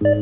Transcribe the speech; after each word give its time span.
Uh-huh. 0.00 0.14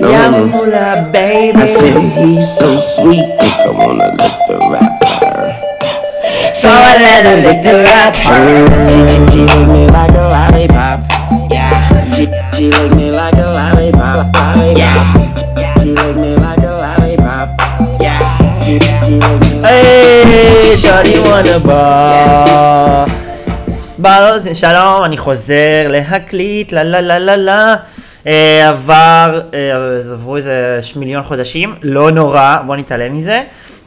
No, 0.00 0.08
yeah, 0.08 0.30
no, 0.30 0.46
no. 0.46 1.10
baby. 1.10 1.58
I 1.58 1.66
said 1.66 1.98
he's 2.14 2.46
so 2.46 2.78
sweet. 2.78 3.26
I 3.42 3.66
wanna 3.66 4.14
lick 4.14 4.38
the 4.46 4.54
rapper. 4.70 5.50
So 6.54 6.70
I 6.70 6.94
let 7.02 7.26
her 7.26 7.42
lick 7.42 7.66
the 7.66 7.82
rapper. 7.82 8.38
She, 8.86 9.02
she, 9.10 9.18
she 9.34 9.42
lick 9.50 9.66
me 9.66 9.90
like 9.90 10.14
a 10.14 10.22
lollipop. 10.30 11.02
Yeah. 11.50 12.12
She, 12.12 12.30
she 12.54 12.70
lick 12.70 12.94
me 12.94 13.10
like 13.10 13.34
a 13.34 13.50
lollipop. 13.50 14.30
lollipop. 14.30 14.78
Yeah. 14.78 15.02
She, 15.34 15.42
she 15.82 15.90
licked 15.94 16.18
me 16.18 16.36
like 16.36 16.62
a 16.62 16.70
lollipop. 16.70 17.58
Yeah. 18.00 18.62
She, 18.62 18.78
she 19.02 19.18
licked 19.18 19.42
me 19.42 19.58
like 19.58 19.66
a 19.66 19.66
lollipop. 19.66 19.66
Hey, 19.66 20.76
Shorty 20.78 21.18
wanna 21.28 21.58
ball. 21.58 23.07
בלוז, 24.00 24.48
שלום, 24.54 25.04
אני 25.04 25.16
חוזר 25.16 25.86
להקליט, 25.88 26.72
לה 26.72 26.82
לה 26.82 27.00
לה 27.00 27.18
לה 27.18 27.36
לה. 27.36 27.76
אה, 28.26 28.68
עבר, 28.68 29.40
אה, 29.54 30.12
עברו 30.12 30.36
איזה 30.36 30.80
מיליון 30.96 31.22
חודשים, 31.22 31.74
לא 31.82 32.10
נורא, 32.10 32.56
בוא 32.66 32.76
נתעלם 32.76 33.14
מזה. 33.14 33.42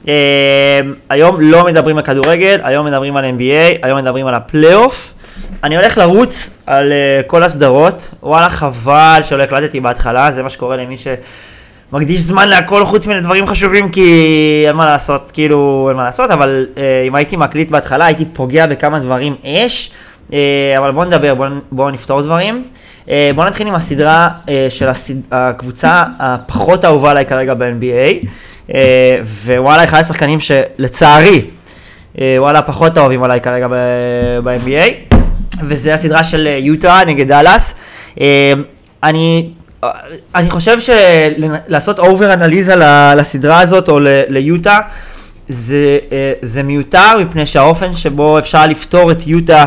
אה, 0.08 0.80
היום 1.10 1.42
לא 1.42 1.66
מדברים 1.66 1.98
על 1.98 2.04
כדורגל, 2.04 2.60
היום 2.64 2.86
מדברים 2.86 3.18
על 3.18 3.26
NBA, 3.26 3.80
היום 3.82 3.98
מדברים 3.98 4.28
על 4.28 4.34
הפלייאוף. 4.34 5.14
אני 5.64 5.78
הולך 5.78 5.98
לרוץ 5.98 6.60
על 6.66 6.92
אה, 6.92 7.22
כל 7.28 7.44
הסדרות, 7.44 8.10
וואלה 8.24 8.50
חבל 8.50 9.20
שלא 9.24 9.44
הקלטתי 9.44 9.80
בהתחלה, 9.80 10.32
זה 10.32 10.44
מה 10.44 10.50
שקורה 10.50 10.76
למי 10.76 10.98
ש... 10.98 11.08
מקדיש 11.94 12.22
זמן 12.22 12.50
להכל 12.50 12.86
חוץ 12.86 13.08
מדברים 13.08 13.48
חשובים 13.48 13.90
כי 13.90 14.64
אין 14.68 14.76
מה 14.76 14.86
לעשות, 14.86 15.32
כאילו 15.32 15.86
אין 15.90 15.98
מה 15.98 16.04
לעשות, 16.04 16.32
אבל 16.32 16.68
אה, 16.78 17.04
אם 17.08 17.16
הייתי 17.16 17.38
מקליט 17.38 17.70
בהתחלה 17.72 18.06
הייתי 18.06 18.26
פוגע 18.34 18.68
בכמה 18.68 19.00
דברים 19.00 19.36
אש, 19.46 19.92
אה, 20.34 20.74
אבל 20.78 20.92
בואו 20.92 21.06
נדבר, 21.06 21.36
בואו 21.36 21.50
בוא 21.72 21.92
נפתור 21.92 22.22
דברים. 22.22 22.64
אה, 23.10 23.32
בואו 23.36 23.48
נתחיל 23.48 23.68
עם 23.68 23.76
הסדרה 23.76 24.30
אה, 24.50 24.68
של 24.70 24.90
הסד... 24.90 25.14
הקבוצה 25.32 26.04
הפחות 26.20 26.86
אהובה 26.86 27.12
עליי 27.12 27.26
כרגע 27.26 27.54
ב-NBA, 27.54 28.26
אה, 28.74 29.20
ווואלה 29.46 29.84
אחד 29.84 30.00
השחקנים 30.00 30.40
שלצערי, 30.40 31.46
אה, 32.20 32.36
וואלה 32.40 32.62
פחות 32.62 32.98
אהובים 32.98 33.24
עליי 33.24 33.42
כרגע 33.42 33.68
ב-NBA, 34.44 35.16
וזה 35.64 35.94
הסדרה 35.94 36.24
של 36.24 36.48
אה, 36.48 36.58
יוטה 36.58 37.00
נגד 37.08 37.28
דאלאס. 37.28 37.76
אה, 38.22 38.54
אני 39.04 39.50
אני 40.36 40.50
חושב 40.50 40.78
שלעשות 40.80 42.00
אובר 42.00 42.34
אנליזה 42.34 42.76
לסדרה 43.16 43.60
הזאת 43.60 43.90
או 43.90 44.00
ליוטה 44.30 44.80
זה, 45.48 45.98
אה, 46.12 46.34
זה 46.42 46.64
מיותר 46.64 47.18
מפני 47.20 47.46
שהאופן 47.46 47.94
שבו 47.94 48.40
אפשר 48.40 48.68
לפתור 48.68 49.12
את 49.12 49.28
יוטה 49.28 49.66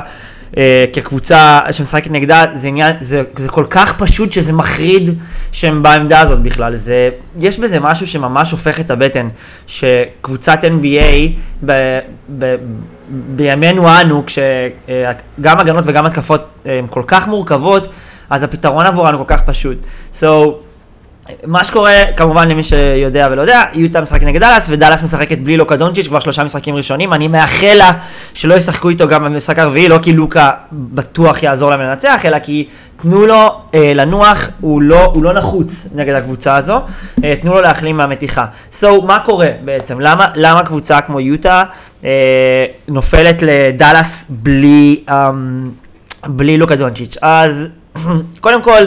אה, 0.56 0.84
כקבוצה 0.92 1.60
שמשחקת 1.70 2.10
נגדה 2.10 2.44
זה, 2.54 2.68
עניין, 2.68 2.96
זה, 3.00 3.22
זה 3.36 3.48
כל 3.48 3.64
כך 3.70 3.98
פשוט 3.98 4.32
שזה 4.32 4.52
מחריד 4.52 5.18
שהם 5.52 5.82
בעמדה 5.82 6.20
הזאת 6.20 6.42
בכלל. 6.42 6.74
זה, 6.74 7.10
יש 7.40 7.58
בזה 7.58 7.80
משהו 7.80 8.06
שממש 8.06 8.50
הופך 8.50 8.80
את 8.80 8.90
הבטן, 8.90 9.28
שקבוצת 9.66 10.58
NBA 10.64 11.30
ב, 11.64 11.98
ב, 12.38 12.54
בימינו 13.08 14.00
אנו, 14.00 14.22
כשגם 14.26 15.58
הגנות 15.58 15.84
וגם 15.86 16.06
התקפות 16.06 16.46
אה, 16.66 16.78
הן 16.78 16.86
כל 16.90 17.02
כך 17.06 17.26
מורכבות, 17.28 17.88
אז 18.30 18.42
הפתרון 18.42 18.86
עבורנו 18.86 19.18
כל 19.18 19.24
כך 19.26 19.40
פשוט. 19.42 19.78
So, 20.12 20.26
מה 21.44 21.64
שקורה, 21.64 21.92
כמובן 22.16 22.48
למי 22.48 22.62
שיודע 22.62 23.28
ולא 23.30 23.40
יודע, 23.40 23.64
יוטה 23.72 24.00
משחקת 24.00 24.22
נגד 24.22 24.40
דאלאס, 24.40 24.66
ודאלאס 24.70 25.02
משחקת 25.02 25.38
בלי 25.38 25.56
לוקה 25.56 25.76
דונצ'יץ' 25.76 26.08
כבר 26.08 26.20
שלושה 26.20 26.44
משחקים 26.44 26.76
ראשונים, 26.76 27.12
אני 27.12 27.28
מאחל 27.28 27.74
לה 27.74 27.92
שלא 28.34 28.54
ישחקו 28.54 28.88
איתו 28.88 29.08
גם 29.08 29.24
במשחק 29.24 29.58
הרביעי, 29.58 29.88
לא 29.88 29.98
כי 30.02 30.12
לוקה 30.12 30.50
בטוח 30.72 31.42
יעזור 31.42 31.70
להם 31.70 31.80
לנצח, 31.80 32.20
אלא 32.24 32.38
כי 32.38 32.68
תנו 32.96 33.26
לו 33.26 33.60
אה, 33.74 33.92
לנוח, 33.94 34.48
הוא 34.60 34.82
לא, 34.82 35.04
הוא 35.04 35.22
לא 35.22 35.32
נחוץ 35.32 35.88
נגד 35.94 36.14
הקבוצה 36.14 36.56
הזו, 36.56 36.80
אה, 37.24 37.34
תנו 37.40 37.54
לו 37.54 37.60
להחלים 37.60 37.96
מהמתיחה. 37.96 38.46
So, 38.80 38.86
מה 39.06 39.18
קורה 39.18 39.50
בעצם? 39.64 40.00
למה, 40.00 40.26
למה 40.34 40.64
קבוצה 40.64 41.00
כמו 41.00 41.20
יוטה 41.20 41.64
אה, 42.04 42.64
נופלת 42.88 43.42
לדאלאס 43.42 44.24
בלי, 44.28 45.00
אה, 45.08 45.30
בלי 46.26 46.58
לוקה 46.58 46.76
דונצ'יץ'? 46.76 47.16
אז 47.22 47.68
קודם 48.40 48.62
כל, 48.62 48.84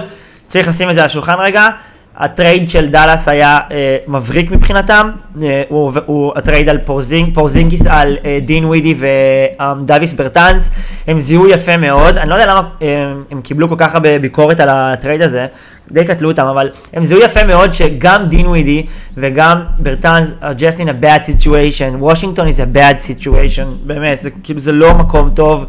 צריך 0.48 0.68
לשים 0.68 0.90
את 0.90 0.96
זה 0.96 1.02
על 1.02 1.06
השולחן 1.06 1.36
רגע. 1.40 1.70
הטרייד 2.18 2.70
של 2.70 2.88
דאלאס 2.88 3.28
היה 3.28 3.60
אה, 3.72 3.98
מבריק 4.08 4.52
מבחינתם, 4.52 5.12
אה, 5.42 5.64
הוא, 5.70 5.92
הוא 6.06 6.34
הטרייד 6.36 6.70
על 6.70 6.78
פורזינג, 6.78 7.36
פורזינגיס 7.36 7.88
על 7.88 8.18
אה, 8.26 8.40
דינווידי 8.42 8.96
ודוויס 8.98 10.14
ברטאנס, 10.14 10.72
הם 11.08 11.20
זיהו 11.20 11.48
יפה 11.48 11.78
מאוד, 11.78 12.18
אני 12.18 12.30
לא 12.30 12.36
יודע 12.36 12.52
למה 12.52 12.62
אה, 12.82 13.14
הם 13.32 13.42
קיבלו 13.42 13.70
כל 13.70 13.76
כך 13.78 13.94
הרבה 13.94 14.20
ביקורת 14.20 14.60
על 14.60 14.70
הטרייד 14.72 15.22
הזה, 15.22 15.48
די 15.92 16.06
קטלו 16.06 16.32
אותם, 16.32 16.46
אבל 16.46 16.70
הם 16.94 17.06
זיהו 17.06 17.22
יפה 17.22 17.44
מאוד 17.44 17.74
שגם 17.74 18.26
דינווידי 18.26 18.86
וגם 19.18 19.62
ברטאנס 19.80 20.34
are 20.42 20.60
just 20.60 20.78
in 20.78 20.88
a 20.88 21.04
bad 21.04 21.30
situation, 21.30 21.96
וושינגטון 22.00 22.48
is 22.48 22.52
a 22.52 22.78
bad 22.78 22.98
situation, 23.08 23.66
באמת, 23.84 24.22
זה 24.22 24.30
כאילו 24.44 24.60
זה 24.60 24.72
לא 24.72 24.94
מקום 24.94 25.30
טוב 25.30 25.66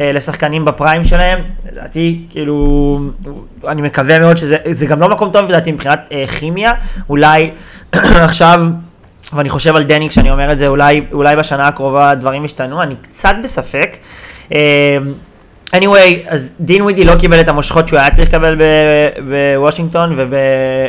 אה, 0.00 0.12
לשחקנים 0.12 0.64
בפריים 0.64 1.04
שלהם, 1.04 1.38
לדעתי, 1.72 2.24
כאילו, 2.30 3.00
אני 3.68 3.82
מקווה 3.82 4.18
מאוד 4.18 4.36
שזה 4.36 4.56
זה 4.70 4.86
גם 4.86 5.00
לא 5.00 5.08
מקום 5.08 5.30
טוב 5.30 5.48
לדעתי 5.48 5.72
מבחינת 5.72 6.08
אה, 6.12 6.26
כימיה, 6.26 6.72
אולי 7.08 7.50
עכשיו, 8.28 8.66
ואני 9.32 9.48
חושב 9.48 9.76
על 9.76 9.84
דני 9.84 10.08
כשאני 10.08 10.30
אומר 10.30 10.52
את 10.52 10.58
זה, 10.58 10.66
אולי, 10.68 11.04
אולי 11.12 11.36
בשנה 11.36 11.68
הקרובה 11.68 12.14
דברים 12.14 12.44
ישתנו, 12.44 12.82
אני 12.82 12.94
קצת 13.02 13.34
בספק. 13.44 13.96
אה, 14.52 14.98
anyway, 15.76 16.28
אז 16.28 16.54
דין 16.60 16.82
ווידי 16.82 17.04
לא 17.04 17.14
קיבל 17.14 17.40
את 17.40 17.48
המושכות 17.48 17.88
שהוא 17.88 17.98
היה 17.98 18.10
צריך 18.10 18.28
לקבל 18.28 18.60
בוושינגטון, 19.28 20.14
וב- 20.18 20.34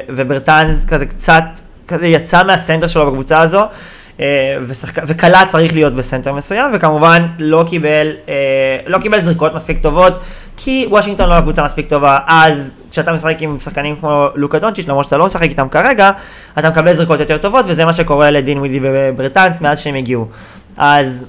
וברטאנס 0.09 0.85
כזה 0.85 1.05
קצת, 1.05 1.43
כזה 1.87 2.07
יצא 2.07 2.43
מהסנטר 2.43 2.87
שלו 2.87 3.11
בקבוצה 3.11 3.41
הזו. 3.41 3.61
אה, 4.19 4.57
ושחק... 4.67 5.03
וקלה 5.07 5.45
צריך 5.47 5.73
להיות 5.73 5.93
בסנטר 5.93 6.33
מסוים, 6.33 6.71
וכמובן 6.73 7.27
לא 7.39 7.65
קיבל, 7.69 8.11
אה, 8.29 8.33
לא 8.87 8.97
קיבל 8.97 9.21
זריקות 9.21 9.53
מספיק 9.53 9.81
טובות, 9.81 10.13
כי 10.57 10.87
וושינגטון 10.89 11.29
לא 11.29 11.41
קבוצה 11.41 11.65
מספיק 11.65 11.89
טובה, 11.89 12.17
אז 12.27 12.77
כשאתה 12.91 13.13
משחק 13.13 13.35
עם 13.39 13.59
שחקנים 13.59 13.95
כמו 13.95 14.27
לוקה 14.35 14.59
דונצ'יץ', 14.59 14.87
למרות 14.87 15.05
שאתה 15.05 15.17
לא 15.17 15.25
משחק 15.25 15.49
איתם 15.49 15.67
כרגע, 15.69 16.11
אתה 16.59 16.69
מקבל 16.69 16.93
זריקות 16.93 17.19
יותר 17.19 17.37
טובות, 17.37 17.65
וזה 17.67 17.85
מה 17.85 17.93
שקורה 17.93 18.31
לדין 18.31 18.57
ווידי 18.57 18.79
וברטאנס 18.83 19.61
מאז 19.61 19.79
שהם 19.79 19.95
הגיעו. 19.95 20.27
אז 20.77 21.25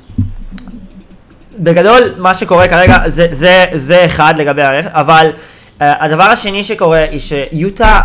בגדול, 1.58 2.02
מה 2.18 2.34
שקורה 2.34 2.68
כרגע, 2.68 2.98
זה, 3.06 3.26
זה, 3.30 3.64
זה 3.72 4.04
אחד 4.04 4.34
לגבי 4.36 4.62
הרכב, 4.62 4.88
אבל 4.92 5.30
uh, 5.34 5.72
הדבר 5.78 6.24
השני 6.24 6.64
שקורה, 6.64 7.06
היא 7.10 7.20
שיוטה, 7.20 8.00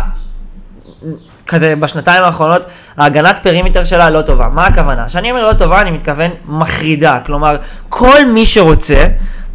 כזה 1.46 1.76
בשנתיים 1.76 2.22
האחרונות, 2.22 2.66
ההגנת 2.96 3.38
פרימיטר 3.42 3.84
שלה 3.84 4.10
לא 4.10 4.22
טובה. 4.22 4.48
מה 4.52 4.66
הכוונה? 4.66 5.06
כשאני 5.06 5.30
אומר 5.30 5.46
לא 5.46 5.52
טובה, 5.52 5.80
אני 5.80 5.90
מתכוון 5.90 6.30
מחרידה. 6.48 7.18
כלומר, 7.26 7.56
כל 7.88 8.24
מי 8.26 8.46
שרוצה, 8.46 9.06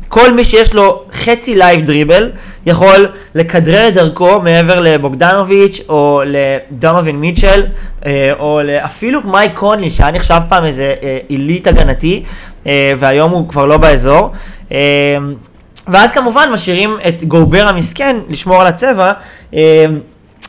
כל 0.08 0.34
מי 0.34 0.44
שיש 0.44 0.74
לו 0.74 1.04
חצי 1.12 1.56
live 1.56 1.81
dribble, 1.81 2.31
יכול 2.66 3.08
לכדרר 3.36 3.88
את 3.88 3.94
דרכו 3.94 4.42
מעבר 4.42 4.80
לבוגדנוביץ' 4.80 5.82
או 5.90 6.22
לדונובין 6.26 7.16
מיטשל, 7.16 7.66
אה, 8.06 8.32
או 8.40 8.60
אפילו 8.86 9.20
מייק 9.26 9.54
קונלי, 9.54 9.90
שהיה 9.90 10.12
נחשב 10.12 10.42
פעם 10.50 10.66
איזה 10.66 10.94
עילית 11.28 11.68
הגנתי, 11.68 12.24
אה, 12.26 12.30
והיום 12.98 13.31
הוא 13.31 13.50
כבר 13.50 13.66
לא 13.66 13.78
באזור. 13.78 14.31
אה, 14.72 14.78
ואז 15.88 16.12
כמובן 16.12 16.50
משאירים 16.53 16.98
את 17.08 17.24
גובר 17.24 17.68
המסכן 17.68 18.16
לשמור 18.30 18.62
על 18.62 18.68
הצבע. 18.68 19.12
אה, 19.53 19.86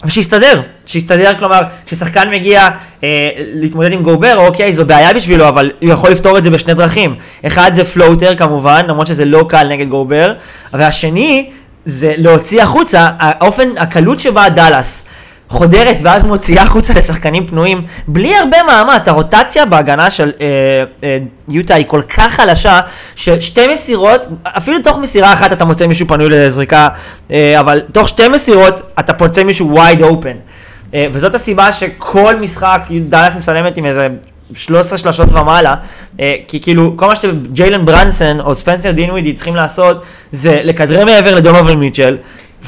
ושיסתדר, 0.04 0.60
שיסתדר, 0.86 1.34
כלומר, 1.38 1.62
כששחקן 1.86 2.30
מגיע 2.30 2.68
אה, 3.04 3.28
להתמודד 3.36 3.92
עם 3.92 4.02
גובר, 4.02 4.36
אוקיי, 4.36 4.74
זו 4.74 4.84
בעיה 4.84 5.12
בשבילו, 5.12 5.48
אבל 5.48 5.72
הוא 5.80 5.90
יכול 5.90 6.10
לפתור 6.10 6.38
את 6.38 6.44
זה 6.44 6.50
בשני 6.50 6.74
דרכים. 6.74 7.14
אחד 7.46 7.70
זה 7.72 7.84
פלוטר 7.84 8.36
כמובן, 8.36 8.84
למרות 8.88 9.06
שזה 9.06 9.24
לא 9.24 9.46
קל 9.48 9.68
נגד 9.68 9.88
גובר, 9.88 10.32
והשני 10.72 11.50
זה 11.84 12.14
להוציא 12.16 12.62
החוצה, 12.62 13.08
האופן, 13.18 13.68
הקלות 13.78 14.20
שבה 14.20 14.48
דאלאס 14.48 15.04
חודרת 15.48 15.96
ואז 16.02 16.24
מוציאה 16.24 16.62
החוצה 16.62 16.94
לשחקנים 16.94 17.46
פנויים, 17.46 17.82
בלי 18.08 18.36
הרבה 18.36 18.58
מאמץ, 18.66 19.08
הרוטציה 19.08 19.66
בהגנה 19.66 20.10
של 20.10 20.32
אה, 20.40 20.46
אה, 21.04 21.18
יוטה 21.48 21.74
היא 21.74 21.86
כל 21.88 22.02
כך 22.02 22.34
חלשה, 22.34 22.80
ששתי 23.14 23.68
מסירות, 23.74 24.26
אפילו 24.42 24.78
תוך 24.78 24.98
מסירה 24.98 25.32
אחת 25.32 25.52
אתה 25.52 25.64
מוצא 25.64 25.86
מישהו 25.86 26.06
פנוי 26.08 26.28
לזריקה, 26.28 26.88
אה, 27.30 27.60
אבל 27.60 27.80
תוך 27.92 28.08
שתי 28.08 28.28
מסירות 28.28 28.92
אתה 28.98 29.12
מוצא 29.24 29.44
מישהו 29.44 29.78
wide 29.78 30.00
open. 30.00 30.36
אה, 30.94 31.06
וזאת 31.12 31.34
הסיבה 31.34 31.72
שכל 31.72 32.36
משחק 32.36 32.80
דאלאס 33.08 33.34
מסלמת 33.34 33.76
עם 33.76 33.86
איזה 33.86 34.08
13 34.54 34.98
שלשות 34.98 35.32
ומעלה, 35.32 35.74
אה, 36.20 36.34
כי 36.48 36.60
כאילו 36.60 36.96
כל 36.96 37.06
מה 37.06 37.16
שג'יילן 37.16 37.84
ברונסון 37.84 38.40
או 38.40 38.54
ספנסר 38.54 38.90
דינווידי 38.90 39.32
צריכים 39.32 39.56
לעשות 39.56 40.04
זה 40.30 40.60
לכדרר 40.64 41.04
מעבר 41.04 41.34
לדונובן 41.34 41.76
מיטשל. 41.76 42.16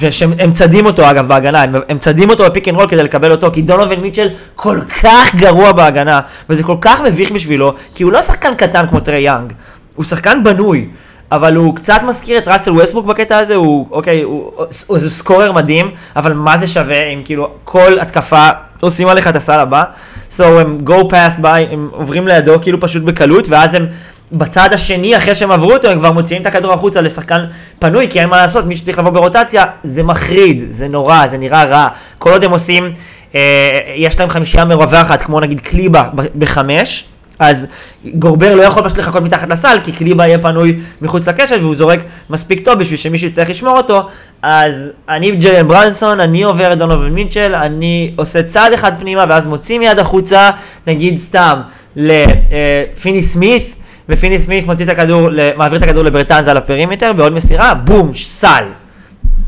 וכשהם 0.01 0.53
צדים 0.53 0.87
אותו 0.87 1.11
אגב 1.11 1.29
בהגנה, 1.29 1.63
הם, 1.63 1.75
הם 1.89 1.99
צדים 1.99 2.31
אותו 2.31 2.45
ב 2.45 2.50
pick 2.50 2.69
and 2.69 2.77
roll 2.77 2.89
כדי 2.89 3.03
לקבל 3.03 3.33
אותו, 3.33 3.51
כי 3.53 3.63
דונובן 3.63 3.97
מיטשל 3.97 4.29
כל 4.57 4.81
כך 5.03 5.35
גרוע 5.35 5.73
בהגנה, 5.73 6.21
וזה 6.51 6.63
כל 6.63 6.77
כך 6.81 7.01
מביך 7.01 7.31
בשבילו, 7.31 7.75
כי 7.95 8.03
הוא 8.03 8.13
לא 8.13 8.23
שחקן 8.23 8.55
קטן 8.55 8.87
כמו 8.87 9.01
טריי 9.01 9.21
יאנג, 9.21 9.53
הוא 9.95 10.05
שחקן 10.05 10.45
בנוי. 10.45 10.89
אבל 11.33 11.57
הוא 11.57 11.77
קצת 11.77 12.01
מזכיר 12.07 12.39
את 12.39 12.49
ראסל 12.49 12.71
ווסטבוק 12.71 13.07
בקטע 13.07 13.39
הזה, 13.39 13.55
הוא, 13.55 13.87
אוקיי, 13.91 14.23
הוא, 14.23 14.53
הוא, 14.57 14.67
הוא 14.87 14.99
סקורר 14.99 15.53
מדהים, 15.53 15.91
אבל 16.17 16.33
מה 16.33 16.57
זה 16.57 16.69
שווה 16.69 17.05
אם 17.05 17.23
כאילו 17.25 17.51
כל 17.65 18.01
התקפה 18.01 18.49
עושים 18.81 19.09
עליך 19.09 19.29
את 19.29 19.37
הסל 19.37 19.61
הבא, 19.61 19.85
so 20.31 20.43
הם 20.45 20.79
go 20.87 20.93
pass 21.11 21.43
by, 21.43 21.73
הם 21.73 21.89
עוברים 21.93 22.29
לידו 22.29 22.61
כאילו 22.63 22.81
פשוט 22.81 23.03
בקלות, 23.03 23.49
ואז 23.49 23.75
הם 23.75 23.87
בצד 24.33 24.69
השני, 24.73 25.17
אחרי 25.17 25.35
שהם 25.35 25.51
עברו 25.51 25.73
אותו, 25.73 25.89
הם 25.89 25.99
כבר 25.99 26.13
מוציאים 26.13 26.43
את 26.43 26.47
הכדור 26.47 26.73
החוצה 26.73 27.01
לשחקן 27.01 27.45
פנוי, 27.79 28.07
כי 28.11 28.21
אין 28.21 28.29
מה 28.29 28.37
לעשות, 28.37 28.67
מי 28.67 28.77
שצריך 28.77 28.99
לבוא 28.99 29.11
ברוטציה, 29.11 29.65
זה 29.83 30.03
מחריד, 30.03 30.65
זה 30.71 30.89
נורא, 30.89 31.27
זה 31.27 31.39
נראה 31.39 31.65
רע. 31.65 31.89
כל 32.19 32.31
עוד 32.31 32.45
הם 32.45 32.51
עושים, 32.51 32.93
אה, 33.35 33.71
יש 33.97 34.21
להם 34.21 34.29
חמישייה 34.29 34.65
מרווחת, 34.65 35.23
כמו 35.23 35.41
נגיד 35.41 35.61
קליבה 35.61 36.09
בחמש, 36.39 37.05
אז 37.39 37.67
גובר 38.15 38.55
לא 38.55 38.63
יכול 38.63 38.85
פשוט 38.85 38.99
לחכות 38.99 39.23
מתחת 39.23 39.49
לסל, 39.49 39.79
כי 39.85 39.93
קליבה 39.93 40.27
יהיה 40.27 40.39
פנוי 40.39 40.79
מחוץ 41.03 41.29
לקשת 41.29 41.57
והוא 41.61 41.75
זורק 41.75 42.01
מספיק 42.31 42.65
טוב 42.65 42.79
בשביל 42.79 42.99
שמישהו 42.99 43.27
יצטרך 43.27 43.51
לשמור 43.51 43.77
אותו. 43.77 44.03
אז 44.43 44.93
אני 45.09 45.37
ג'יילן 45.37 45.69
ברונסון, 45.69 46.21
אני 46.21 46.43
עובר 46.43 46.73
את 46.73 46.79
דונובן 46.79 47.09
מיטשל, 47.09 47.55
אני 47.55 48.13
עושה 48.17 48.43
צעד 48.43 48.73
אחד 48.73 48.93
פנימה 49.01 49.25
ואז 49.29 49.47
מוציא 49.47 49.79
מיד 49.79 49.99
החוצה, 49.99 50.51
נגיד 50.87 51.19
סתם, 51.19 51.61
לפיני-סמית', 51.97 53.75
ופיני-סמית' 54.09 54.67
מוציא 54.67 54.85
את 54.85 54.91
הכדור, 54.91 55.29
מעביר 55.57 55.79
את 55.79 55.83
הכדור 55.83 56.03
לברטאנס 56.03 56.51
על 56.51 56.57
הפרימטר, 56.57 57.13
בעוד 57.13 57.33
מסירה, 57.33 57.75
בום, 57.75 58.15
סל. 58.15 58.65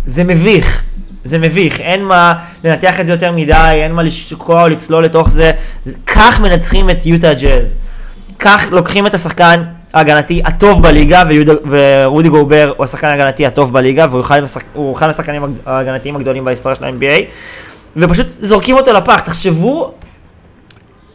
זה 0.07 0.25
מביך. 0.25 0.83
זה 1.25 1.39
מביך, 1.39 1.81
אין 1.81 2.05
מה 2.05 2.35
לנתח 2.65 3.01
את 3.01 3.07
זה 3.07 3.13
יותר 3.13 3.33
מדי, 3.33 3.71
אין 3.73 3.93
מה 3.93 4.03
לשקוע 4.03 4.63
או 4.63 4.69
לצלול 4.69 5.05
לתוך 5.05 5.31
זה. 5.31 5.53
כך 6.07 6.41
מנצחים 6.41 6.91
את 6.91 7.07
יוטה 7.07 7.35
ג'אז. 7.35 7.75
כך 8.39 8.69
לוקחים 8.71 9.07
את 9.07 9.15
השחקן 9.15 9.63
ההגנתי 9.95 10.43
הטוב 10.45 10.83
בליגה, 10.83 11.23
ורודי 11.71 12.29
גובר 12.29 12.73
הוא 12.77 12.85
השחקן 12.85 13.07
ההגנתי 13.07 13.47
הטוב 13.47 13.73
בליגה, 13.73 14.07
והוא 14.11 14.95
אחד 14.95 15.09
השחקנים 15.09 15.43
ההגנתיים 15.67 16.17
הגדולים 16.17 16.45
בהיסטוריה 16.45 16.77
של 16.77 16.85
ה-NBA, 16.85 17.23
ופשוט 17.97 18.27
זורקים 18.41 18.77
אותו 18.77 18.93
לפח. 18.93 19.21
תחשבו 19.21 19.93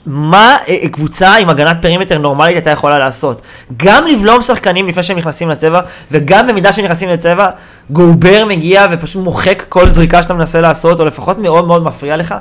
מה 0.06 0.58
אה, 0.68 0.76
אה, 0.84 0.90
קבוצה 0.90 1.36
עם 1.36 1.50
הגנת 1.50 1.78
פרימטר 1.82 2.18
נורמלית 2.18 2.56
הייתה 2.56 2.70
יכולה 2.70 3.00
לעשות. 3.00 3.42
גם 3.78 4.08
לבלום 4.08 4.42
שחקנים 4.42 4.88
לפני 4.88 5.04
שהם 5.04 5.18
נכנסים 5.18 5.50
לצבע, 5.50 5.82
וגם 6.12 6.48
במידה 6.48 6.74
שהם 6.74 6.86
נכנסים 6.86 7.10
לצבע, 7.10 7.50
גובר 7.90 8.46
מגיע 8.46 8.86
ופשוט 8.92 9.24
מוחק 9.24 9.64
כל 9.70 9.90
זריקה 9.90 10.22
שאתה 10.22 10.34
מנסה 10.34 10.62
לעשות, 10.62 11.00
או 11.00 11.06
לפחות 11.06 11.38
מאוד 11.38 11.68
מאוד 11.68 11.84
מפריע 11.84 12.18
לך. 12.18 12.36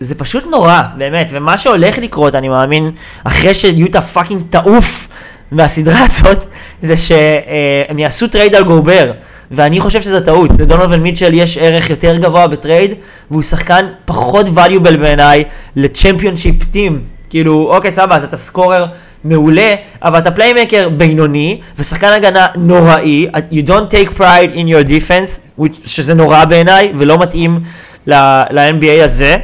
זה 0.00 0.14
פשוט 0.14 0.46
נורא, 0.50 0.82
באמת, 0.96 1.30
ומה 1.30 1.56
שהולך 1.56 1.98
לקרות, 1.98 2.34
אני 2.34 2.48
מאמין, 2.48 2.90
אחרי 3.24 3.54
שיוטה 3.54 4.00
fucking 4.02 4.42
תעוף 4.50 5.08
מהסדרה 5.50 5.98
הזאת, 6.06 6.44
זה 6.80 6.96
שהם 6.96 7.98
יעשו 7.98 8.28
trade 8.28 8.54
על 8.54 8.64
גובר. 8.64 9.12
ואני 9.50 9.80
חושב 9.80 10.00
שזו 10.00 10.20
טעות. 10.20 10.50
לדונובן 10.58 10.98
מיטשל 10.98 11.34
יש 11.34 11.58
ערך 11.58 11.90
יותר 11.90 12.16
גבוה 12.16 12.46
ב 12.46 12.53
trade, 12.53 12.94
והוא 13.30 13.42
שחקן 13.42 13.86
פחות 14.04 14.46
valuable 14.46 14.96
בעיניי 14.98 15.44
ל 15.76 15.83
championship 15.83 16.64
team. 16.70 17.00
כאילו, 17.30 17.74
אוקיי, 17.76 17.92
סבבה, 17.92 18.16
אז 18.16 18.24
אתה 18.24 18.36
scorer 18.36 18.86
מעולה, 19.24 19.74
אבל 20.02 20.18
אתה 20.18 20.30
playmaker 20.30 20.88
בינוני, 20.88 21.60
ושחקן 21.78 22.12
הגנה 22.12 22.46
נוראי, 22.56 23.26
you 23.52 23.68
don't 23.68 23.94
take 23.94 24.18
pride 24.18 24.54
in 24.54 24.66
your 24.66 24.88
defense, 24.88 25.60
which, 25.60 25.86
שזה 25.86 26.14
נורא 26.14 26.44
בעיניי, 26.44 26.92
ולא 26.98 27.18
מתאים 27.18 27.60
ל-NBA 28.06 29.04
הזה. 29.04 29.36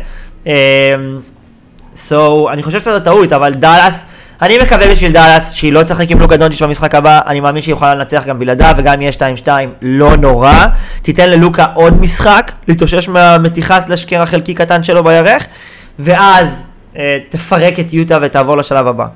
Um, 0.44 0.48
so, 1.96 2.14
אני 2.52 2.62
חושב 2.62 2.80
שזו 2.80 3.00
טעות, 3.00 3.32
אבל 3.32 3.54
דאלאס... 3.54 4.04
אני 4.42 4.58
מקווה 4.58 4.90
בשביל 4.90 5.12
דאלאס 5.12 5.52
שהיא 5.52 5.72
לא 5.72 5.82
תשחק 5.82 6.10
עם 6.10 6.20
לוקה 6.20 6.36
דונצ'יץ' 6.36 6.62
במשחק 6.62 6.94
הבא, 6.94 7.20
אני 7.26 7.40
מאמין 7.40 7.62
שהיא 7.62 7.72
יכולה 7.72 7.94
לנצח 7.94 8.26
גם 8.26 8.38
בלעדיו, 8.38 8.74
וגם 8.76 8.94
אם 8.94 9.02
יהיה 9.02 9.12
2-2, 9.44 9.48
לא 9.82 10.16
נורא. 10.16 10.66
תיתן 11.02 11.30
ללוקה 11.30 11.66
עוד 11.74 12.00
משחק, 12.00 12.52
להתאושש 12.68 13.08
מהמתיחה 13.08 13.80
slash 13.80 14.04
קרע 14.04 14.26
חלקי 14.26 14.54
קטן 14.54 14.82
שלו 14.82 15.04
בירך, 15.04 15.46
ואז 15.98 16.66
אה, 16.96 17.18
תפרק 17.28 17.80
את 17.80 17.92
יוטה 17.92 18.18
ותעבור 18.22 18.56
לשלב 18.56 18.86
הבא. 18.86 19.06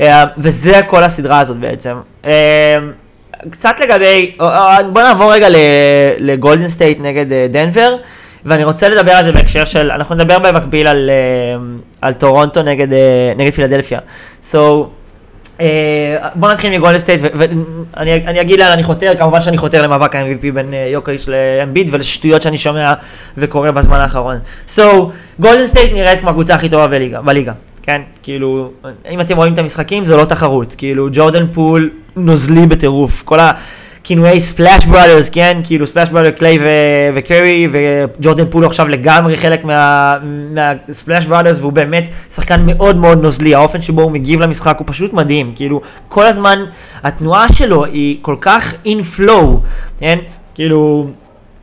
אה, 0.00 0.24
וזה 0.38 0.80
כל 0.86 1.04
הסדרה 1.04 1.40
הזאת 1.40 1.56
בעצם. 1.56 1.94
אה, 2.24 2.78
קצת 3.50 3.80
לגבי, 3.80 4.36
אה, 4.40 4.78
בוא 4.92 5.02
נעבור 5.02 5.32
רגע 5.32 5.46
לגולדן 6.18 6.68
סטייט 6.68 7.00
נגד 7.00 7.32
אה, 7.32 7.46
דנבר. 7.50 7.96
ואני 8.46 8.64
רוצה 8.64 8.88
לדבר 8.88 9.12
על 9.12 9.24
זה 9.24 9.32
בהקשר 9.32 9.64
של, 9.64 9.90
אנחנו 9.90 10.14
נדבר 10.14 10.38
במקביל 10.38 10.86
על, 10.86 11.10
אה, 11.10 11.58
על 12.00 12.14
טורונטו 12.14 12.62
נגד, 12.62 12.92
אה, 12.92 13.32
נגד 13.36 13.52
פילדלפיה. 13.52 13.98
So, 14.42 14.56
uh, 15.58 15.60
בוא 16.34 16.52
נתחיל 16.52 16.78
מגולדן 16.78 16.98
סטייט, 16.98 17.20
ואני 17.22 18.40
אגיד 18.40 18.58
לאן 18.58 18.70
אני 18.70 18.82
חותר, 18.82 19.12
כמובן 19.18 19.40
שאני 19.40 19.58
חותר 19.58 19.82
למאבק 19.82 20.16
ה-MVP 20.16 20.54
בין 20.54 20.74
יוקיץ' 20.92 21.28
לאמביד 21.28 21.88
ולשטויות 21.90 22.42
שאני 22.42 22.58
שומע 22.58 22.94
וקורא 23.38 23.70
בזמן 23.70 23.96
האחרון. 23.96 24.36
So, 24.68 24.82
גולדן 25.38 25.66
סטייט 25.66 25.92
נראית 25.92 26.20
כמו 26.20 26.30
הקבוצה 26.30 26.54
הכי 26.54 26.68
טובה 26.68 26.86
בליגה, 26.86 27.22
בליגה, 27.22 27.52
כן? 27.82 28.00
כאילו, 28.22 28.70
אם 29.10 29.20
אתם 29.20 29.36
רואים 29.36 29.52
את 29.52 29.58
המשחקים, 29.58 30.04
זו 30.04 30.16
לא 30.16 30.24
תחרות. 30.24 30.74
כאילו, 30.78 31.08
ג'ורדן 31.12 31.46
פול 31.52 31.90
נוזלי 32.16 32.66
בטירוף. 32.66 33.22
כל 33.22 33.40
ה... 33.40 33.50
כינויי 34.06 34.40
Splash 34.40 34.84
Brothers, 34.84 35.30
כן? 35.30 35.60
כאילו 35.64 35.86
Splash 35.86 36.08
Brother 36.08 36.30
קליי 36.30 36.58
וקרי 37.14 37.68
וג'ורדן 37.70 38.46
פול 38.50 38.58
הוא 38.58 38.66
עכשיו 38.66 38.88
לגמרי 38.88 39.36
חלק 39.36 39.64
מה 39.64 40.04
Splash 40.04 41.24
מה, 41.24 41.30
Brothers 41.30 41.58
והוא 41.58 41.72
באמת 41.72 42.04
שחקן 42.30 42.66
מאוד 42.66 42.96
מאוד 42.96 43.22
נוזלי, 43.22 43.54
האופן 43.54 43.82
שבו 43.82 44.02
הוא 44.02 44.10
מגיב 44.10 44.40
למשחק 44.40 44.76
הוא 44.78 44.86
פשוט 44.88 45.12
מדהים, 45.12 45.52
כאילו 45.56 45.80
כל 46.08 46.26
הזמן 46.26 46.64
התנועה 47.02 47.52
שלו 47.52 47.84
היא 47.84 48.18
כל 48.22 48.36
כך 48.40 48.74
in 48.84 49.02
flow, 49.02 49.60
כן? 49.98 50.18
כאילו... 50.54 51.10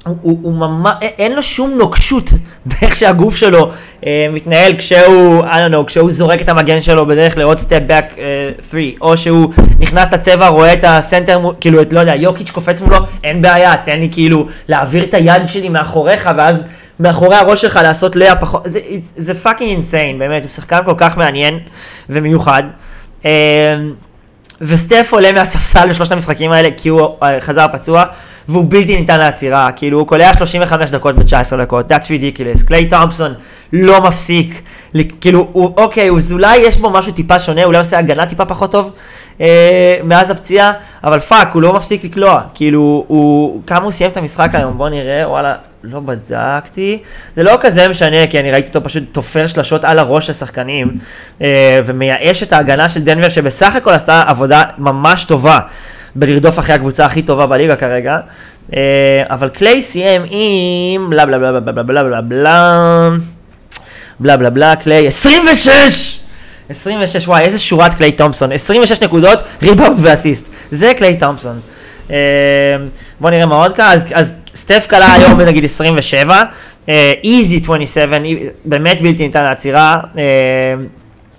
הוא, 0.07 0.17
הוא, 0.21 0.39
הוא 0.41 0.53
ממש, 0.53 0.95
אין 1.01 1.35
לו 1.35 1.43
שום 1.43 1.71
נוקשות 1.77 2.29
באיך 2.65 2.95
שהגוף 2.95 3.35
שלו 3.35 3.71
אה, 4.05 4.27
מתנהל 4.33 4.77
כשהוא, 4.77 5.43
I 5.43 5.53
don't 5.53 5.73
know, 5.73 5.85
כשהוא 5.87 6.11
זורק 6.11 6.41
את 6.41 6.49
המגן 6.49 6.81
שלו 6.81 7.05
בדרך 7.05 7.37
לעוד 7.37 7.59
step 7.59 7.79
back 7.87 8.15
3, 8.69 8.83
או 9.01 9.17
שהוא 9.17 9.53
נכנס 9.79 10.13
לצבע, 10.13 10.47
רואה 10.47 10.73
את 10.73 10.83
ה 10.87 10.94
center, 10.94 11.39
כאילו, 11.59 11.81
את, 11.81 11.93
לא 11.93 11.99
יודע, 11.99 12.15
יוקיץ' 12.15 12.49
קופץ 12.49 12.81
מולו, 12.81 12.97
אין 13.23 13.41
בעיה, 13.41 13.77
תן 13.77 13.99
לי 13.99 14.09
כאילו 14.11 14.47
להעביר 14.69 15.03
את 15.03 15.13
היד 15.13 15.47
שלי 15.47 15.69
מאחוריך, 15.69 16.29
ואז 16.37 16.65
מאחורי 16.99 17.35
הראש 17.35 17.61
שלך 17.61 17.79
לעשות 17.83 18.15
layup 18.15 18.35
פחות, 18.35 18.67
זה 19.15 19.33
fucking 19.33 19.69
insane, 19.69 20.19
באמת, 20.19 20.43
הוא 20.43 20.49
שחקן 20.49 20.79
כל 20.85 20.95
כך 20.97 21.17
מעניין 21.17 21.59
ומיוחד. 22.09 22.63
אה, 23.25 23.75
וסטף 24.63 25.09
עולה 25.11 25.31
מהספסל 25.31 25.89
בשלושת 25.89 26.11
המשחקים 26.11 26.51
האלה 26.51 26.69
כי 26.77 26.89
הוא 26.89 27.09
אה, 27.23 27.39
חזר 27.39 27.65
פצוע, 27.71 28.03
והוא 28.47 28.65
בלתי 28.69 28.95
ניתן 28.95 29.19
לעצירה, 29.19 29.71
כאילו 29.71 29.99
הוא 29.99 30.07
קולע 30.07 30.33
35 30.33 30.89
נקודות 30.89 31.15
ב-19 31.15 31.57
דקות, 31.61 31.91
that's 31.91 32.05
ridiculous, 32.05 32.67
קליי 32.67 32.85
תומפסון 32.85 33.33
לא 33.73 34.01
מפסיק, 34.01 34.61
כאילו, 35.21 35.47
הוא, 35.51 35.73
אוקיי, 35.77 36.09
אז 36.09 36.31
אולי 36.31 36.57
יש 36.57 36.77
בו 36.77 36.89
משהו 36.89 37.11
טיפה 37.11 37.39
שונה, 37.39 37.63
אולי 37.63 37.77
עושה 37.77 37.97
הגנה 37.97 38.25
טיפה 38.25 38.45
פחות 38.45 38.71
טוב 38.71 38.91
אה, 39.41 39.97
מאז 40.03 40.29
הפציעה, 40.29 40.73
אבל 41.03 41.19
fuck, 41.19 41.49
הוא 41.53 41.61
לא 41.61 41.73
מפסיק 41.73 42.03
לקלוע, 42.03 42.41
כאילו, 42.53 43.05
הוא, 43.07 43.61
כמה 43.67 43.83
הוא 43.83 43.91
סיים 43.91 44.11
את 44.11 44.17
המשחק 44.17 44.49
היום, 44.53 44.77
בוא 44.77 44.89
נראה, 44.89 45.29
וואלה, 45.29 45.55
לא 45.83 45.99
בדקתי, 45.99 46.99
זה 47.35 47.43
לא 47.43 47.57
כזה 47.61 47.87
משנה, 47.87 48.27
כי 48.27 48.39
אני 48.39 48.51
ראיתי 48.51 48.67
אותו 48.67 48.83
פשוט 48.83 49.03
תופר 49.11 49.47
שלשות 49.47 49.85
על 49.85 49.99
הראש 49.99 50.27
של 50.27 50.33
שחקנים, 50.33 50.91
אה, 51.41 51.79
ומייאש 51.85 52.43
את 52.43 52.53
ההגנה 52.53 52.89
של 52.89 53.01
דנבר, 53.01 53.29
שבסך 53.29 53.75
הכל 53.75 53.93
עשתה 53.93 54.23
עבודה 54.27 54.63
ממש 54.77 55.23
טובה. 55.23 55.59
בלרדוף 56.15 56.59
אחרי 56.59 56.75
הקבוצה 56.75 57.05
הכי 57.05 57.21
טובה 57.21 57.47
בליגה 57.47 57.75
כרגע. 57.75 58.19
אה, 58.75 59.23
אבל 59.29 59.49
קליי 59.49 59.81
סיים 59.81 60.21
עם 60.29 61.09
בלה 61.09 61.25
בלה 61.25 61.37
בלה 61.37 61.59
בלה 61.59 61.83
בלה 61.83 61.83
בלה 61.83 62.03
בלה 62.03 62.21
בלה 62.21 63.09
בלה 64.19 64.37
בלה 64.37 64.49
בלה 64.49 64.75
קליי 64.75 65.07
26! 65.07 66.19
26 66.69 67.27
וואי 67.27 67.43
איזה 67.43 67.59
שורת 67.59 67.93
קליי 67.93 68.11
תומפסון 68.11 68.51
26 68.51 69.01
נקודות 69.01 69.39
ריבאונד 69.61 69.97
ואסיסט 70.01 70.49
זה 70.71 70.91
קליי 70.97 71.17
תומפסון 71.17 71.59
בוא 73.19 73.29
נראה 73.29 73.45
מה 73.45 73.55
עוד 73.55 73.75
כאן 73.75 73.89
אז, 73.91 74.05
אז 74.13 74.33
סטף 74.55 74.85
קלה 74.89 75.13
היום 75.13 75.41
נגיד 75.41 75.65
27 75.65 76.43
easy 77.23 77.59
27 77.63 78.17
באמת 78.65 79.01
בלתי 79.01 79.23
ניתן 79.23 79.43
לעצירה. 79.43 79.99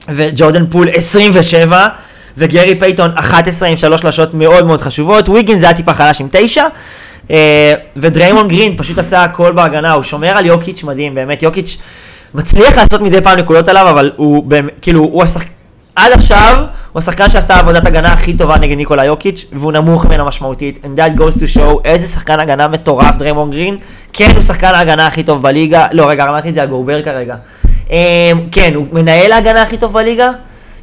וג'ורדן 0.09 0.66
פול 0.66 0.88
27 0.94 1.88
וגרי 2.38 2.78
פייתון 2.78 3.11
11 3.14 3.68
עם 3.68 3.76
שלוש 3.76 4.00
שלשות 4.00 4.35
מאוד 4.35 4.66
מאוד 4.66 4.80
חשובות, 4.80 5.28
וויגינס 5.28 5.66
היה 5.66 5.75
טיפה 5.75 5.94
חלש 5.94 6.21
עם 6.21 6.28
9, 6.30 6.64
אה, 7.30 7.75
ודריימונד 7.97 8.49
גרין 8.49 8.76
פשוט 8.76 8.99
עשה 8.99 9.25
הכל 9.25 9.52
בהגנה, 9.52 9.92
הוא 9.92 10.02
שומר 10.02 10.28
על 10.28 10.47
יוקיץ' 10.47 10.85
מדהים, 10.85 11.14
באמת, 11.14 11.42
יוקיץ' 11.42 11.76
מצליח 12.35 12.78
לעשות 12.78 13.00
מדי 13.00 13.21
פעם 13.21 13.38
נקודות 13.38 13.68
עליו, 13.68 13.90
אבל 13.90 14.12
הוא 14.16 14.50
כאילו, 14.83 15.00
הוא 15.00 15.23
השחק... 15.23 15.47
עד 15.96 16.12
עכשיו, 16.12 16.64
הוא 16.92 16.98
השחקן 16.98 17.30
שעשה 17.30 17.51
את 17.51 17.59
עבודת 17.58 17.86
הגנה 17.86 18.12
הכי 18.12 18.36
טובה 18.36 18.58
נגד 18.58 18.76
ניקולה 18.76 19.04
יוקיץ', 19.04 19.44
והוא 19.52 19.72
נמוך 19.72 20.06
ממנו 20.06 20.24
משמעותית, 20.24 20.84
and 20.84 20.98
that 20.98 21.20
goes 21.20 21.38
to 21.38 21.56
show 21.56 21.80
איזה 21.84 22.06
שחקן 22.06 22.40
הגנה 22.40 22.68
מטורף 22.68 23.16
דריימונד 23.16 23.50
גרין, 23.50 23.76
כן 24.12 24.30
הוא 24.34 24.42
שחקן 24.42 24.74
ההגנה 24.74 25.06
הכי 25.06 25.22
טוב 25.22 25.42
בליגה, 25.42 25.86
לא 25.92 26.08
רגע, 26.08 26.24
אמרתי 26.24 26.48
את 26.48 26.54
זה 26.54 26.62
על 26.62 26.68
גובר 26.68 27.02
כרגע, 27.02 27.36
אה, 27.90 28.32
כן, 28.52 28.74
הוא 28.74 28.86
מנהל 28.92 29.32
ההגנה 29.32 29.62
הכי 29.62 29.76
טוב 29.76 29.92
בליגה, 29.92 30.30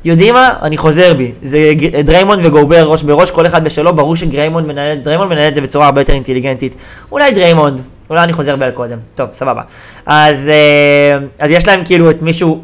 יודעים 0.05 0.33
מה? 0.33 0.53
אני 0.61 0.77
חוזר 0.77 1.13
בי. 1.13 1.31
זה 1.41 1.73
דריימונד 2.03 2.45
וגובר 2.45 2.83
ראש 2.83 3.03
בראש, 3.03 3.31
כל 3.31 3.47
אחד 3.47 3.63
בשלו, 3.63 3.95
ברור 3.95 4.15
שדריימונד 4.15 4.67
מנהל, 4.67 4.99
מנהל 5.05 5.47
את 5.47 5.55
זה 5.55 5.61
בצורה 5.61 5.85
הרבה 5.85 6.01
יותר 6.01 6.13
אינטליגנטית. 6.13 6.75
אולי 7.11 7.31
דריימונד, 7.31 7.81
אולי 8.09 8.23
אני 8.23 8.33
חוזר 8.33 8.55
בי 8.55 8.65
על 8.65 8.71
קודם. 8.71 8.97
טוב, 9.15 9.29
סבבה. 9.33 9.61
אז, 10.05 10.49
אה, 10.49 11.17
אז 11.39 11.51
יש 11.51 11.67
להם 11.67 11.85
כאילו 11.85 12.09
את 12.09 12.21
מישהו, 12.21 12.61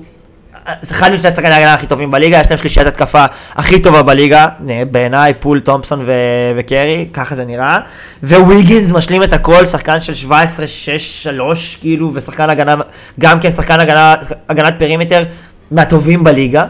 אחד 0.92 1.12
משני 1.12 1.30
השחקני 1.30 1.54
ההגנה 1.54 1.74
הכי 1.74 1.88
טובים 1.88 2.12
בליגה, 2.12 2.40
יש 2.40 2.48
להם 2.50 2.58
שלישיית 2.58 2.88
התקפה 2.88 3.26
הכי 3.56 3.82
טובה 3.82 4.02
בליגה, 4.02 4.48
אה, 4.70 4.84
בעיניי, 4.92 5.34
פול, 5.40 5.60
תומפסון 5.60 6.04
ו- 6.06 6.52
וקרי, 6.58 7.08
ככה 7.14 7.36
זה 7.36 7.46
נראה. 7.46 7.80
וויגינס 8.24 8.92
משלים 8.92 9.24
את 9.24 9.34
הכל, 9.34 9.66
שחקן 9.66 10.00
של 10.00 10.14
17, 10.14 10.68
6, 10.68 11.24
3, 11.24 11.78
כאילו, 11.82 12.12
ושחקן 12.14 12.50
הגנה, 12.50 12.76
גם 13.20 13.40
כן 13.40 13.52
שחקן 13.52 13.80
הגנה, 13.80 14.16
הגנת 14.50 14.74
פרימטר 14.80 15.24
מהטובים 15.72 16.24
בליגה. 16.24 16.66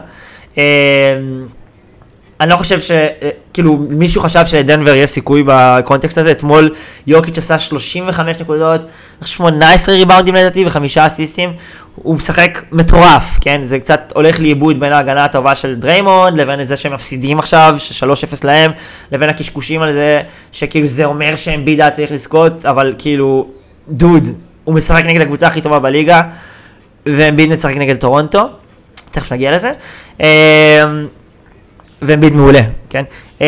אני 2.40 2.50
לא 2.50 2.56
חושב 2.56 2.80
ש... 2.80 2.90
אה, 2.90 3.30
כאילו, 3.52 3.76
מישהו 3.90 4.22
חשב 4.22 4.46
שלדנבר 4.46 4.94
יש 4.94 5.10
סיכוי 5.10 5.42
בקונטקסט 5.46 6.18
הזה. 6.18 6.32
אתמול 6.32 6.74
יוקיץ' 7.06 7.38
עשה 7.38 7.58
35 7.58 8.36
נקודות, 8.40 8.80
18 9.24 9.94
ריבאונדים 9.94 10.34
לדעתי 10.34 10.66
וחמישה 10.66 11.06
אסיסטים. 11.06 11.52
הוא 11.94 12.16
משחק 12.16 12.62
מטורף, 12.72 13.38
כן? 13.40 13.60
זה 13.64 13.78
קצת 13.78 14.12
הולך 14.14 14.40
לאיבוד 14.40 14.80
בין 14.80 14.92
ההגנה 14.92 15.24
הטובה 15.24 15.54
של 15.54 15.74
דריימונד, 15.74 16.40
לבין 16.40 16.66
זה 16.66 16.76
שהם 16.76 16.92
מפסידים 16.94 17.38
עכשיו, 17.38 17.74
ש-3-0 17.78 18.36
להם, 18.44 18.70
לבין 19.12 19.28
הקשקושים 19.28 19.82
על 19.82 19.92
זה, 19.92 20.20
שכאילו 20.52 20.86
זה 20.86 21.04
אומר 21.04 21.36
שאמביד 21.36 21.64
היה 21.64 21.90
צריך 21.90 22.12
לזכות, 22.12 22.66
אבל 22.66 22.94
כאילו, 22.98 23.48
דוד, 23.88 24.28
הוא 24.64 24.74
משחק 24.74 25.04
נגד 25.04 25.20
הקבוצה 25.20 25.46
הכי 25.46 25.60
טובה 25.60 25.78
בליגה, 25.78 26.22
ואמביד 27.06 27.48
משחק 27.48 27.76
נגד 27.76 27.96
טורונטו. 27.96 28.48
תכף 29.10 29.32
נגיע 29.32 29.52
לזה. 29.52 29.72
אמ, 32.02 32.08
ואמביד 32.08 32.32
מעולה, 32.32 32.60
כן? 32.90 33.04
אמ, 33.40 33.46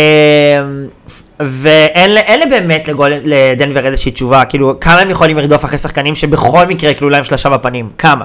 ואין 1.41 2.11
לי 2.41 2.47
באמת 2.51 2.89
ל, 2.89 3.13
לדנבר 3.25 3.87
איזושהי 3.87 4.13
תשובה, 4.13 4.45
כאילו, 4.45 4.81
כמה 4.81 5.01
הם 5.01 5.11
יכולים 5.11 5.39
לרדוף 5.39 5.65
אחרי 5.65 5.79
שחקנים 5.79 6.15
שבכל 6.15 6.67
מקרה 6.67 6.91
יקלעו 6.91 7.09
להם 7.11 7.25
שלשה 7.25 7.49
בפנים, 7.49 7.89
כמה? 7.99 8.25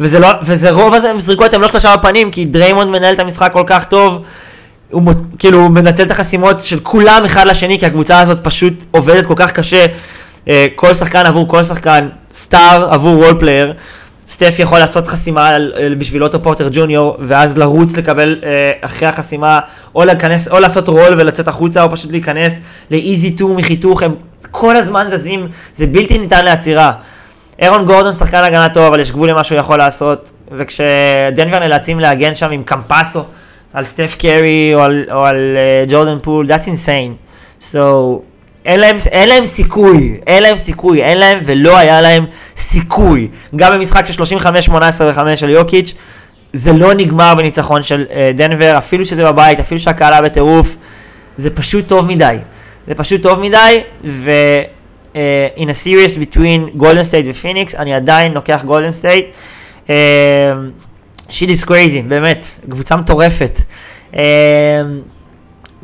וזה 0.00 0.18
לא, 0.18 0.28
וזה 0.42 0.70
רוב 0.70 0.94
הזריקות 0.94 1.54
הם 1.54 1.60
לא 1.62 1.68
שלשה 1.68 1.96
בפנים, 1.96 2.30
כי 2.30 2.44
דריימונד 2.44 2.90
מנהל 2.90 3.14
את 3.14 3.20
המשחק 3.20 3.52
כל 3.52 3.62
כך 3.66 3.84
טוב, 3.84 4.22
הוא 4.90 5.02
מות- 5.02 5.16
כאילו 5.38 5.58
הוא 5.58 5.70
מנצל 5.70 6.02
את 6.02 6.10
החסימות 6.10 6.60
של 6.64 6.78
כולם 6.82 7.22
אחד 7.24 7.46
לשני, 7.46 7.78
כי 7.78 7.86
הקבוצה 7.86 8.20
הזאת 8.20 8.38
פשוט 8.44 8.84
עובדת 8.90 9.26
כל 9.26 9.34
כך 9.36 9.52
קשה, 9.52 9.86
אה, 10.48 10.66
כל 10.74 10.94
שחקן 10.94 11.26
עבור 11.26 11.48
כל 11.48 11.64
שחקן, 11.64 12.08
star 12.34 12.88
עבור 12.92 13.24
role 13.24 13.34
player. 13.38 13.72
סטף 14.28 14.54
יכול 14.58 14.78
לעשות 14.78 15.06
חסימה 15.06 15.48
על- 15.48 15.94
בשביל 15.98 16.22
אוטו 16.24 16.42
פורטר 16.42 16.68
ג'וניור, 16.72 17.16
ואז 17.26 17.58
לרוץ 17.58 17.96
לקבל 17.96 18.40
אה, 18.44 18.70
אחרי 18.80 19.08
החסימה, 19.08 19.60
או, 19.94 20.04
להיכנס, 20.04 20.48
או 20.48 20.60
לעשות 20.60 20.88
רול 20.88 21.14
ולצאת 21.20 21.48
החוצה, 21.48 21.82
או 21.82 21.90
פשוט 21.90 22.10
להיכנס 22.10 22.60
ל 22.90 22.98
easy 22.98 23.30
two 23.30 23.54
מחיתוך, 23.54 24.02
הם 24.02 24.14
כל 24.50 24.76
הזמן 24.76 25.06
זזים, 25.08 25.46
זה 25.74 25.86
בלתי 25.86 26.18
ניתן 26.18 26.44
לעצירה. 26.44 26.92
אירון 27.58 27.84
גורדון 27.86 28.14
שחקן 28.14 28.44
הגנה 28.44 28.68
טוב, 28.68 28.84
אבל 28.84 29.00
יש 29.00 29.10
גבול 29.12 29.30
למה 29.30 29.44
שהוא 29.44 29.58
יכול 29.58 29.78
לעשות, 29.78 30.30
וכשדנבר 30.58 31.58
נאלצים 31.58 32.00
להגן 32.00 32.34
שם 32.34 32.50
עם 32.50 32.62
קמפסו 32.62 33.22
על 33.72 33.84
סטף 33.84 34.16
קרי 34.18 34.72
או 34.74 34.80
על, 34.80 35.04
או 35.12 35.26
על 35.26 35.56
uh, 35.86 35.90
ג'ורדן 35.90 36.18
פול, 36.22 36.46
that's 36.50 36.64
insane. 36.66 37.12
So, 37.72 37.76
אין 38.64 38.80
להם, 38.80 38.96
אין 39.10 39.28
להם 39.28 39.46
סיכוי, 39.46 40.20
אין 40.26 40.42
להם 40.42 40.56
סיכוי, 40.56 41.02
אין 41.02 41.18
להם 41.18 41.38
ולא 41.44 41.78
היה 41.78 42.00
להם 42.00 42.26
סיכוי. 42.56 43.28
גם 43.56 43.72
במשחק 43.72 44.06
של 44.06 44.12
35, 44.12 44.66
18 44.66 45.06
ו-5 45.06 45.36
של 45.36 45.50
יוקיץ', 45.50 45.94
זה 46.52 46.72
לא 46.72 46.94
נגמר 46.94 47.34
בניצחון 47.34 47.82
של 47.82 48.06
uh, 48.08 48.36
דנבר, 48.36 48.78
אפילו 48.78 49.04
שזה 49.04 49.24
בבית, 49.24 49.60
אפילו 49.60 49.80
שהקהל 49.80 50.12
היה 50.12 50.22
בטירוף, 50.22 50.76
זה 51.36 51.50
פשוט 51.50 51.88
טוב 51.88 52.06
מדי. 52.06 52.36
זה 52.86 52.94
פשוט 52.94 53.22
טוב 53.22 53.40
מדי, 53.40 53.80
ו... 54.04 54.30
uh, 55.14 55.16
in 55.56 55.68
a 55.68 55.74
series 55.74 56.16
between 56.16 56.76
גולדן 56.76 57.04
סטייט 57.04 57.26
ופיניקס, 57.28 57.74
אני 57.74 57.94
עדיין 57.94 58.32
לוקח 58.32 58.62
גולדן 58.64 58.90
סטייט. 58.90 59.26
shit 61.30 61.50
is 61.50 61.64
crazy, 61.64 62.02
באמת, 62.08 62.46
קבוצה 62.70 62.96
מטורפת. 62.96 63.60
Uh, 64.12 64.16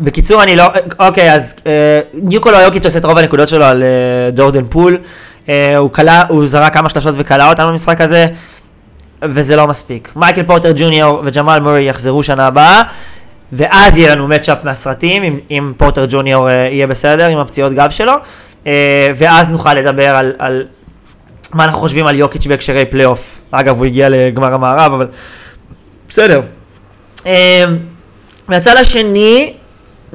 בקיצור, 0.01 0.43
אני 0.43 0.57
לא... 0.57 0.65
אוקיי, 0.99 1.33
אז 1.33 1.55
אה, 1.67 2.01
ניקולה 2.15 2.59
יוקיץ' 2.61 2.85
עושה 2.85 2.99
את 2.99 3.05
רוב 3.05 3.19
הנקודות 3.19 3.49
שלו 3.49 3.65
על 3.65 3.83
אה, 3.83 4.31
ג'ורדן 4.37 4.65
פול. 4.65 4.99
אה, 5.49 5.77
הוא 5.77 5.91
קלע, 5.91 6.23
הוא 6.29 6.47
זרק 6.47 6.75
כמה 6.75 6.89
שלשות 6.89 7.15
וקלע 7.19 7.49
אותם 7.49 7.67
במשחק 7.69 8.01
הזה, 8.01 8.27
וזה 9.23 9.57
לא 9.57 9.67
מספיק. 9.67 10.13
מייקל 10.17 10.43
פורטר 10.43 10.73
ג'וניור 10.77 11.23
וג'מאל 11.25 11.61
מורי 11.61 11.89
יחזרו 11.89 12.23
שנה 12.23 12.47
הבאה, 12.47 12.83
ואז 13.53 13.99
יהיה 13.99 14.15
לנו 14.15 14.29
matchup 14.29 14.65
מהסרטים, 14.65 15.23
אם, 15.23 15.39
אם 15.51 15.73
פורטר 15.77 16.07
ג'וניור 16.09 16.51
אה, 16.51 16.55
יהיה 16.55 16.87
בסדר, 16.87 17.27
עם 17.27 17.39
הפציעות 17.39 17.73
גב 17.73 17.91
שלו, 17.91 18.13
ואז 19.17 19.49
נוכל 19.49 19.75
לדבר 19.75 20.17
על, 20.17 20.33
על 20.39 20.67
מה 21.53 21.65
אנחנו 21.65 21.81
חושבים 21.81 22.07
על 22.07 22.17
יוקיץ' 22.17 22.47
בהקשרי 22.47 22.85
פלייאוף. 22.85 23.41
אגב, 23.51 23.79
הוא 23.79 23.87
הגיע 23.87 24.09
לגמר 24.09 24.55
המערב, 24.55 24.93
אבל 24.93 25.07
בסדר. 26.09 26.41
מהצד 28.49 28.77
השני, 28.77 29.53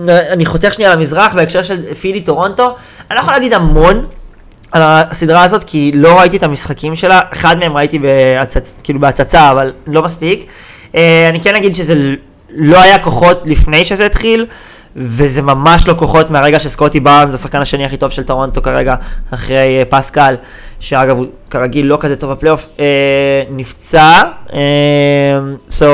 אני 0.08 0.46
חותך 0.46 0.74
שנייה 0.74 0.96
למזרח 0.96 1.34
בהקשר 1.34 1.64
של 1.64 1.94
פילי 1.94 2.22
טורונטו, 2.22 2.76
אני 3.12 3.16
לא 3.16 3.22
יכול 3.22 3.34
להגיד 3.34 3.54
המון 3.54 4.06
על 4.72 4.82
הסדרה 4.86 5.44
הזאת, 5.44 5.64
כי 5.64 5.92
לא 5.96 6.20
ראיתי 6.20 6.38
את 6.38 6.44
המשחקים 6.44 6.96
שלה, 6.96 7.20
אחד 7.34 7.58
מהם 7.60 7.78
ראיתי 7.78 8.00
בהצצ... 8.00 8.76
כאילו 8.84 9.00
בהצצה, 9.00 9.52
אבל 9.52 9.74
לא 9.88 10.04
מספיק. 10.04 10.46
אה, 10.96 11.28
אני 11.30 11.42
כן 11.42 11.56
אגיד 11.56 11.76
שזה 11.76 11.96
לא 12.50 12.82
היה 12.82 13.00
כוחות 13.00 13.42
לפני 13.46 13.86
שזה 13.86 14.06
התחיל, 14.06 14.46
וזה 14.96 15.42
ממש 15.42 15.88
לא 15.88 15.94
כוחות 15.94 16.30
מהרגע 16.30 16.60
שסקוטי 16.60 17.00
בארנס, 17.00 17.34
השחקן 17.34 17.62
השני 17.62 17.86
הכי 17.86 17.98
טוב 17.98 18.12
של 18.12 18.24
טורונטו 18.24 18.62
כרגע, 18.62 18.96
אחרי 19.32 19.80
אה, 19.80 19.84
פסקל, 19.90 20.36
שאגב 20.80 21.18
הוא 21.18 21.26
כרגיל 21.50 21.86
לא 21.86 21.98
כזה 22.02 22.16
טוב 22.16 22.32
בפלייאוף, 22.32 22.68
אה, 22.80 22.86
נפצע. 23.50 24.24
אה, 24.54 24.60
so, 25.70 25.86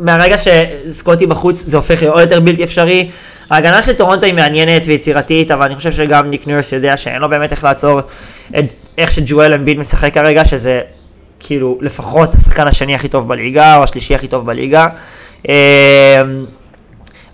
מהרגע 0.00 0.36
שסקוטי 0.38 1.26
בחוץ 1.26 1.62
זה 1.66 1.76
הופך 1.76 2.02
להיות 2.02 2.20
יותר 2.20 2.40
בלתי 2.40 2.64
אפשרי. 2.64 3.10
ההגנה 3.50 3.82
של 3.82 3.92
טורונטו 3.92 4.26
היא 4.26 4.34
מעניינת 4.34 4.82
ויצירתית, 4.86 5.50
אבל 5.50 5.62
אני 5.62 5.74
חושב 5.74 5.92
שגם 5.92 6.30
ניק 6.30 6.46
נירס 6.46 6.72
יודע 6.72 6.96
שאין 6.96 7.20
לו 7.20 7.28
באמת 7.28 7.52
איך 7.52 7.64
לעצור 7.64 8.00
את 8.58 8.64
איך 8.98 9.10
שג'ואל 9.10 9.54
אמביד 9.54 9.78
משחק 9.78 10.14
כרגע, 10.14 10.44
שזה 10.44 10.80
כאילו 11.40 11.78
לפחות 11.80 12.34
השחקן 12.34 12.66
השני 12.66 12.94
הכי 12.94 13.08
טוב 13.08 13.28
בליגה, 13.28 13.76
או 13.76 13.82
השלישי 13.82 14.14
הכי 14.14 14.28
טוב 14.28 14.46
בליגה. 14.46 14.88
אמ, 15.48 15.54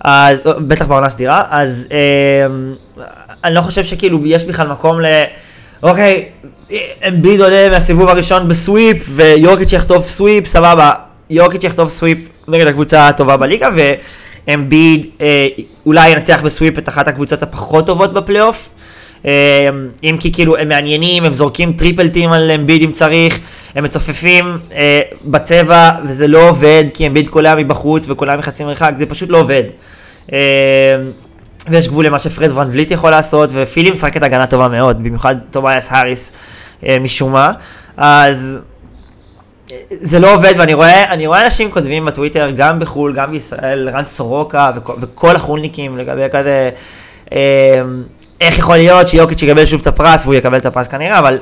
אז 0.00 0.38
בטח 0.58 0.86
בעונה 0.86 1.10
סדירה, 1.10 1.42
אז 1.50 1.88
אמ, 1.90 2.74
אני 3.44 3.54
לא 3.54 3.60
חושב 3.60 3.84
שכאילו 3.84 4.26
יש 4.26 4.44
בכלל 4.44 4.68
מקום 4.68 5.00
ל... 5.00 5.06
אוקיי, 5.82 6.28
אמביד 7.08 7.40
עולה 7.40 7.70
מהסיבוב 7.70 8.08
הראשון 8.08 8.48
ב 8.48 8.57
sweep, 8.57 9.08
ויוקיץ' 9.14 9.72
יחטוף 9.72 10.08
sweep, 10.08 10.46
סבבה. 10.46 11.07
יוקיץ' 11.30 11.64
יחטוף 11.64 11.88
sweep 11.88 12.18
נגד 12.48 12.66
הקבוצה 12.66 13.08
הטובה 13.08 13.36
בליגה, 13.36 13.68
ואמביד 14.46 15.06
אה, 15.20 15.46
אולי 15.86 16.08
ינצח 16.08 16.40
ב 16.42 16.48
sweep 16.48 16.78
את 16.78 16.88
אחת 16.88 17.08
הקבוצות 17.08 17.42
הפחות 17.42 17.86
טובות 17.86 18.12
בפלייאוף. 18.12 18.70
אה, 19.26 19.68
אם 20.04 20.16
כי 20.20 20.32
כאילו 20.32 20.56
הם 20.56 20.68
מעניינים, 20.68 21.24
הם 21.24 21.32
זורקים 21.32 21.72
triple 21.72 22.08
team 22.08 22.32
על 22.32 22.50
אמביד 22.50 22.82
אם 22.82 22.92
צריך, 22.92 23.38
הם 23.74 23.84
מצופפים 23.84 24.58
אה, 24.74 25.00
בצבע, 25.24 25.90
וזה 26.04 26.26
לא 26.26 26.48
עובד, 26.48 26.84
כי 26.94 27.06
אמביד 27.06 27.28
קולע 27.28 27.54
מבחוץ 27.54 28.08
וקולע 28.08 28.36
מחצי 28.36 28.64
מרחק, 28.64 28.92
זה 28.96 29.06
פשוט 29.06 29.30
לא 29.30 29.40
עובד. 29.40 29.64
אה, 30.32 30.38
ויש 31.70 31.88
גבול 31.88 32.06
למה 32.06 32.18
שפרד 32.18 32.50
ון 32.56 32.68
וליט 32.72 32.90
יכול 32.90 33.10
לעשות, 33.10 33.50
ופילי 33.52 33.90
משחקת 33.90 34.22
הגנה 34.22 34.46
טובה 34.46 34.68
מאוד, 34.68 35.02
במיוחד 35.02 35.36
טובייס 35.50 35.88
האריס 35.92 36.32
אה, 36.86 36.96
משום 37.00 37.32
מה. 37.32 37.52
אז 37.96 38.58
זה 39.90 40.18
לא 40.18 40.34
עובד, 40.34 40.54
ואני 40.58 40.74
רואה, 40.74 41.12
אני 41.12 41.26
רואה 41.26 41.44
אנשים 41.44 41.70
כותבים 41.70 42.04
בטוויטר, 42.04 42.50
גם 42.56 42.78
בחו"ל, 42.78 43.14
גם 43.14 43.30
בישראל, 43.30 43.88
רן 43.88 44.04
סורוקה 44.04 44.70
וכל, 44.76 44.92
וכל 45.00 45.36
החולניקים 45.36 45.98
לגבי 45.98 46.26
כזה, 46.32 46.70
אה, 47.32 47.82
איך 48.40 48.58
יכול 48.58 48.76
להיות 48.76 49.08
שיוקיץ' 49.08 49.42
יקבל 49.42 49.66
שוב 49.66 49.80
את 49.80 49.86
הפרס, 49.86 50.24
והוא 50.24 50.34
יקבל 50.34 50.58
את 50.58 50.66
הפרס 50.66 50.88
כנראה, 50.88 51.18
אבל 51.18 51.38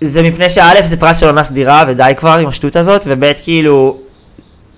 זה 0.00 0.22
מפני 0.22 0.50
שא' 0.50 0.82
זה 0.82 0.96
פרס 0.96 1.18
של 1.18 1.26
עונה 1.26 1.44
סדירה, 1.44 1.84
ודי 1.88 2.12
כבר 2.16 2.38
עם 2.38 2.48
השטות 2.48 2.76
הזאת, 2.76 3.02
וב' 3.06 3.32
כאילו, 3.42 3.98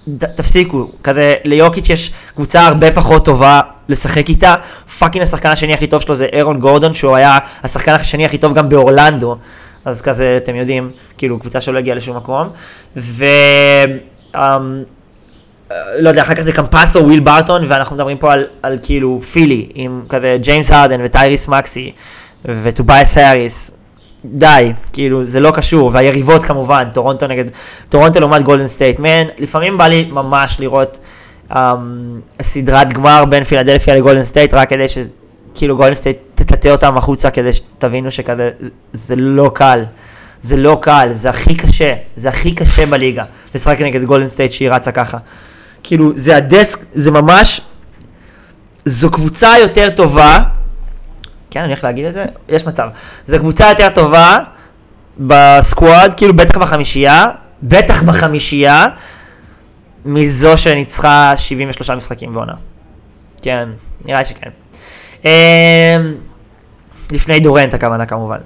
ד, 0.08 0.24
תפסיקו, 0.26 0.90
כזה 1.02 1.34
ליוקיץ' 1.44 1.90
יש 1.90 2.12
קבוצה 2.34 2.66
הרבה 2.66 2.90
פחות 2.90 3.24
טובה 3.24 3.60
לשחק 3.88 4.28
איתה, 4.28 4.54
fucking 4.98 5.22
השחקן 5.22 5.48
השני 5.48 5.74
הכי 5.74 5.86
טוב 5.86 6.02
שלו 6.02 6.14
זה 6.14 6.26
אירון 6.32 6.60
גורדון, 6.60 6.94
שהוא 6.94 7.16
היה 7.16 7.38
השחקן 7.62 7.92
השני 7.92 8.24
הכי 8.24 8.38
טוב 8.38 8.54
גם 8.54 8.68
באורלנדו. 8.68 9.36
אז 9.84 10.00
כזה, 10.00 10.38
אתם 10.42 10.54
יודעים, 10.54 10.90
כאילו, 11.18 11.38
קבוצה 11.38 11.60
שלא 11.60 11.78
הגיעה 11.78 11.96
לשום 11.96 12.16
מקום. 12.16 12.48
ו... 12.96 13.24
Um, 14.34 14.38
לא 15.98 16.08
יודע, 16.08 16.22
אחר 16.22 16.34
כך 16.34 16.42
זה 16.42 16.52
קמפאצו, 16.52 17.04
וויל 17.04 17.20
בארטון, 17.20 17.64
ואנחנו 17.68 17.96
מדברים 17.96 18.18
פה 18.18 18.32
על, 18.32 18.44
על 18.62 18.78
כאילו 18.82 19.20
פילי, 19.32 19.68
עם 19.74 20.02
כזה 20.08 20.36
ג'יימס 20.40 20.70
הרדן 20.70 21.00
וטייריס 21.04 21.48
מקסי 21.48 21.92
וטובייס 22.44 23.18
האריס. 23.18 23.78
די, 24.24 24.72
כאילו, 24.92 25.24
זה 25.24 25.40
לא 25.40 25.50
קשור, 25.50 25.90
והיריבות 25.94 26.44
כמובן, 26.44 26.88
טורונטו 26.92 27.26
נגד, 27.26 27.44
טורונטו 27.88 28.20
לעומת 28.20 28.42
גולדן 28.42 28.68
סטייט, 28.68 28.98
man, 28.98 29.24
לפעמים 29.38 29.78
בא 29.78 29.86
לי 29.86 30.08
ממש 30.10 30.56
לראות 30.60 30.98
um, 31.50 31.54
סדרת 32.42 32.92
גמר 32.92 33.24
בין 33.24 33.44
פילדלפיה 33.44 33.94
לגולדן 33.96 34.22
סטייט, 34.22 34.54
רק 34.54 34.70
כדי 34.70 34.88
שכאילו 35.54 35.76
גולדן 35.76 35.94
סטייט 35.94 36.18
תטאטא 36.34 36.68
אותם 36.68 36.96
החוצה, 36.96 37.30
כדי 37.30 37.52
שתבינו 37.52 38.10
שכזה, 38.10 38.50
זה 38.92 39.16
לא 39.16 39.50
קל. 39.54 39.84
זה 40.44 40.56
לא 40.56 40.78
קל, 40.82 41.08
זה 41.12 41.30
הכי 41.30 41.56
קשה, 41.56 41.94
זה 42.16 42.28
הכי 42.28 42.54
קשה 42.54 42.86
בליגה, 42.86 43.24
לשחק 43.54 43.80
נגד 43.80 44.04
גולדן 44.04 44.28
סטייט 44.28 44.52
שהיא 44.52 44.70
רצה 44.70 44.92
ככה. 44.92 45.18
כאילו, 45.82 46.12
זה 46.16 46.36
הדסק, 46.36 46.78
זה 46.94 47.10
ממש, 47.10 47.60
זו 48.84 49.10
קבוצה 49.10 49.52
יותר 49.60 49.90
טובה, 49.90 50.42
כן, 51.50 51.60
אני 51.60 51.68
הולך 51.68 51.84
להגיד 51.84 52.04
את 52.04 52.14
זה, 52.14 52.24
יש 52.48 52.66
מצב. 52.66 52.88
זו 53.26 53.38
קבוצה 53.38 53.68
יותר 53.68 53.88
טובה 53.94 54.38
ב 55.18 55.32
squad, 55.32 56.14
כאילו 56.16 56.36
בטח 56.36 56.58
בחמישייה, 56.58 57.30
בטח 57.62 58.02
בחמישייה, 58.02 58.86
מזו 60.04 60.58
שניצחה 60.58 61.32
73 61.36 61.90
משחקים 61.90 62.34
בעונה. 62.34 62.54
כן, 63.42 63.68
נראה 64.04 64.24
שכן. 64.24 64.50
אמ, 65.24 65.30
לפני 67.12 67.40
דורנט 67.40 67.74
הכוונה 67.74 68.06
כמובן. 68.06 68.38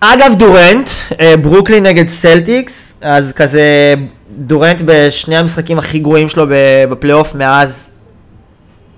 אגב 0.00 0.32
דורנט, 0.38 0.90
אה, 1.20 1.36
ברוקלין 1.36 1.86
נגד 1.86 2.08
סלטיקס, 2.08 2.94
אז 3.00 3.32
כזה 3.32 3.94
דורנט 4.30 4.82
בשני 4.84 5.36
המשחקים 5.36 5.78
הכי 5.78 5.98
גרועים 5.98 6.28
שלו 6.28 6.46
בפלייאוף 6.90 7.34
מאז, 7.34 7.90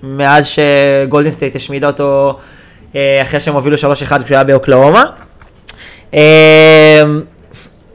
מאז 0.03 0.47
שגולדן 0.47 1.31
סטייט 1.31 1.57
השמידה 1.57 1.87
אותו 1.87 2.39
אה, 2.97 3.19
אחרי 3.23 3.41
שהם 3.41 3.55
הובילו 3.55 3.77
3-1 3.77 3.79
כשהוא 3.79 4.19
היה 4.31 4.45
באוקלהומה. 4.45 5.05
אה, 6.15 7.03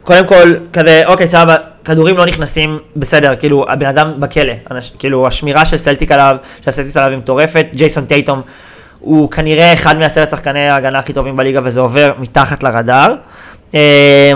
קודם 0.03 0.27
כל, 0.27 0.53
כזה, 0.73 1.03
אוקיי, 1.05 1.27
סבבה, 1.27 1.55
כדורים 1.87 2.17
לא 2.17 2.25
נכנסים, 2.25 2.79
בסדר, 2.95 3.35
כאילו, 3.35 3.65
הבן 3.69 3.85
אדם 3.85 4.13
בכלא, 4.19 4.53
אנש, 4.71 4.91
כאילו, 4.99 5.27
השמירה 5.27 5.65
של 5.65 5.77
סלטיק 5.77 6.11
עליו, 6.11 6.37
של 6.65 6.71
סלטיק 6.71 6.97
עליו 6.97 7.09
היא 7.09 7.17
מטורפת, 7.17 7.65
ג'ייסון 7.75 8.05
טייטום 8.05 8.41
הוא 8.99 9.31
כנראה 9.31 9.73
אחד 9.73 9.97
מעשרת 9.97 10.29
שחקני 10.29 10.69
ההגנה 10.69 10.99
הכי 10.99 11.13
טובים 11.13 11.37
בליגה 11.37 11.59
וזה 11.63 11.79
עובר 11.79 12.13
מתחת 12.19 12.63
לרדאר. 12.63 13.15
אה, 13.75 14.33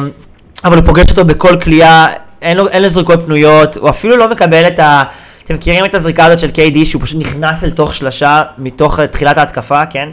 אבל 0.65 0.77
הוא 0.77 0.85
פוגש 0.85 1.09
אותו 1.09 1.25
בכל 1.25 1.59
כליאה, 1.61 2.07
אין 2.41 2.57
לו, 2.57 2.67
אין 2.67 2.81
לו 2.81 2.89
זריקות 2.89 3.25
פנויות, 3.25 3.77
הוא 3.77 3.89
אפילו 3.89 4.17
לא 4.17 4.31
מקבל 4.31 4.67
את 4.67 4.79
ה... 4.79 5.03
אתם 5.43 5.55
מכירים 5.55 5.85
את 5.85 5.95
הזריקה 5.95 6.25
הזאת 6.25 6.39
של 6.39 6.49
KD 6.49 6.85
שהוא 6.85 7.01
פשוט 7.01 7.19
נכנס 7.19 7.63
אל 7.63 7.71
תוך 7.71 7.93
שלשה 7.93 8.41
מתוך 8.57 8.99
תחילת 8.99 9.37
ההתקפה, 9.37 9.85
כן? 9.85 10.09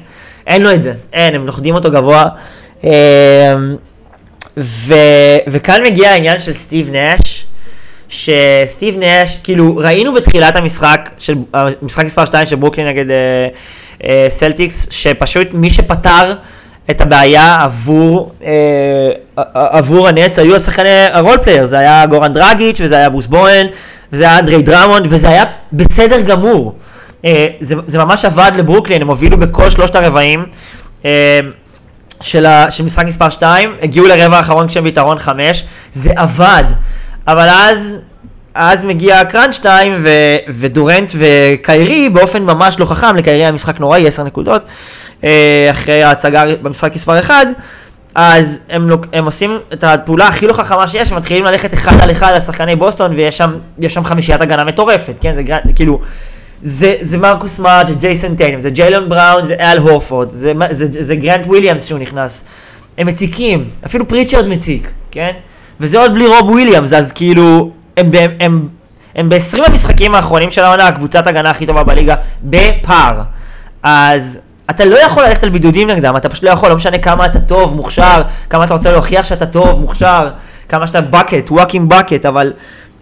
אין 0.46 0.62
לו 0.62 0.74
את 0.74 0.82
זה, 0.82 0.92
אין, 1.12 1.34
הם 1.34 1.46
לוחצים 1.46 1.74
אותו 1.74 1.90
גבוה. 1.90 2.24
ו, 4.58 4.94
וכאן 5.46 5.82
מגיע 5.82 6.10
העניין 6.10 6.40
של 6.40 6.52
סטיב 6.52 6.90
נאש, 6.90 7.46
שסטיב 8.08 8.96
נאש, 8.98 9.38
כאילו 9.44 9.76
ראינו 9.76 10.14
בתחילת 10.14 10.56
המשחק, 10.56 11.10
של, 11.18 11.34
המשחק 11.54 12.04
מספר 12.04 12.24
2 12.24 12.46
של 12.46 12.56
ברוקלין 12.56 12.86
נגד... 12.86 13.10
אה, 13.10 13.48
אה, 14.04 14.26
סלטיקס, 14.30 14.86
שפשוט 14.90 15.48
מי 15.52 15.70
שפתר 15.70 16.34
את 16.90 17.00
הבעיה 17.00 17.62
עבור, 17.62 18.32
אה, 18.44 19.10
עבור 19.54 20.08
הנטס 20.08 20.38
היו 20.38 20.56
השחקני 20.56 21.06
ה 21.12 21.17
role 21.17 21.38
player, 21.38 21.64
זה 21.64 21.78
היה 21.78 22.06
גורן 22.06 22.32
דרגיץ' 22.32 22.80
וזה 22.80 22.96
היה 22.96 23.10
ברוס 23.10 23.26
בראון 23.26 23.66
וזה 24.12 24.24
היה 24.24 24.38
אנדרי 24.38 24.62
דרמונד 24.62 25.06
וזה 25.10 25.28
היה 25.28 25.44
בסדר 25.72 26.20
גמור. 26.20 26.74
אה, 27.24 27.46
זה, 27.60 27.74
זה 27.86 27.98
ממש 27.98 28.24
עבד 28.24 28.52
לברוקלין, 28.56 29.02
הם 29.02 29.08
הובילו 29.08 29.36
בכל 29.36 29.70
שלושת 29.70 29.96
הרבעים. 29.96 30.46
אה, 31.04 31.40
של, 32.20 32.46
ה, 32.46 32.70
של 32.70 32.84
משחק 32.84 33.04
מספר 33.04 33.30
2, 33.30 33.76
הגיעו 33.82 34.06
לרבע 34.06 34.36
האחרון 34.36 34.68
כשהם 34.68 34.84
ביתרון 34.84 35.18
5, 35.18 35.64
זה 35.92 36.12
עבד, 36.16 36.64
אבל 37.26 37.48
אז 37.48 38.00
אז 38.54 38.84
מגיע 38.84 39.24
crunch 39.24 39.58
time, 39.58 39.92
ודורנט 40.48 41.12
וקיירי 41.14 42.08
באופן 42.08 42.42
ממש 42.42 42.80
לא 42.80 42.84
חכם, 42.84 43.16
לקיירי 43.16 43.46
המשחק 43.46 43.80
נוראי, 43.80 44.08
10 44.08 44.22
נקודות, 44.24 44.62
אה, 45.24 45.68
אחרי 45.70 46.02
ההצגה 46.02 46.44
במשחק 46.62 46.94
מספר 46.94 47.18
1, 47.18 47.34
אז 48.14 48.58
הם, 48.70 48.88
look, 48.88 49.06
הם 49.12 49.24
עושים 49.24 49.58
את 49.72 49.84
הפעולה 49.84 50.28
הכי 50.28 50.46
לא 50.46 50.52
חכמה 50.52 50.88
שיש, 50.88 51.12
ומתחילים 51.12 51.44
ללכת 51.44 51.74
אחד 51.74 52.00
על 52.00 52.10
אחד 52.10 52.32
על 52.32 52.40
שחקני 52.40 52.76
בוסטון, 52.76 53.14
ויש 53.14 53.38
שם, 53.38 53.54
שם 53.88 54.04
חמישיית 54.04 54.40
הגנה 54.40 54.64
מטורפת, 54.64 55.14
כן? 55.20 55.34
זה 55.34 55.42
כאילו... 55.74 56.00
זה, 56.62 56.94
זה 57.00 57.18
מרקוס 57.18 57.58
סמארט, 57.58 57.86
זה 57.86 57.94
ג'ייסון 57.94 58.34
טייטום, 58.34 58.60
זה 58.60 58.70
ג'יילן 58.70 59.08
בראון, 59.08 59.44
זה 59.44 59.54
אל 59.60 59.78
הורפורד, 59.78 60.28
זה, 60.32 60.52
זה, 60.70 60.86
זה 61.02 61.16
גרנט 61.16 61.46
וויליאמס 61.46 61.84
שהוא 61.84 61.98
נכנס. 61.98 62.44
הם 62.98 63.06
מציקים, 63.06 63.64
אפילו 63.86 64.08
פריצ'רד 64.08 64.48
מציק, 64.48 64.90
כן? 65.10 65.32
וזה 65.80 65.98
עוד 65.98 66.14
בלי 66.14 66.26
רוב 66.26 66.50
וויליאמס, 66.50 66.92
אז 66.92 67.12
כאילו, 67.12 67.70
הם, 67.96 68.10
הם, 68.14 68.30
הם, 68.40 68.68
הם 69.14 69.28
ב-20 69.28 69.58
המשחקים 69.66 70.14
האחרונים 70.14 70.50
של 70.50 70.64
העונה, 70.64 70.88
הקבוצת 70.88 71.26
הגנה 71.26 71.50
הכי 71.50 71.66
טובה 71.66 71.84
בליגה, 71.84 72.14
בפער. 72.42 73.22
אז 73.82 74.40
אתה 74.70 74.84
לא 74.84 74.96
יכול 74.96 75.22
ללכת 75.22 75.42
על 75.42 75.48
בידודים 75.48 75.90
נגדם, 75.90 76.16
אתה 76.16 76.28
פשוט 76.28 76.44
לא 76.44 76.50
יכול, 76.50 76.68
לא 76.68 76.76
משנה 76.76 76.98
כמה 76.98 77.26
אתה 77.26 77.40
טוב, 77.40 77.74
מוכשר, 77.74 78.22
כמה 78.50 78.64
אתה 78.64 78.74
רוצה 78.74 78.92
להוכיח 78.92 79.24
שאתה 79.24 79.46
טוב, 79.46 79.80
מוכשר, 79.80 80.28
כמה 80.68 80.86
שאתה 80.86 81.00
bucket, 81.12 81.50
walking 81.50 81.92
bucket, 81.92 82.28
אבל... 82.28 82.52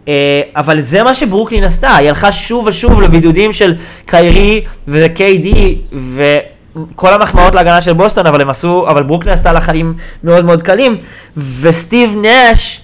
Uh, 0.06 0.08
אבל 0.56 0.80
זה 0.80 1.02
מה 1.02 1.14
שברוקלין 1.14 1.64
עשתה, 1.64 1.96
היא 1.96 2.08
הלכה 2.08 2.32
שוב 2.32 2.66
ושוב 2.66 3.00
לבידודים 3.00 3.52
של 3.52 3.74
קיירי 4.06 4.64
ו-KD 4.88 5.46
וכל 6.14 7.12
המחמאות 7.14 7.54
להגנה 7.54 7.80
של 7.82 7.92
בוסטון, 7.92 8.26
אבל 8.26 8.40
הם 8.40 8.50
עשו, 8.50 8.86
אבל 8.88 9.02
ברוקלין 9.02 9.34
עשתה 9.34 9.52
לה 9.52 9.60
חיים 9.60 9.94
מאוד 10.24 10.44
מאוד 10.44 10.62
קלים, 10.62 10.96
וסטיב 11.60 12.16
נש 12.22 12.80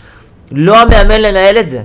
לא 0.52 0.82
המאמן 0.82 1.20
לנהל 1.20 1.58
את 1.58 1.70
זה. 1.70 1.80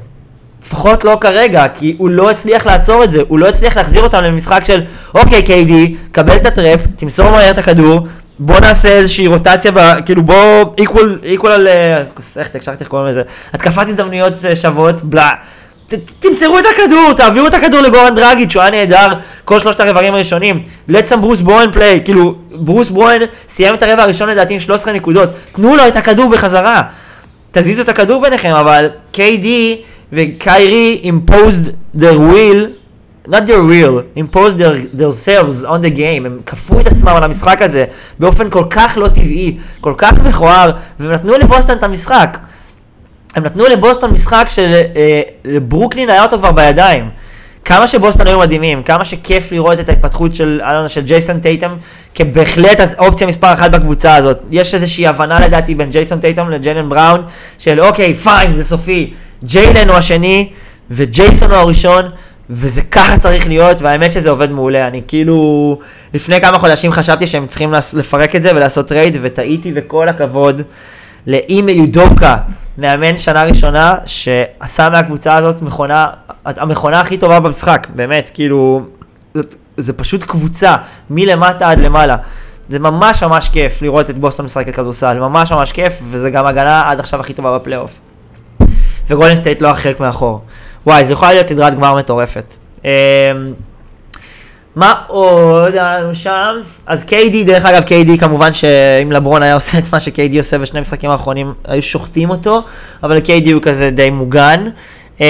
לפחות 0.68 1.04
לא 1.04 1.18
כרגע, 1.22 1.68
כי 1.74 1.96
הוא 1.98 2.10
לא 2.10 2.30
הצליח 2.30 2.66
לעצור 2.66 3.04
את 3.04 3.12
זה, 3.12 3.22
הוא 3.28 3.40
לא 3.40 3.48
הצליח 3.48 3.78
להחזיר 3.78 4.04
אותם 4.04 4.24
למשחק 4.24 4.64
של 4.64 4.82
אוקיי 5.16 5.44
קיידי, 5.44 5.96
קבל 6.12 6.36
את 6.36 6.46
הטראפ, 6.46 6.82
תמסור 6.96 7.30
מהר 7.30 7.52
את 7.52 7.58
הכדור, 7.58 8.08
בוא 8.40 8.60
נעשה 8.60 8.90
איזושהי 8.90 9.28
רוטציה, 9.28 9.72
ב, 9.72 9.80
כאילו 10.06 10.24
בוא 10.24 10.66
איקוול, 10.78 11.20
איקוול 11.24 11.52
על, 11.52 11.68
איך 12.38 12.48
תקשרתי 12.48 12.80
איך 12.80 12.88
קוראים 12.90 13.08
לזה, 13.08 13.22
התקפת 13.54 13.88
הזדמנויות 13.88 14.34
שוות, 14.56 15.04
בלה. 15.04 15.34
ת, 15.88 15.94
תמסרו 16.20 16.60
את 16.60 16.64
הכדור, 16.76 17.14
תעבירו 17.14 17.48
את 17.48 17.54
הכדור 17.54 17.82
לגורן 17.82 18.16
דרגיץ', 18.16 18.52
שהוא 18.52 18.62
היה 18.62 18.72
נהדר 18.72 19.14
כל 19.46 19.60
שלושת 19.60 19.80
הרבעים 19.80 20.14
הראשונים. 20.14 20.64
let's 20.90 21.12
some 21.12 21.16
ברוס 21.16 21.40
ברוין 21.40 21.72
פליי, 21.72 22.02
כאילו 22.06 22.36
ברוס 22.52 22.90
ברוין 22.90 23.22
סיים 23.50 23.76
את 23.76 23.84
הרבע 23.84 24.04
הראשון 24.04 24.30
לדעתי 24.30 24.54
עם 24.54 24.60
13 24.60 24.94
נקודות, 24.94 25.30
תנו 25.56 25.76
לו 25.76 25.88
את 25.88 25.96
הכדור 25.96 26.30
בחזרה. 26.30 26.82
תזיזו 27.52 27.82
את 27.82 27.90
הכדור 27.90 28.22
ביניכם, 28.22 28.52
אבל 28.52 28.90
KD 29.14 29.46
וקיירי 30.14 31.12
imposed 31.12 31.98
their 32.00 32.18
will, 32.32 32.77
not 33.28 33.46
their 33.46 33.64
will, 33.64 34.06
imposed 34.16 34.58
their, 34.58 34.76
their 34.94 35.12
selves 35.12 35.64
on 35.64 35.82
the 35.82 35.98
game, 35.98 36.26
הם 36.26 36.40
כפו 36.46 36.80
את 36.80 36.88
עצמם 36.88 37.08
על 37.08 37.24
המשחק 37.24 37.62
הזה 37.62 37.86
באופן 38.20 38.50
כל 38.50 38.64
כך 38.70 38.98
לא 38.98 39.08
טבעי, 39.08 39.58
כל 39.82 39.94
כך 39.98 40.20
מכוער, 40.20 40.72
והם 41.00 41.12
נתנו 41.12 41.34
לבוסטון 41.34 41.78
את 41.78 41.84
המשחק. 41.84 42.38
הם 43.36 43.44
נתנו 43.44 43.66
לבוסטון 43.66 44.12
משחק 44.12 44.48
שלברוקלין 44.48 46.10
היה 46.10 46.24
אותו 46.24 46.40
כבר 46.40 46.52
בידיים. 46.52 47.10
כמה 47.66 47.88
שבוסטון 47.88 48.28
היו 48.28 48.40
מדהימים, 48.40 48.84
כמה 48.84 49.06
שכיף 49.06 49.52
לראות 49.52 49.80
את 49.80 49.90
ההתפתחות 49.90 50.36
של, 50.36 50.62
אלונה, 50.70 50.90
של 50.90 51.02
ג'ייסון 51.02 51.40
טייטם 51.40 51.76
כבהחלט 52.16 52.80
האופציה 52.80 53.28
מספר 53.28 53.54
אחת 53.54 53.72
בקבוצה 53.72 54.16
הזאת. 54.16 54.38
יש 54.52 54.74
איזושהי 54.74 55.08
הבנה 55.08 55.40
לדעתי 55.40 55.76
בין 55.76 55.90
ג'ייסון 55.90 56.20
טייטם 56.20 56.50
לג'יילן 56.50 56.90
בראון, 56.90 57.24
של 57.58 57.82
אוקיי, 57.82 58.14
פיין, 58.14 58.54
זה 58.54 58.64
סופי. 58.64 59.14
ג'יילן 59.44 59.90
הוא 59.90 59.98
השני, 59.98 60.50
וג'ייסון 60.92 61.52
הוא 61.52 61.58
הראשון, 61.58 62.06
וזה 62.50 62.82
ככה 62.82 63.18
צריך 63.18 63.48
להיות, 63.48 63.82
והאמת 63.82 64.12
שזה 64.12 64.30
עובד 64.30 64.52
מעולה. 64.52 64.88
אני 64.88 65.02
כאילו, 65.08 65.80
לפני 66.14 66.42
כמה 66.42 66.60
חודשים 66.60 66.92
חשבתי 66.92 67.28
שהם 67.28 67.48
צריכים 67.48 67.74
לפרק 67.94 68.36
את 68.36 68.44
זה 68.44 68.52
ולעשות 68.56 68.88
trade, 68.88 69.18
וטעיתי, 69.22 69.72
וכל 69.76 70.10
הכבוד 70.10 70.62
לאימי 71.28 71.72
יודוקה, 71.72 72.38
מאמן 72.78 73.18
שנה 73.18 73.44
ראשונה, 73.44 73.96
שעשה 74.06 74.90
מהקבוצה 74.90 75.36
הזאת 75.36 75.62
מכונה, 75.62 76.08
המכונה 76.46 77.00
הכי 77.00 77.18
טובה 77.18 77.40
במשחק, 77.40 77.88
באמת, 77.96 78.32
כאילו, 78.34 78.82
זה 79.78 79.94
פשוט 79.94 80.24
קבוצה, 80.24 80.76
מלמטה 81.10 81.70
עד 81.70 81.80
למעלה. 81.80 82.18
זה 82.70 82.80
ממש 82.80 83.24
ממש 83.24 83.50
כיף 83.50 83.82
לראות 83.82 84.10
את 84.10 84.18
בוסטון 84.18 84.46
משחקת 84.46 84.76
כדורסל, 84.76 85.20
ממש 85.20 85.52
ממש 85.52 85.72
כיף, 85.72 86.00
וזה 86.10 86.30
גם 86.30 86.46
הגנה 86.46 86.90
עד 86.90 87.00
עכשיו 87.00 87.20
הכי 87.20 87.34
טובה 87.34 87.58
בפלייאוף. 87.58 88.00
וגולדן 89.10 89.36
סטייט 89.36 89.62
לא 89.62 89.68
הרחק 89.68 90.00
מאחור. 90.00 90.42
וואי, 90.86 91.06
זו 91.06 91.14
יכולה 91.14 91.34
להיות 91.34 91.48
סדרת 91.48 91.76
גמר 91.76 91.96
מטורפת. 91.96 92.54
אמ, 92.86 92.90
מה 94.76 94.94
עוד 95.08 95.74
היה 95.74 96.00
לנו 96.00 96.16
שם? 96.16 96.56
אז 96.86 97.06
KD, 97.10 97.46
דרך 97.46 97.66
אגב, 97.66 97.84
KD 97.84 98.20
כמובן 98.20 98.54
שאם 98.54 99.12
לברון 99.12 99.44
היה 99.44 99.54
עושה 99.54 99.78
את 99.78 99.84
מה 99.94 100.00
ש-KD 100.00 100.38
עושה 100.38 100.58
בשני 100.58 100.80
המשחקים 100.80 101.10
האחרונים, 101.10 101.54
היו 101.66 101.82
שוחטים 101.82 102.30
אותו, 102.30 102.62
אבל 103.04 103.18
KD 103.18 103.52
הוא 103.54 103.62
כזה 103.62 103.90
די 103.90 104.10
מוגן. 104.10 104.68
Uh, 105.18 105.22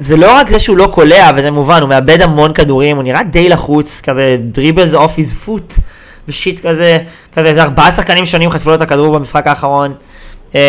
זה 0.00 0.16
לא 0.16 0.34
רק 0.34 0.50
זה 0.50 0.58
שהוא 0.58 0.76
לא 0.76 0.88
קולע, 0.92 1.30
וזה 1.36 1.50
מובן, 1.50 1.80
הוא 1.80 1.88
מאבד 1.88 2.22
המון 2.22 2.52
כדורים, 2.52 2.96
הוא 2.96 3.04
נראה 3.04 3.22
די 3.22 3.48
לחוץ, 3.48 4.00
כזה 4.00 4.36
dribbles 4.40 4.94
off 4.94 5.18
his 5.18 5.32
foot, 5.32 5.72
ו 6.28 6.36
shit 6.36 6.66
כזה, 6.66 6.98
כזה, 7.32 7.48
איזה 7.48 7.62
ארבעה 7.62 7.92
שחקנים 7.92 8.26
שונים 8.26 8.50
חטפו 8.50 8.70
לו 8.70 8.74
את 8.74 8.82
הכדור 8.82 9.18
במשחק 9.18 9.46
האחרון. 9.46 9.94
אמ, 10.54 10.60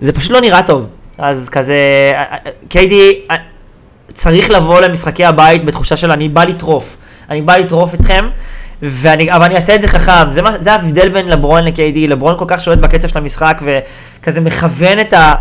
זה 0.00 0.12
פשוט 0.12 0.30
לא 0.30 0.40
נראה 0.40 0.62
טוב. 0.62 0.86
אז 1.18 1.48
כזה, 1.48 1.78
קיידי 2.68 3.20
צריך 4.12 4.50
לבוא 4.50 4.80
למשחקי 4.80 5.24
הבית 5.24 5.64
בתחושה 5.64 5.96
של 5.96 6.10
אני 6.10 6.28
בא 6.28 6.44
לטרוף, 6.44 6.96
אני 7.30 7.42
בא 7.42 7.56
לטרוף 7.56 7.94
אתכם. 7.94 8.28
ואני, 8.82 9.32
אבל 9.32 9.44
אני 9.44 9.56
אעשה 9.56 9.74
את 9.74 9.82
זה 9.82 9.88
חכם, 9.88 10.32
זה, 10.32 10.40
זה 10.58 10.72
ההבדל 10.72 11.08
בין 11.08 11.28
לברון 11.28 11.64
ל-KD, 11.64 11.98
לברון 12.08 12.38
כל 12.38 12.44
כך 12.48 12.60
שולט 12.60 12.78
בקצב 12.78 13.08
של 13.08 13.18
המשחק 13.18 13.62
וכזה 13.64 14.40
מכוון 14.40 15.00
את, 15.00 15.12
ה, 15.12 15.34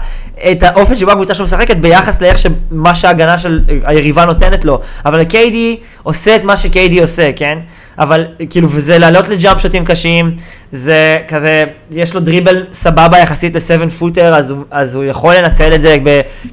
את 0.52 0.64
האופן 0.64 0.96
שבו 0.96 1.12
הקבוצה 1.12 1.34
שלו 1.34 1.46
משחקת 1.46 1.78
ביחס 1.78 2.22
לאיך 2.22 2.38
שמה 2.38 2.96
שההגנה 2.96 3.38
של 3.38 3.62
היריבה 3.84 4.26
נותנת 4.26 4.66
לו, 4.66 4.80
אבל 5.06 5.22
KD 5.22 5.56
עושה 6.04 6.36
את 6.36 6.44
מה 6.44 6.58
ש-KD 6.58 7.02
עושה, 7.02 7.32
כן? 7.36 7.60
אבל 8.00 8.26
כאילו, 8.50 8.70
וזה 8.72 8.98
לעלות 8.98 9.30
לג'אמפ 9.30 9.62
שוטים 9.62 9.86
קשים, 9.86 10.36
זה 10.72 11.18
כזה, 11.28 11.66
יש 11.92 12.14
לו 12.14 12.20
דריבל 12.20 12.64
סבבה 12.74 13.18
יחסית 13.18 13.56
לסבן 13.56 13.90
פוטר, 13.90 14.36
אז, 14.36 14.54
אז 14.72 14.96
הוא 14.96 15.04
יכול 15.04 15.36
לנצל 15.36 15.76
את 15.76 15.82
זה 15.82 15.98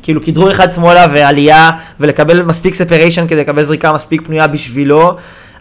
כאילו 0.02 0.24
כדרור 0.24 0.50
אחד 0.50 0.70
שמאלה 0.70 1.06
ועלייה, 1.12 1.70
ולקבל 2.00 2.42
מספיק 2.42 2.74
ספריישן 2.74 3.26
כדי 3.26 3.40
לקבל 3.40 3.62
זריקה 3.62 3.92
מספיק 3.92 4.26
פנויה 4.26 4.46
בשבילו. 4.46 5.16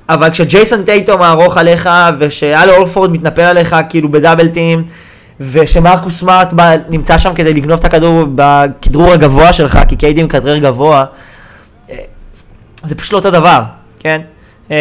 אבל 0.10 0.30
כשג'ייסון 0.30 0.84
טייטום 0.84 1.22
הארוך 1.22 1.58
עליך, 1.58 1.89
ושאלו 2.20 2.76
אורפורד 2.76 3.12
מתנפל 3.12 3.41
עליך 3.41 3.76
כאילו 3.89 4.12
בדאבל 4.12 4.48
טים, 4.48 4.84
ושמרקוס 5.39 6.20
סמארט 6.20 6.54
נמצא 6.89 7.17
שם 7.17 7.34
כדי 7.34 7.54
לגנוב 7.54 7.80
את 7.80 7.86
הכדור 7.86 8.24
בכדרור 8.36 9.13
הגבוה 9.13 9.54
שלך, 9.54 9.80
כי 9.88 9.96
קיידי 9.96 10.24
מכדרר 10.24 10.58
גבוה, 10.58 11.06
אה, 11.89 11.96
זה 12.84 12.96
פשוט 12.96 13.13
לא 13.13 13.17
אותו 13.17 13.32
דבר, 13.32 13.62
כן? 14.00 14.22
אה, 14.72 14.78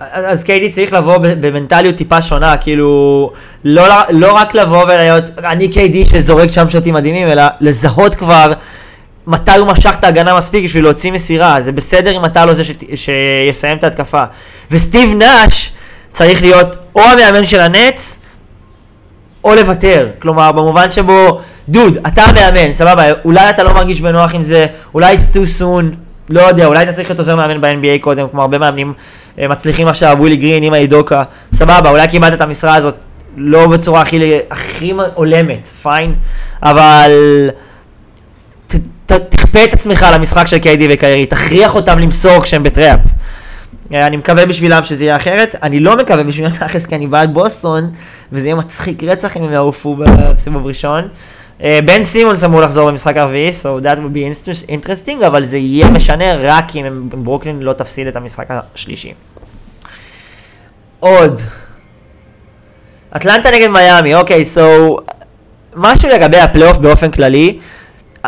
אז 0.00 0.44
קיידי 0.44 0.70
צריך 0.70 0.92
לבוא 0.92 1.16
במנטליות 1.18 1.96
טיפה 1.96 2.22
שונה, 2.22 2.56
כאילו, 2.56 3.32
לא, 3.64 3.84
לא 4.10 4.36
רק 4.36 4.54
לבוא 4.54 4.84
ולהיות, 4.84 5.24
אני 5.38 5.68
קיידי 5.68 6.06
שזורק 6.06 6.50
שם 6.50 6.68
שוטים 6.68 6.94
מדהימים, 6.94 7.28
אלא 7.28 7.42
לזהות 7.60 8.14
כבר 8.14 8.52
מתי 9.26 9.50
הוא 9.58 9.68
משך 9.68 9.94
את 9.98 10.04
ההגנה 10.04 10.38
מספיק 10.38 10.64
בשביל 10.64 10.84
להוציא 10.84 11.12
מסירה, 11.12 11.60
זה 11.60 11.72
בסדר 11.72 12.16
אם 12.16 12.24
אתה 12.24 12.46
לא 12.46 12.54
זה 12.54 12.64
ש... 12.64 12.72
שיסיים 12.94 13.76
את 13.76 13.84
ההתקפה. 13.84 14.24
וסטיב 14.70 15.14
נאש 15.14 15.72
צריך 16.12 16.42
להיות 16.42 16.76
או 16.94 17.00
המאמן 17.02 17.46
של 17.46 17.60
הנץ, 17.60 18.18
או 19.44 19.54
לוותר. 19.54 20.08
כלומר, 20.18 20.52
במובן 20.52 20.90
שבו, 20.90 21.40
דוד, 21.68 21.96
אתה 22.06 22.22
המאמן, 22.22 22.72
סבבה, 22.72 23.02
אולי 23.24 23.50
אתה 23.50 23.62
לא 23.62 23.74
מרגיש 23.74 24.00
בנוח 24.00 24.34
עם 24.34 24.42
זה, 24.42 24.66
אולי 24.94 25.16
it's 25.16 25.34
too 25.34 25.60
soon, 25.60 25.94
לא 26.32 26.40
יודע, 26.40 26.66
אולי 26.66 26.82
אתה 26.82 26.92
צריך 26.92 27.08
להיות 27.08 27.18
עוזר 27.18 27.36
מאמן 27.36 27.60
ב-NBA 27.60 28.00
קודם, 28.00 28.28
כמו 28.28 28.40
הרבה 28.40 28.58
מאמנים 28.58 28.92
אה, 29.38 29.48
מצליחים 29.48 29.88
עכשיו, 29.88 30.16
ווילי 30.18 30.36
גרין, 30.36 30.62
אימי 30.62 30.72
יודוקה, 30.72 31.22
סבבה, 31.52 31.90
אולי 31.90 32.08
קיבלת 32.08 32.32
את 32.32 32.40
המשרה 32.40 32.74
הזאת 32.74 32.94
לא 33.36 33.66
בצורה 33.66 34.00
הכי, 34.00 34.38
הכי 34.50 34.92
הולמת, 35.14 35.66
fine, 35.66 36.14
אבל... 36.62 37.10
תכפה 39.06 39.64
את 39.64 39.72
עצמך 39.72 40.06
למשחק 40.14 40.46
של 40.46 40.58
KD 40.58 40.88
וקיירי, 40.90 41.26
תכריח 41.26 41.74
אותם 41.74 41.98
למסור 41.98 42.42
כשהם 42.42 42.62
ב 42.62 42.68
trap. 42.68 43.00
אה, 43.94 44.06
אני 44.06 44.16
מקווה 44.16 44.46
בשבילם 44.46 44.84
שזה 44.84 45.04
יהיה 45.04 45.16
אחרת, 45.16 45.54
אני 45.62 45.80
לא 45.80 45.96
מקווה 45.96 46.22
בשבילם 46.22 46.50
תכלס 46.58 46.86
כי 46.86 46.94
אני 46.94 47.06
בעד 47.06 47.34
בוסטון, 47.34 47.90
וזה 48.32 48.46
יהיה 48.46 48.54
מצחיק 48.54 49.04
רצח 49.04 49.36
אם 49.36 49.42
הם 49.42 49.52
יעופו 49.52 49.96
בסיבוב 49.96 50.66
ראשון. 50.66 51.08
אה, 51.62 51.78
בן 51.84 52.02
סימונס 52.02 52.44
אמור 52.44 52.60
לחזור 52.60 52.90
במשחק 52.90 53.16
הרביעי, 53.16 53.50
so 53.50 53.84
that 53.84 53.96
would 53.96 54.16
be 54.16 54.70
interesting, 54.70 55.26
אבל 55.26 55.44
זה 55.44 55.58
יהיה 55.58 55.90
משנה 55.90 56.34
רק 56.34 56.76
אם 56.76 57.08
ברוקלין 57.10 57.62
לא 57.62 57.72
תפסיד 57.72 58.06
את 58.06 58.16
המשחק 58.16 58.46
השלישי. 58.50 59.14
עוד. 61.00 61.40
אטלנטה 63.16 63.50
נגד 63.50 63.68
מיאמי, 63.68 64.14
אוקיי, 64.14 64.44
so 64.54 64.60
משהו 65.74 66.08
לגבי 66.08 66.38
הפלייאוף 66.38 66.78
באופן 66.78 67.10
כללי. 67.10 67.58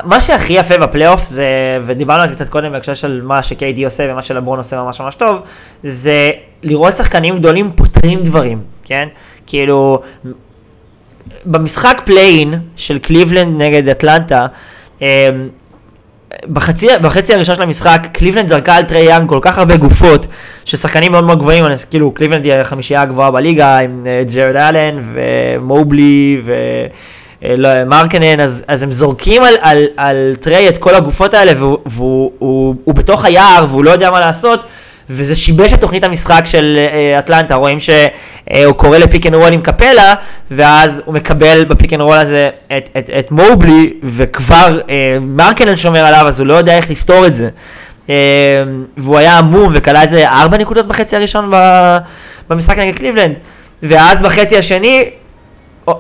מה 0.05 0.21
שהכי 0.21 0.53
יפה 0.53 0.79
בפלייאוף 0.79 1.29
זה, 1.29 1.47
ודיברנו 1.87 2.23
על 2.23 2.29
זה 2.29 2.35
קצת 2.35 2.49
קודם 2.49 2.73
בהקשר 2.73 2.95
של 2.95 3.21
מה 3.25 3.43
ש-KD 3.43 3.85
עושה 3.85 4.07
ומה 4.11 4.23
שלברון 4.23 4.59
עושה 4.59 4.83
ממש 4.83 5.01
ממש 5.01 5.15
טוב, 5.15 5.41
זה 5.83 6.31
לראות 6.63 6.97
שחקנים 6.97 7.39
גדולים 7.39 7.73
פותרים 7.73 8.25
דברים, 8.25 8.63
כן? 8.85 9.09
כאילו, 9.47 10.03
במשחק 11.47 12.03
play-in 12.05 12.55
של 12.77 12.99
קליבלנד 12.99 13.63
נגד 13.63 13.89
אטלנטה, 13.89 14.47
אמ, 15.01 15.07
בחצי, 16.53 16.89
בחצי 17.03 17.35
הראשון 17.35 17.55
של 17.55 17.63
המשחק, 17.63 18.07
קליבלנד 18.13 18.49
זרקה 18.49 18.75
על 18.75 18.83
טריי 18.83 19.03
יאנג 19.03 19.29
כל 19.29 19.39
כך 19.43 19.59
הרבה 19.59 19.77
גופות, 19.77 20.27
ששחקנים 20.65 21.13
מאוד 21.13 21.25
מאוד 21.25 21.39
גבוהים, 21.39 21.65
כאילו 21.91 22.13
קליבלנד 22.15 22.45
היא 22.45 22.53
החמישייה 22.53 23.03
הגבוהה 23.03 23.31
בליגה, 23.31 23.79
עם 23.79 24.03
אה, 24.07 24.23
ג'רד 24.35 24.57
אלן 24.57 25.01
ומובלי 25.15 26.43
ו... 26.45 26.53
אה, 27.45 27.55
לא, 27.57 27.85
מרקנן, 27.85 28.41
אז, 28.41 28.65
אז 28.69 28.83
הם 28.83 28.93
זורקים 28.93 29.43
על, 29.43 29.55
על, 29.61 29.87
על 29.97 30.35
טריי 30.41 30.69
את 30.69 30.79
כל 30.79 30.95
הגופות 30.95 31.35
האלה 31.35 31.53
והוא, 31.57 31.79
והוא 31.87 32.33
הוא, 32.39 32.75
הוא 32.85 32.95
בתוך 32.95 33.25
היער 33.25 33.67
והוא 33.69 33.85
לא 33.85 33.91
יודע 33.91 34.11
מה 34.11 34.21
לעשות 34.21 34.65
וזה 35.11 35.37
שיבש 35.37 35.73
את 35.73 35.81
תוכנית 35.81 36.05
המשחק 36.05 36.43
של 36.45 36.79
אה, 36.89 37.19
אטלנטה, 37.19 37.55
רואים 37.55 37.81
שהוא 37.81 37.97
אה, 38.51 38.73
קורא 38.77 38.99
ל 38.99 39.04
pick 39.04 39.27
and 39.27 39.35
roll 39.35 39.53
עם 39.53 39.61
קפלה 39.61 40.15
ואז 40.51 41.03
הוא 41.05 41.15
מקבל 41.15 41.65
ב 41.65 41.70
pick 41.70 41.93
and 41.93 42.01
roll 42.03 42.19
הזה 42.19 42.51
את, 42.77 42.91
את, 42.99 43.11
את 43.19 43.31
מובלי 43.31 43.95
וכבר 44.03 44.81
אה, 44.81 44.91
מרקאנן 45.21 45.77
שומר 45.77 46.05
עליו 46.05 46.27
אז 46.27 46.41
הוא 46.41 46.47
לא 46.47 46.55
יודע 46.55 46.77
איך 46.77 46.91
לפתור 46.91 47.27
את 47.27 47.35
זה. 47.35 47.49
אה, 48.07 48.11
והוא 48.97 49.19
היה 49.19 49.39
איום 49.39 49.73
וקלע 49.77 50.03
איזה 50.03 50.29
ארבע 50.29 50.57
נקודות 50.59 50.89
בחצי 50.89 51.17
הראשון 51.17 51.51
במשחק 52.51 52.79
נגד 52.79 52.97
קליבלנד. 52.97 53.39
ואז 53.83 54.23
בחצי 54.23 54.59
השני 54.59 55.11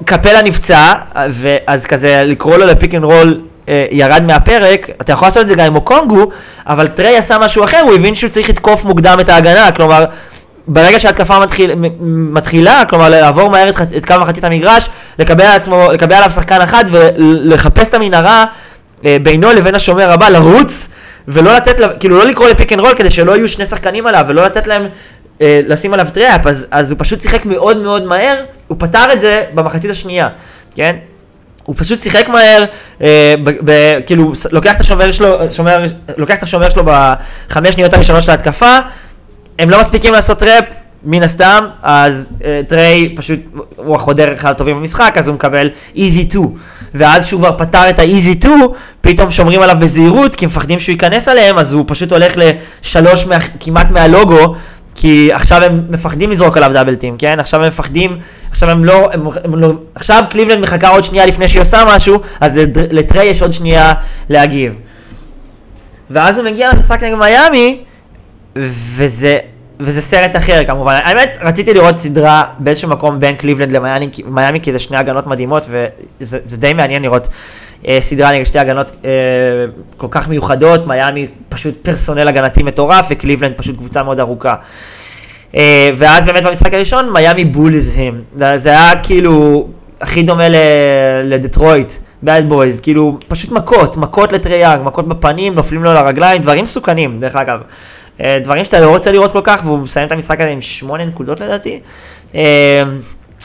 קפלה 0.04 0.42
נפצע, 0.42 0.94
ואז 1.30 1.86
כזה 1.86 2.22
לקרוא 2.24 2.56
לו 2.56 2.66
ל 2.66 2.72
pick 2.72 2.94
and 2.94 3.04
roll 3.04 3.40
אה, 3.68 3.86
ירד 3.90 4.22
מהפרק, 4.26 4.90
אתה 5.00 5.12
יכול 5.12 5.28
לעשות 5.28 5.42
את 5.42 5.48
זה 5.48 5.54
גם 5.54 5.66
עם 5.66 5.76
אוקונגו, 5.76 6.30
אבל 6.66 6.88
טריי 6.88 7.16
עשה 7.16 7.38
משהו 7.38 7.64
אחר, 7.64 7.80
הוא 7.80 7.94
הבין 7.94 8.14
שהוא 8.14 8.30
צריך 8.30 8.48
לתקוף 8.48 8.84
מוקדם 8.84 9.18
את 9.20 9.28
ההגנה, 9.28 9.72
כלומר, 9.72 10.04
ברגע 10.66 10.98
שההתקפה 10.98 11.40
מתחיל, 11.40 11.70
מתחילה, 12.00 12.82
כלומר 12.88 13.08
לעבור 13.08 13.50
מהר 13.50 13.68
את, 13.68 13.80
את 13.96 14.04
קו 14.04 14.14
מחצית 14.20 14.44
המגרש, 14.44 14.88
לקבל, 15.18 15.44
עצמו, 15.44 15.92
לקבל 15.92 16.14
עליו 16.14 16.30
שחקן 16.30 16.60
אחד 16.60 16.84
ולחפש 16.90 17.88
את 17.88 17.94
המנהרה 17.94 18.44
אה, 19.04 19.16
בינו 19.22 19.52
לבין 19.52 19.74
השומר 19.74 20.12
הבא, 20.12 20.28
לרוץ, 20.28 20.88
ולא 21.28 21.52
לתת, 21.52 21.76
כאילו 22.00 22.18
לא 22.18 22.24
לקרוא 22.24 22.48
ל 22.48 22.53
pick 22.53 22.72
and 22.72 22.80
roll 22.80 22.94
כדי 22.94 23.10
שלא 23.10 23.36
יהיו 23.36 23.48
שני 23.48 23.66
שחקנים 23.66 24.06
עליו, 24.06 24.24
ולא 24.28 24.44
לתת 24.44 24.66
להם 24.66 24.86
אה, 25.40 25.60
לשים 25.66 25.94
עליו 25.94 26.06
trap, 26.14 26.46
אז, 26.46 26.66
אז 26.70 26.90
הוא 26.90 26.98
פשוט 26.98 27.20
שיחק 27.20 27.46
מאוד 27.46 27.76
מאוד 27.76 28.04
מהר, 28.04 28.44
הוא 28.68 28.76
פתר 28.80 29.12
את 29.12 29.20
זה 29.20 29.44
במחצית 29.54 29.90
השנייה, 29.90 30.28
כן? 30.74 30.96
הוא 31.64 31.74
פשוט 31.78 31.98
שיחק 31.98 32.28
מהר, 32.28 32.64
אה, 33.02 33.34
ב, 33.44 33.50
ב, 33.70 33.98
כאילו 34.06 34.32
לוקח 34.52 34.76
את 34.76 34.80
השומר 34.80 35.12
שלו, 35.12 35.50
שומר, 35.50 35.86
לוקח 36.16 36.34
את 36.34 36.42
השומר 36.42 36.70
שלו 36.70 36.82
בחמש 36.86 37.74
שניות 37.74 37.94
הראשונות 37.94 38.22
של 38.22 38.30
ההתקפה, 38.30 38.78
הם 39.58 39.70
לא 39.70 39.80
מספיקים 39.80 40.12
לעשות 40.12 40.38
trap, 40.38 40.64
מן 41.04 41.22
הסתם, 41.22 41.64
אז 41.82 42.28
אה, 42.44 42.60
טריי 42.68 43.14
פשוט, 43.16 43.38
הוא 43.76 43.96
החודר 43.96 44.34
אחד 44.34 44.50
הטובים 44.50 44.76
במשחק, 44.76 45.14
אז 45.16 45.28
הוא 45.28 45.34
מקבל 45.34 45.70
easy 45.96 46.26
2. 46.30 46.48
ואז 46.94 47.26
שהוא 47.26 47.40
כבר 47.40 47.58
פתר 47.58 47.90
את 47.90 47.98
ה 47.98 48.05
easy 48.05 48.32
2, 48.32 48.60
פתאום 49.00 49.30
שומרים 49.30 49.62
עליו 49.62 49.76
בזהירות, 49.80 50.36
כי 50.36 50.46
מפחדים 50.46 50.78
שהוא 50.78 50.92
ייכנס 50.92 51.28
עליהם, 51.28 51.58
אז 51.58 51.72
הוא 51.72 51.84
פשוט 51.88 52.12
הולך 52.12 52.32
לשלוש 52.36 53.26
מה, 53.26 53.36
כמעט 53.60 53.90
מהלוגו, 53.90 54.54
כי 54.94 55.32
עכשיו 55.32 55.62
הם 55.62 55.82
מפחדים 55.88 56.30
לזרוק 56.30 56.56
עליו 56.56 56.70
double 56.72 56.94
team, 56.94 57.16
כן? 57.18 57.40
עכשיו 57.40 57.62
הם 57.62 57.68
מפחדים, 57.68 58.18
עכשיו 58.50 58.70
הם 58.70 58.84
לא, 58.84 59.12
הם, 59.12 59.26
הם 59.44 59.54
לא, 59.54 59.72
עכשיו 59.94 60.24
קליבלנד 60.30 60.60
מחכה 60.60 60.88
עוד 60.88 61.04
שנייה 61.04 61.26
לפני 61.26 61.48
שהיא 61.48 61.62
עושה 61.62 61.82
משהו, 61.86 62.20
אז 62.40 62.52
לטריי 62.90 63.26
יש 63.26 63.42
עוד 63.42 63.52
שנייה 63.52 63.92
להגיב. 64.28 64.74
ואז 66.10 66.38
הוא 66.38 66.44
מגיע 66.44 66.72
למשחק 66.72 67.02
נגד 67.02 67.14
מיאמי, 67.14 67.80
וזה, 68.96 69.38
וזה 69.80 70.02
סרט 70.02 70.36
אחר 70.36 70.64
כמובן. 70.64 71.00
האמת, 71.04 71.38
רציתי 71.42 71.74
לראות 71.74 71.98
סדרה 71.98 72.44
באיזשהו 72.58 72.88
מקום 72.88 73.20
בין 73.20 73.36
קליבלנד 73.36 73.72
למיאמי, 73.72 74.60
כי 74.62 74.72
זה 74.72 74.78
שני 74.78 74.96
הגנות 74.96 75.26
מדהימות, 75.26 75.62
וזה 76.20 76.56
די 76.56 76.72
מעניין 76.72 77.02
לראות 77.02 77.28
אה, 77.88 77.98
סדרה 78.00 78.32
נגד 78.32 78.44
שתי 78.44 78.58
הגנות 78.58 78.90
אה, 79.04 79.10
כל 79.96 80.06
כך 80.10 80.28
מיוחדות, 80.28 80.86
מיאמי 80.86 81.26
פשוט 81.48 81.74
personnel 81.82 82.28
הגנתי 82.28 82.62
מטורף, 82.62 83.06
וקליבלנד 83.10 83.54
פשוט 83.56 83.76
קבוצה 83.76 84.02
מאוד 84.02 84.20
ארוכה. 84.20 84.54
אה, 85.56 85.90
ואז 85.96 86.26
באמת 86.26 86.44
במשחק 86.44 86.74
הראשון, 86.74 87.12
מיאמי 87.12 87.44
bullied 87.44 87.94
them. 87.96 88.22
זה 88.56 88.70
היה 88.70 88.90
כאילו 89.02 89.68
הכי 90.00 90.22
דומה 90.22 90.48
לדטרויט, 91.24 91.92
bad 92.24 92.42
boys, 92.48 92.80
כאילו 92.80 93.18
פשוט 93.28 93.52
מכות, 93.52 93.96
מכות 93.96 94.32
לטריי 94.32 94.57
יאנג, 94.57 94.82
מכות 94.84 95.08
בפנים, 95.08 95.54
נופלים 95.54 95.84
לו 95.84 95.94
לרגליים, 95.94 96.42
דברים 96.42 96.64
מסוכנים, 96.64 97.20
דרך 97.20 97.36
אגב. 97.36 97.60
דברים 98.20 98.64
שאתה 98.64 98.80
לא 98.80 98.88
רוצה 98.88 99.12
לראות 99.12 99.32
כל 99.32 99.40
כך, 99.44 99.62
והוא 99.64 99.78
מסיים 99.78 100.06
את 100.06 100.12
המשחק 100.12 100.40
הזה 100.40 100.50
עם 100.50 100.60
שמונה 100.60 101.04
נקודות 101.04 101.40
לדעתי. 101.40 101.80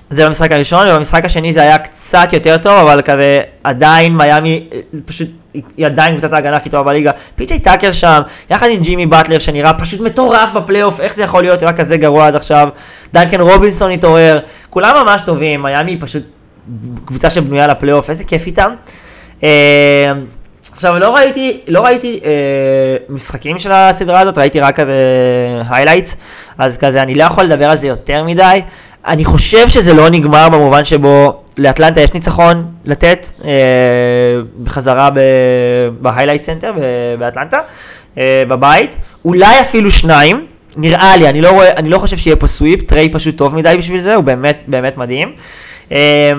זה 0.09 0.25
במשחק 0.25 0.51
הראשון, 0.51 0.87
ובמשחק 0.87 1.25
השני 1.25 1.53
זה 1.53 1.61
היה 1.61 1.77
קצת 1.77 2.33
יותר 2.33 2.57
טוב, 2.57 2.73
אבל 2.73 3.01
כזה 3.01 3.41
עדיין 3.63 4.17
מיאמי, 4.17 4.67
אה, 4.73 4.79
פשוט, 5.05 5.27
היא 5.53 5.85
עדיין 5.85 6.17
קבוצת 6.17 6.33
ההגנה 6.33 6.57
הכי 6.57 6.69
טובה 6.69 6.83
בליגה. 6.83 7.11
פי.ג'יי 7.35 7.59
טאקר 7.59 7.91
שם, 7.91 8.21
יחד 8.49 8.67
עם 8.71 8.81
ג'ימי 8.81 9.05
באטלר 9.05 9.39
שנראה 9.39 9.73
פשוט 9.73 9.99
מטורף 9.99 10.51
בפלייאוף, 10.53 10.99
איך 10.99 11.15
זה 11.15 11.23
יכול 11.23 11.43
להיות 11.43 11.63
רק 11.63 11.77
כזה 11.77 11.97
גרוע 11.97 12.27
עד 12.27 12.35
עכשיו? 12.35 12.69
דנקן 13.13 13.41
רובינסון 13.41 13.91
התעורר, 13.91 14.39
כולם 14.69 15.05
ממש 15.05 15.21
טובים, 15.21 15.61
מיאמי 15.61 15.97
פשוט 15.99 16.23
קבוצה 17.05 17.29
שבנויה 17.29 17.67
לפלייאוף, 17.67 18.09
איזה 18.09 18.23
כיף 18.23 18.47
איתם. 18.47 18.73
אה, 20.85 20.89
עכשיו, 20.89 20.99
לא 20.99 21.15
ראיתי, 21.15 21.59
לא 21.67 21.85
ראיתי 21.85 22.19
אה, 22.25 22.31
משחקים 23.09 23.59
של 23.59 23.71
הסדרה 23.71 24.19
הזאת, 24.19 24.37
ראיתי 24.37 24.59
רק 24.59 24.75
כזה 24.75 24.93
highlights, 25.69 26.15
אז 26.57 26.77
כזה 26.77 27.01
אני 27.01 27.15
לא 27.15 27.23
יכול 27.23 27.43
לדבר 27.43 27.69
על 27.69 27.77
זה 27.77 27.87
יותר 27.87 28.23
מדי. 28.23 28.61
אני 29.07 29.25
חושב 29.25 29.67
שזה 29.67 29.93
לא 29.93 30.09
נגמר 30.09 30.49
במובן 30.49 30.83
שבו 30.83 31.41
לאטלנטה 31.57 32.01
יש 32.01 32.13
ניצחון 32.13 32.65
לתת 32.85 33.25
אה, 33.45 33.51
בחזרה 34.63 35.09
בהיילייט 36.01 36.41
סנטר 36.41 36.73
באטלנטה, 37.19 37.59
אה, 38.17 38.43
בבית, 38.47 38.97
אולי 39.25 39.61
אפילו 39.61 39.91
שניים, 39.91 40.45
נראה 40.77 41.17
לי, 41.17 41.29
אני 41.29 41.41
לא, 41.41 41.49
רואה, 41.49 41.73
אני 41.73 41.89
לא 41.89 41.97
חושב 41.97 42.17
שיהיה 42.17 42.35
פה 42.35 42.47
sweep, 42.47 42.81
טריי 42.81 43.09
פשוט 43.09 43.37
טוב 43.37 43.55
מדי 43.55 43.75
בשביל 43.77 44.01
זה, 44.01 44.15
הוא 44.15 44.23
באמת 44.23 44.63
באמת 44.67 44.97
מדהים. 44.97 45.33
אה, 45.91 46.31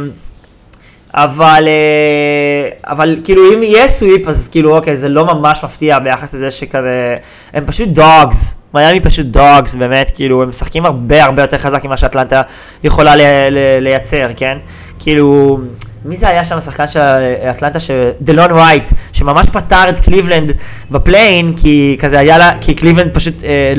אבל, 1.14 1.68
אה, 1.68 2.92
אבל 2.92 3.16
כאילו 3.24 3.54
אם 3.54 3.62
יהיה 3.62 3.88
sweep 3.88 4.28
אז 4.28 4.48
כאילו 4.48 4.76
אוקיי 4.76 4.96
זה 4.96 5.08
לא 5.08 5.26
ממש 5.26 5.64
מפתיע 5.64 5.98
ביחס 5.98 6.34
לזה 6.34 6.50
שכזה 6.50 7.16
הם 7.54 7.64
פשוט 7.66 7.88
dogs 7.88 8.60
מיאמי 8.74 9.00
פשוט 9.00 9.26
dogs, 9.26 9.74
באמת, 9.74 10.10
כאילו, 10.14 10.42
הם 10.42 10.48
משחקים 10.48 10.86
הרבה 10.86 11.24
הרבה 11.24 11.42
יותר 11.42 11.58
חזק 11.58 11.84
ממה 11.84 11.96
שאטלנטה 11.96 12.42
יכולה 12.84 13.16
ל- 13.16 13.48
ל- 13.50 13.78
לייצר, 13.80 14.28
כן? 14.36 14.58
כאילו, 14.98 15.58
מי 16.04 16.16
זה 16.16 16.28
היה 16.28 16.44
שם 16.44 16.56
השחקן 16.56 16.86
של 16.86 17.00
אטלנטה, 17.50 17.78
דלון 18.20 18.50
רייט, 18.50 18.90
שממש 19.12 19.46
פתר 19.46 19.88
את 19.88 19.98
קליבלנד 19.98 20.52
ב 20.90 20.97
play-in, 20.97 21.54
כי 21.56 21.96
כזה 22.00 22.18
היה 22.18 22.38
לה, 22.38 22.52
כי 22.60 22.74
קליבלנד 22.74 23.14
פשוט 23.14 23.44
אה, 23.44 23.74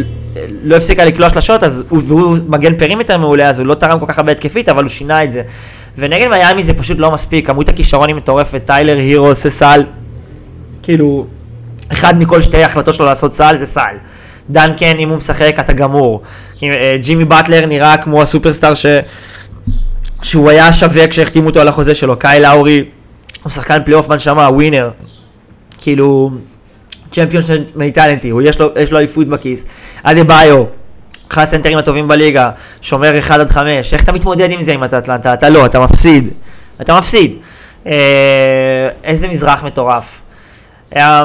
לא 0.64 0.76
הפסיקה 0.76 1.06
לקלוע 1.06 1.30
שלשות, 1.30 1.64
אז 1.64 1.84
הוא, 1.90 2.02
והוא 2.08 2.38
מגן 2.48 2.76
perimeter 2.76 3.18
מעולה, 3.18 3.50
אז 3.50 3.60
הוא 3.60 3.68
לא 3.68 3.76
תרם 3.76 4.00
כל 4.00 4.06
כך 4.08 4.18
הרבה 4.18 4.32
התקפית, 4.32 4.70
אבל 4.70 4.84
הוא 4.84 4.90
שינה 4.90 5.24
את 5.24 5.32
זה. 5.32 5.42
ונגד 5.98 6.28
מיאמי 6.28 6.64
זה 6.64 6.74
פשוט 6.74 6.98
לא 7.00 7.12
מספיק, 7.12 7.48
כמות 7.48 7.70
הכישרון 7.70 8.08
היא 8.08 8.16
מטורפת, 8.16 8.62
טיילר 8.66 8.98
הירו 8.98 9.28
עושה 9.28 9.50
סל, 9.50 9.84
כאילו, 10.84 11.28
אחד 11.92 12.20
מכל 12.20 12.42
שתי 12.42 12.64
החלטות 12.64 12.94
שלו 12.94 13.06
לעשות 13.06 13.36
סל 13.36 13.58
זה 13.58 13.66
סל. 13.66 13.96
דנקן, 14.50 14.98
אם 14.98 15.10
הוא 15.10 15.18
משחק, 15.18 15.56
אתה 15.60 15.74
גמור. 15.74 16.22
אה, 16.64 16.98
ג'ימי 17.02 17.26
באטלר 17.26 17.66
נראה 17.66 17.98
כמו 17.98 18.22
הסופרסטאר 18.22 18.74
ש... 18.74 18.86
שהוא 20.22 20.50
היה 20.50 20.74
שווה 20.74 21.08
כשהחתימו 21.08 21.48
אותו 21.48 21.60
על 21.62 21.68
החוזה 21.68 21.96
שלו. 21.96 22.20
קייל 22.20 22.40
לאורי 22.40 22.86
הוא 23.44 23.52
שחקן 23.52 23.84
פלייאוף 23.86 24.08
בנשמה, 24.08 24.50
winner. 24.50 24.90
כאילו, 25.78 26.32
championship 27.12 27.64
mentality, 27.76 28.32
יש 28.76 28.92
לו 28.92 29.00
אליפות 29.00 29.28
בכיס. 29.28 29.66
אדבאיו, 30.04 30.64
אחד 31.32 31.42
הסנטרים 31.42 31.78
הטובים 31.78 32.08
בליגה, 32.08 32.50
שומר 32.82 33.20
1 33.20 33.40
עד 33.40 33.50
5, 33.50 33.94
איך 33.94 34.04
אתה 34.04 34.12
מתמודד 34.12 34.52
עם 34.52 34.62
זה 34.62 34.72
אם 34.72 34.84
אתה 34.84 34.98
אטלנטה? 34.98 35.34
אתה 35.34 35.50
לא, 35.50 35.66
אתה 35.66 35.80
מפסיד. 35.80 36.34
אתה 36.82 36.98
מפסיד. 36.98 37.36
אה, 37.88 38.90
איזה 39.04 39.28
מזרח 39.28 39.64
מטורף. 39.64 40.22
אה, 40.96 41.24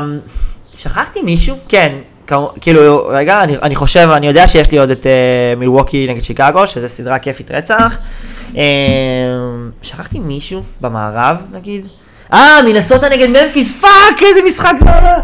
שכחתי 0.75 1.23
מישהו? 1.23 1.57
כן, 1.69 1.93
כאילו, 2.61 3.07
רגע, 3.07 3.43
אני, 3.43 3.75
חושב, 3.75 4.09
אני 4.13 4.27
יודע 4.27 4.49
שיש 4.49 4.71
לי 4.71 4.79
עוד 4.79 4.91
את 4.91 5.03
אה, 5.03 5.59
מילווקי 5.59 6.07
נגד 6.11 6.25
שיקגו, 6.25 6.67
שזו 6.67 6.89
סדרה 6.89 7.19
כיפית 7.19 7.51
רצח. 7.51 7.99
שכחתי 9.83 10.19
מישהו 10.19 10.63
במערב, 10.81 11.37
נגיד. 11.53 11.87
אה, 12.33 12.63
מינסוטה 12.67 13.09
נגד 13.09 13.29
ממפיס, 13.29 13.81
fuck, 13.81 14.23
איזה 14.23 14.41
משחק 14.47 14.73
זה 14.81 14.91
היה. 14.91 15.19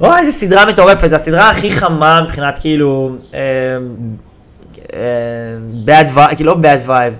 אוי, 0.00 0.18
איזה 0.18 0.32
סדרה 0.32 0.66
מטורפת, 0.66 1.10
זו 1.10 1.16
הסדרה 1.16 1.50
הכי 1.50 1.70
חמה 1.70 2.22
מבחינת 2.22 2.58
כאילו... 2.60 3.16
אה, 3.30 3.34
אה, 4.76 4.90
bad 5.86 6.16
vibe, 6.16 6.34
כאילו 6.36 6.54
לא 6.54 6.56
bad 6.62 6.88
vibe. 6.88 7.14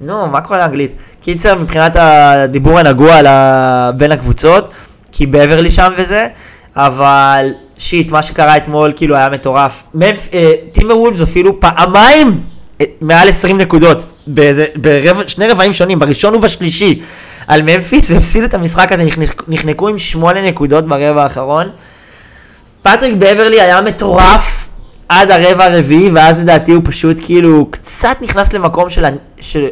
נו, 0.00 0.26
מה 0.26 0.40
קורה 0.40 0.58
לאנגלית? 0.58 0.92
קיצר, 1.20 1.54
מבחינת 1.58 1.96
הדיבור 1.98 2.78
הנגוע 2.78 3.20
בין 3.96 4.12
הקבוצות, 4.12 4.70
כי 5.12 5.26
בברלי 5.26 5.70
שם 5.70 5.92
וזה, 5.96 6.28
אבל 6.76 7.52
שיט, 7.78 8.10
מה 8.10 8.22
שקרה 8.22 8.56
אתמול 8.56 8.92
כאילו 8.96 9.16
היה 9.16 9.28
מטורף. 9.28 9.82
אה, 10.32 10.52
טימר 10.72 10.98
וולפס 10.98 11.22
אפילו 11.22 11.60
פעמיים 11.60 12.40
אה, 12.80 12.86
מעל 13.00 13.28
20 13.28 13.58
נקודות, 13.58 14.12
באיזה, 14.26 14.66
ברבע, 14.76 15.22
שני 15.26 15.46
רבעים 15.46 15.72
שונים, 15.72 15.98
בראשון 15.98 16.34
ובשלישי, 16.34 17.02
על 17.46 17.62
ממפיס, 17.62 18.10
והפסידו 18.10 18.46
את 18.46 18.54
המשחק 18.54 18.92
הזה, 18.92 19.04
נחנקו 19.48 19.88
עם 19.88 19.98
8 19.98 20.42
נקודות 20.42 20.86
ברבע 20.86 21.22
האחרון. 21.22 21.68
פטריק 22.82 23.14
בברלי 23.14 23.60
היה 23.60 23.80
מטורף 23.80 24.68
עד 25.08 25.30
הרבע 25.30 25.64
הרביעי, 25.64 26.10
ואז 26.10 26.38
לדעתי 26.38 26.72
הוא 26.72 26.82
פשוט 26.84 27.16
כאילו 27.20 27.66
קצת 27.70 28.16
נכנס 28.20 28.52
למקום 28.52 28.90
של... 28.90 29.04
של... 29.40 29.66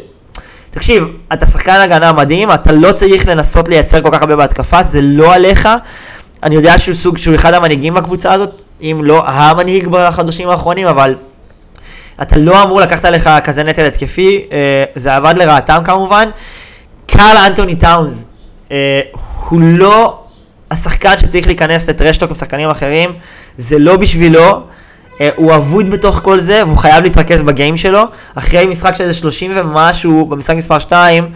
תקשיב, 0.70 1.04
אתה 1.32 1.46
שחקן 1.46 1.80
הגנה 1.80 2.12
מדהים, 2.12 2.52
אתה 2.52 2.72
לא 2.72 2.92
צריך 2.92 3.28
לנסות 3.28 3.68
לייצר 3.68 4.02
כל 4.02 4.08
כך 4.12 4.22
הרבה 4.22 4.36
בהתקפה, 4.36 4.82
זה 4.82 5.00
לא 5.02 5.34
עליך. 5.34 5.68
אני 6.42 6.54
יודע 6.54 6.78
שהוא 6.78 6.94
סוג, 6.94 7.18
שהוא 7.18 7.34
אחד 7.34 7.54
המנהיגים 7.54 7.94
בקבוצה 7.94 8.32
הזאת, 8.32 8.60
אם 8.80 9.00
לא 9.04 9.28
המנהיג 9.28 9.88
בחדשים 9.90 10.48
האחרונים, 10.48 10.86
אבל 10.86 11.14
אתה 12.22 12.38
לא 12.38 12.62
אמור 12.62 12.80
לקחת 12.80 13.04
עליך 13.04 13.30
כזה 13.44 13.62
נטל 13.62 13.86
התקפי, 13.86 14.46
אה, 14.52 14.84
זה 14.94 15.16
עבד 15.16 15.34
לרעתם 15.38 15.82
כמובן. 15.84 16.28
קארל 17.06 17.36
אנטוני 17.46 17.76
טאונס, 17.76 18.24
אה, 18.70 19.00
הוא 19.48 19.60
לא 19.62 20.24
השחקן 20.70 21.18
שצריך 21.18 21.46
להיכנס 21.46 21.88
לטרשטוק 21.88 22.30
עם 22.30 22.36
שחקנים 22.36 22.70
אחרים, 22.70 23.12
זה 23.56 23.78
לא 23.78 23.96
בשבילו. 23.96 24.62
אה, 25.20 25.28
הוא 25.36 25.54
אבוד 25.54 25.90
בתוך 25.90 26.20
כל 26.24 26.40
זה, 26.40 26.62
והוא 26.66 26.78
חייב 26.78 27.04
להתרכז 27.04 27.42
בגיים 27.42 27.76
שלו. 27.76 28.02
אחרי 28.34 28.66
משחק 28.66 28.94
של 28.94 29.04
איזה 29.04 29.14
30 29.14 29.52
ומשהו, 29.54 30.26
במשחק 30.26 30.54
מספר 30.56 30.78
2, 30.78 31.28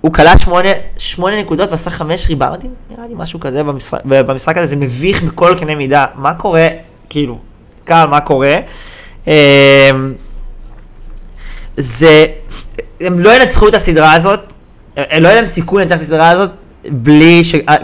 הוא 0.00 0.12
כלה 0.12 0.36
שמונה, 0.36 0.68
שמונה 0.98 1.40
נקודות 1.40 1.70
ועשה 1.70 1.90
חמש 1.90 2.26
ריבאונדים, 2.28 2.70
נראה 2.90 3.06
לי 3.06 3.14
משהו 3.16 3.40
כזה 3.40 3.62
במשחק, 3.62 3.98
במשחק 4.04 4.56
הזה, 4.56 4.66
זה 4.66 4.76
מביך 4.76 5.22
בכל 5.22 5.56
קנה 5.58 5.74
מידה, 5.74 6.06
מה 6.14 6.34
קורה, 6.34 6.68
כאילו, 7.08 7.38
קהל, 7.84 8.08
מה 8.08 8.20
קורה? 8.20 8.56
אמ, 9.26 9.32
זה, 11.76 12.26
הם 13.00 13.18
לא 13.18 13.36
ינצחו 13.36 13.68
את 13.68 13.74
הסדרה 13.74 14.12
הזאת, 14.12 14.52
לא 14.96 15.02
יהיה 15.08 15.34
להם 15.34 15.46
סיכוי 15.46 15.82
לנצח 15.82 15.96
את 15.96 16.00
הסדרה 16.00 16.28
הזאת, 16.30 16.50
בלי 16.88 17.44
שקהל 17.44 17.78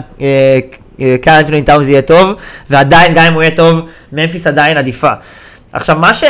אה, 1.01 1.39
אנטוני 1.39 1.63
טאונס 1.63 1.87
יהיה 1.87 2.01
טוב, 2.01 2.29
ועדיין, 2.69 3.13
גם 3.13 3.25
אם 3.25 3.33
הוא 3.33 3.41
יהיה 3.41 3.55
טוב, 3.55 3.79
ממפיס 4.11 4.47
עדיין 4.47 4.77
עדיפה. 4.77 5.11
עכשיו, 5.73 5.95
מה 5.99 6.13
ש... 6.13 6.23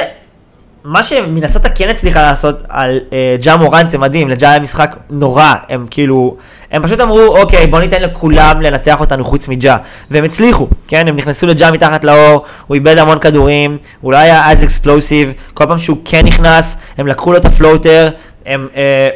מה 0.84 1.04
שמינסוטה 1.04 1.62
כן 1.76 1.90
הצליחה 1.90 2.22
לעשות 2.22 2.62
על 2.70 3.00
אה, 3.14 3.36
ג'ה 3.42 3.58
מורנט 3.58 3.90
זה 3.90 3.98
מדהים, 3.98 4.30
לג'ה 4.30 4.50
היה 4.50 4.60
משחק 4.60 4.96
נורא, 5.10 5.54
הם 5.70 5.86
כאילו, 5.90 6.38
הם 6.72 6.84
פשוט 6.84 7.02
אמרו, 7.02 7.38
אוקיי, 7.38 7.68
בוא 7.68 7.80
ניתן 7.80 8.02
לכולם 8.02 8.62
לנצח 8.62 9.00
אותנו 9.00 9.24
חוץ 9.24 9.48
מג'ה, 9.48 9.78
והם 10.12 10.24
הצליחו, 10.24 10.68
כן, 10.88 11.08
הם 11.08 11.16
נכנסו 11.16 11.48
לג'ה 11.48 11.72
מתחת 11.72 12.04
לעור, 12.04 12.46
הוא 12.68 12.76
איבד 12.76 12.98
המון 12.98 13.20
כדורים, 13.20 13.78
הוא 14.02 14.12
לא 14.12 14.18
היה 14.18 14.52
אז 14.52 14.64
explosive, 14.64 15.32
כל 15.54 15.66
פעם 15.66 15.78
שהוא 15.78 15.98
כן 16.06 16.26
נכנס, 16.26 16.78
הם 16.98 17.08
לקחו 17.08 17.32
לו 17.32 17.38
את 17.38 17.46
ה 17.46 17.53
floater, 17.53 18.10
הם, 18.46 18.68
אה, 18.76 19.10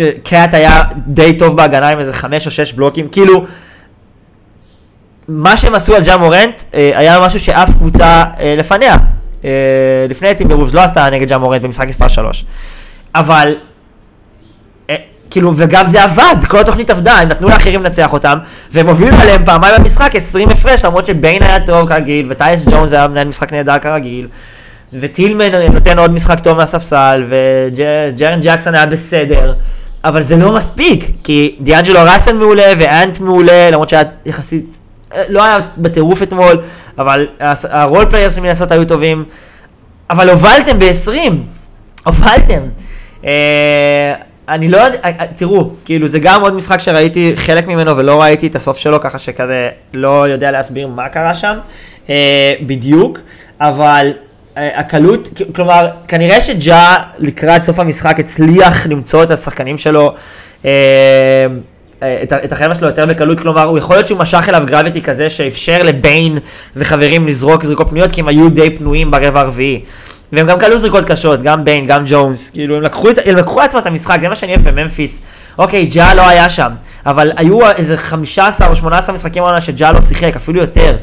אה, 0.00 0.10
קאט 0.24 0.54
היה 0.54 0.82
די 1.06 1.38
טוב 1.38 1.56
בהגנה 1.56 1.88
עם 1.88 1.98
איזה 1.98 2.12
חמש 2.12 2.46
או 2.46 2.50
שש 2.50 2.72
בלוקים, 2.72 3.08
כאילו, 3.08 3.44
מה 5.28 5.56
שהם 5.56 5.74
עשו 5.74 5.94
על 5.94 6.02
ג'ה 6.04 6.16
מורנט 6.16 6.62
אה, 6.74 6.90
היה 6.94 7.20
משהו 7.20 7.40
שאף 7.40 7.70
קבוצה 7.74 8.24
אה, 8.40 8.54
לפניה 8.58 8.96
אה, 9.44 9.50
לפני 10.08 10.34
טימברווולס 10.34 10.74
לא 10.74 10.80
עשתה 10.80 11.10
נגד 11.10 11.28
ג'ה 11.28 11.38
מורנט 11.38 11.62
במשחק 11.62 11.88
מספר 11.88 12.08
3. 12.08 12.44
אבל, 13.14 13.54
כאילו, 15.30 15.52
וגם 15.56 15.86
זה 15.86 16.02
עבד, 16.02 16.36
כל 16.48 16.58
התוכנית 16.58 16.90
עבדה, 16.90 17.12
הם 17.12 17.28
נתנו 17.28 17.48
לאחרים 17.48 17.82
לנצח 17.82 18.12
אותם, 18.12 18.38
והם 18.72 18.88
הובילו 18.88 19.16
עליהם 19.16 19.44
פעמיים 19.44 19.74
במשחק 19.78 20.16
20 20.16 20.48
הפרש, 20.50 20.84
למרות 20.84 21.06
שביין 21.06 21.42
היה 21.42 21.66
טוב 21.66 21.88
כרגיל, 21.88 22.26
וטיוס 22.30 22.68
ג'ונס 22.68 22.92
היה 22.92 23.08
מנהל 23.08 23.28
משחק 23.28 23.52
נהדר 23.52 23.78
כרגיל, 23.78 24.28
וטילמן 24.92 25.72
נותן 25.72 25.98
עוד 25.98 26.10
משחק 26.12 26.40
טוב 26.40 26.56
מהספסל, 26.56 27.24
וג'רן 27.28 28.40
ג'קסון 28.42 28.74
היה 28.74 28.86
בסדר. 28.86 29.54
אבל 30.04 30.22
זה 30.22 30.36
לא 30.36 30.54
מספיק, 30.54 31.10
כי 31.24 31.56
דיאנג'לו 31.60 32.00
ראסל 32.02 32.36
מעולה 32.36 32.72
ואנט 32.78 33.20
מעולה, 33.20 33.70
למרות 33.70 33.88
שהיה 33.88 34.02
יחסית 34.26 34.78
לא 35.28 35.44
היה 35.44 35.58
בטירוף 35.76 36.22
אתמול, 36.22 36.62
אבל 36.98 37.26
ה 37.70 37.77
role 37.77 38.06
players 38.10 38.38
מינסוטה 38.38 38.72
היו 38.72 38.84
טובים, 38.84 39.24
אבל 40.10 40.30
הובלתם 40.30 40.78
ב-20, 40.78 41.32
הובלתם. 42.04 42.60
אה, 43.24 44.14
אני 44.48 44.68
לא 44.68 44.76
יודע, 44.76 44.98
אה, 45.04 45.26
תראו, 45.36 45.70
כאילו 45.84 46.08
זה 46.08 46.18
גם 46.18 46.42
עוד 46.42 46.54
משחק 46.54 46.80
שראיתי 46.80 47.32
חלק 47.36 47.66
ממנו 47.66 47.96
ולא 47.96 48.22
ראיתי 48.22 48.46
את 48.46 48.56
הסוף 48.56 48.76
שלו, 48.76 49.00
ככה 49.00 49.18
שכזה 49.18 49.68
לא 49.94 50.28
יודע 50.28 50.50
להסביר 50.50 50.88
מה 50.88 51.08
קרה 51.08 51.34
שם 51.34 51.58
אה, 52.10 52.54
בדיוק, 52.66 53.18
אבל 53.60 54.12
אה, 54.56 54.80
הקלות, 54.80 55.40
כלומר, 55.54 55.88
כנראה 56.08 56.40
שג'ה 56.40 56.96
לקראת 57.18 57.64
סוף 57.64 57.78
המשחק 57.78 58.20
הצליח 58.20 58.86
למצוא 58.86 59.22
את 59.22 59.30
השחקנים 59.30 59.78
שלו, 59.78 60.14
אה, 60.64 60.70
אה, 60.70 61.46
את, 62.22 62.32
ה- 62.32 62.44
את 62.44 62.52
החבר'ה 62.52 62.74
שלו 62.74 62.86
יותר 62.86 63.06
בקלות, 63.06 63.40
כלומר, 63.40 63.62
הוא 63.62 63.78
יכול 63.78 63.96
להיות 63.96 64.06
שהוא 64.06 64.18
משך 64.18 64.44
אליו 64.48 64.62
גרביטי 64.66 65.02
כזה 65.02 65.30
שאפשר 65.30 65.82
לביין 65.82 66.38
וחברים 66.76 67.26
לזרוק 67.26 67.64
זריקות 67.64 67.90
פנויות, 67.90 68.12
כי 68.12 68.20
הם 68.20 68.28
היו 68.28 68.50
די 68.50 68.76
פנויים 68.76 69.10
ברבע 69.10 69.40
הרביעי. 69.40 69.80
והם 70.32 70.46
גם 70.46 70.60
כלו 70.60 70.78
זריקות 70.78 71.04
קשות, 71.04 71.42
גם 71.42 71.64
ביין, 71.64 71.86
גם 71.86 72.02
ג'ונס, 72.06 72.50
כאילו 72.50 72.76
הם 72.76 72.82
לקחו, 72.82 73.10
את, 73.10 73.18
הם 73.24 73.36
לקחו 73.36 73.60
לעצמם 73.60 73.80
את 73.80 73.86
המשחק, 73.86 74.18
זה 74.20 74.28
מה 74.28 74.36
שאני 74.36 74.54
אוהב 74.54 74.68
בממפיס. 74.68 75.22
אוקיי, 75.58 75.86
ג'ה 75.86 76.14
לא 76.14 76.28
היה 76.28 76.48
שם, 76.48 76.70
אבל 77.06 77.32
היו 77.36 77.70
איזה 77.70 77.96
15 77.96 78.68
או 78.68 78.76
18 78.76 79.14
משחקים 79.14 79.42
העונה 79.42 79.60
שג'ה 79.60 79.92
לא 79.92 80.00
שיחק, 80.00 80.36
אפילו 80.36 80.60
יותר. 80.60 80.96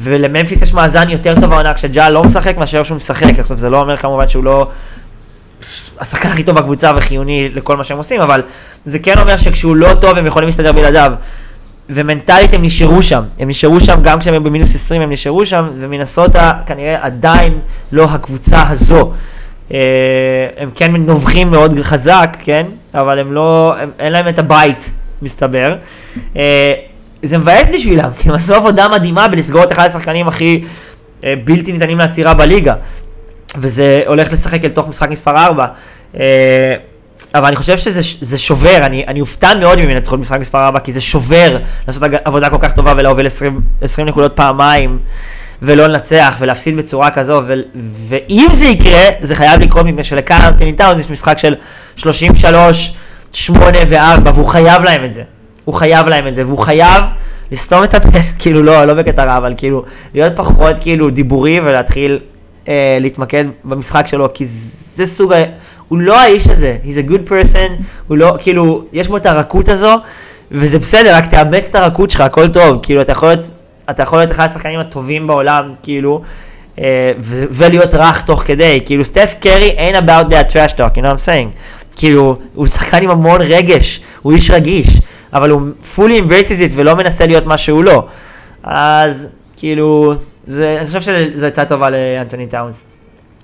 ולממפיס 0.00 0.62
יש 0.62 0.74
מאזן 0.74 1.10
יותר 1.10 1.34
טוב 1.40 1.52
העונה 1.52 1.74
כשג'ה 1.74 2.10
לא 2.10 2.22
משחק 2.24 2.56
מאשר 2.56 2.82
שהוא 2.82 2.96
משחק, 2.96 3.38
עכשיו 3.38 3.58
זה 3.58 3.70
לא 3.70 3.80
אומר 3.80 3.96
כמובן 3.96 4.28
שהוא 4.28 4.44
לא 4.44 4.68
השחקן 5.98 6.28
הכי 6.28 6.42
טוב 6.42 6.56
בקבוצה 6.56 6.92
וחיוני 6.96 7.48
לכל 7.48 7.76
מה 7.76 7.84
שהם 7.84 7.98
עושים, 7.98 8.20
אבל 8.20 8.42
זה 8.84 8.98
כן 8.98 9.18
אומר 9.18 9.36
שכשהוא 9.36 9.76
לא 9.76 9.94
טוב 10.00 10.18
הם 10.18 10.26
יכולים 10.26 10.46
להסתדר 10.46 10.72
בלעדיו. 10.72 11.12
ומנטלית 11.90 12.54
הם 12.54 12.62
נשארו 12.62 13.02
שם, 13.02 13.22
הם 13.38 13.48
נשארו 13.48 13.80
שם 13.80 14.02
גם 14.02 14.18
כשהם 14.18 14.34
היו 14.34 14.42
במינוס 14.42 14.74
20 14.74 15.02
הם 15.02 15.12
נשארו 15.12 15.46
שם, 15.46 15.68
ומנסוטה 15.80 16.52
כנראה 16.66 17.04
עדיין 17.04 17.60
לא 17.92 18.04
הקבוצה 18.04 18.62
הזו. 18.68 19.12
אה, 19.72 20.48
הם 20.56 20.70
כן 20.74 20.96
נובחים 20.96 21.50
מאוד 21.50 21.74
חזק, 21.82 22.36
כן? 22.40 22.66
אבל 22.94 23.18
הם 23.18 23.32
לא, 23.32 23.74
הם, 23.78 23.90
אין 23.98 24.12
להם 24.12 24.28
את 24.28 24.38
הבית, 24.38 24.90
מסתבר. 25.22 25.76
אה, 26.36 26.72
זה 27.22 27.38
מבאס 27.38 27.70
בשבילם, 27.74 28.10
כי 28.18 28.28
הם 28.28 28.34
עשו 28.34 28.54
עבודה 28.54 28.88
מדהימה 28.88 29.28
בלסגור 29.28 29.62
את 29.62 29.72
אחד 29.72 29.86
השחקנים 29.86 30.28
הכי 30.28 30.64
אה, 31.24 31.34
בלתי 31.44 31.72
ניתנים 31.72 31.98
לעצירה 31.98 32.34
בליגה. 32.34 32.74
וזה 33.60 34.02
הולך 34.06 34.32
לשחק 34.32 34.64
אל 34.64 34.70
תוך 34.70 34.88
משחק 34.88 35.10
מספר 35.10 35.36
4. 35.36 35.66
אבל 37.34 37.46
אני 37.46 37.56
חושב 37.56 37.76
שזה 37.78 38.00
זה 38.20 38.38
שובר, 38.38 38.76
אני, 38.82 39.04
אני 39.06 39.20
אופתע 39.20 39.54
מאוד 39.54 39.78
אם 39.78 39.90
ינצחו 39.90 40.14
את 40.14 40.20
משחק 40.20 40.40
מספר 40.40 40.66
4, 40.66 40.80
כי 40.80 40.92
זה 40.92 41.00
שובר 41.00 41.58
לעשות 41.86 42.02
עבודה 42.24 42.50
כל 42.50 42.58
כך 42.60 42.72
טובה 42.72 42.94
ולהוביל 42.96 43.26
20, 43.26 43.60
20 43.80 44.08
נקודות 44.08 44.36
פעמיים, 44.36 44.98
ולא 45.62 45.86
לנצח, 45.86 46.36
ולהפסיד 46.38 46.76
בצורה 46.76 47.10
כזו, 47.10 47.42
ו, 47.46 47.54
ואם 48.08 48.46
זה 48.52 48.64
יקרה, 48.64 49.04
זה 49.20 49.34
חייב 49.34 49.60
לקרות 49.60 49.86
מפני 49.86 50.04
שלקארל 50.04 50.52
טאונס 50.76 51.00
יש 51.00 51.10
משחק 51.10 51.38
של 51.38 51.54
33, 51.96 52.94
8 53.32 53.78
ו-4, 53.88 54.30
והוא 54.34 54.46
חייב 54.46 54.82
להם 54.82 55.04
את 55.04 55.12
זה. 55.12 55.22
הוא 55.64 55.74
חייב 55.74 56.08
להם 56.08 56.26
את 56.26 56.34
זה, 56.34 56.46
והוא 56.46 56.58
חייב 56.58 57.04
לסתום 57.50 57.84
את 57.84 57.94
הפה, 57.94 58.18
כאילו 58.38 58.62
לא, 58.62 58.84
לא 58.84 58.94
בקטע 58.94 59.24
רע, 59.24 59.36
אבל 59.36 59.54
כאילו, 59.56 59.84
להיות 60.14 60.32
פחות 60.36 60.76
כאילו 60.80 61.10
דיבורי 61.10 61.60
ולהתחיל 61.60 62.18
אה, 62.68 62.98
להתמקד 63.00 63.44
במשחק 63.64 64.06
שלו, 64.06 64.28
כי 64.34 64.44
זה 64.46 65.06
סוג 65.06 65.32
ה... 65.32 65.36
הוא 65.88 65.98
לא 65.98 66.20
האיש 66.20 66.46
הזה, 66.46 66.76
he's 66.84 67.08
a 67.08 67.10
good 67.10 67.30
person, 67.30 67.82
הוא 68.06 68.16
לא, 68.16 68.36
כאילו, 68.38 68.84
יש 68.92 69.08
בו 69.08 69.16
את 69.16 69.26
הרכות 69.26 69.68
הזו, 69.68 69.94
וזה 70.50 70.78
בסדר, 70.78 71.14
רק 71.14 71.26
תאמץ 71.26 71.68
את 71.68 71.74
הרכות 71.74 72.10
שלך, 72.10 72.20
הכל 72.20 72.48
טוב, 72.48 72.78
כאילו, 72.82 73.02
אתה 73.02 73.12
יכול 73.12 73.28
להיות, 73.28 73.50
אתה 73.90 74.02
יכול 74.02 74.18
להיות 74.18 74.30
אחד 74.30 74.44
השחקנים 74.44 74.80
הטובים 74.80 75.26
בעולם, 75.26 75.72
כאילו, 75.82 76.22
אה, 76.78 77.12
ו- 77.20 77.44
ולהיות 77.50 77.94
רך 77.94 78.20
תוך 78.20 78.42
כדי, 78.46 78.80
כאילו, 78.86 79.04
סטף 79.04 79.34
קרי 79.40 79.76
ain't 79.78 79.96
about 79.96 80.30
that 80.30 80.52
trash 80.52 80.72
talk, 80.74 80.96
you 80.96 81.00
know 81.00 81.16
what 81.16 81.18
I'm 81.18 81.26
saying? 81.26 81.56
כאילו, 81.96 82.36
הוא 82.54 82.66
שחקן 82.66 83.02
עם 83.02 83.10
המון 83.10 83.40
רגש, 83.40 84.00
הוא 84.22 84.32
איש 84.32 84.50
רגיש, 84.50 85.00
אבל 85.32 85.50
הוא 85.50 85.60
fully 85.96 86.22
embraces 86.22 86.70
it 86.70 86.72
ולא 86.74 86.96
מנסה 86.96 87.26
להיות 87.26 87.46
מה 87.46 87.58
שהוא 87.58 87.84
לא. 87.84 88.06
אז, 88.62 89.28
כאילו, 89.56 90.14
זה, 90.48 90.76
אני 90.80 90.86
חושב 90.86 91.00
שזו 91.00 91.46
עצה 91.46 91.64
טובה 91.64 91.90
לאנטוני 91.90 92.46
טאונס. 92.46 92.86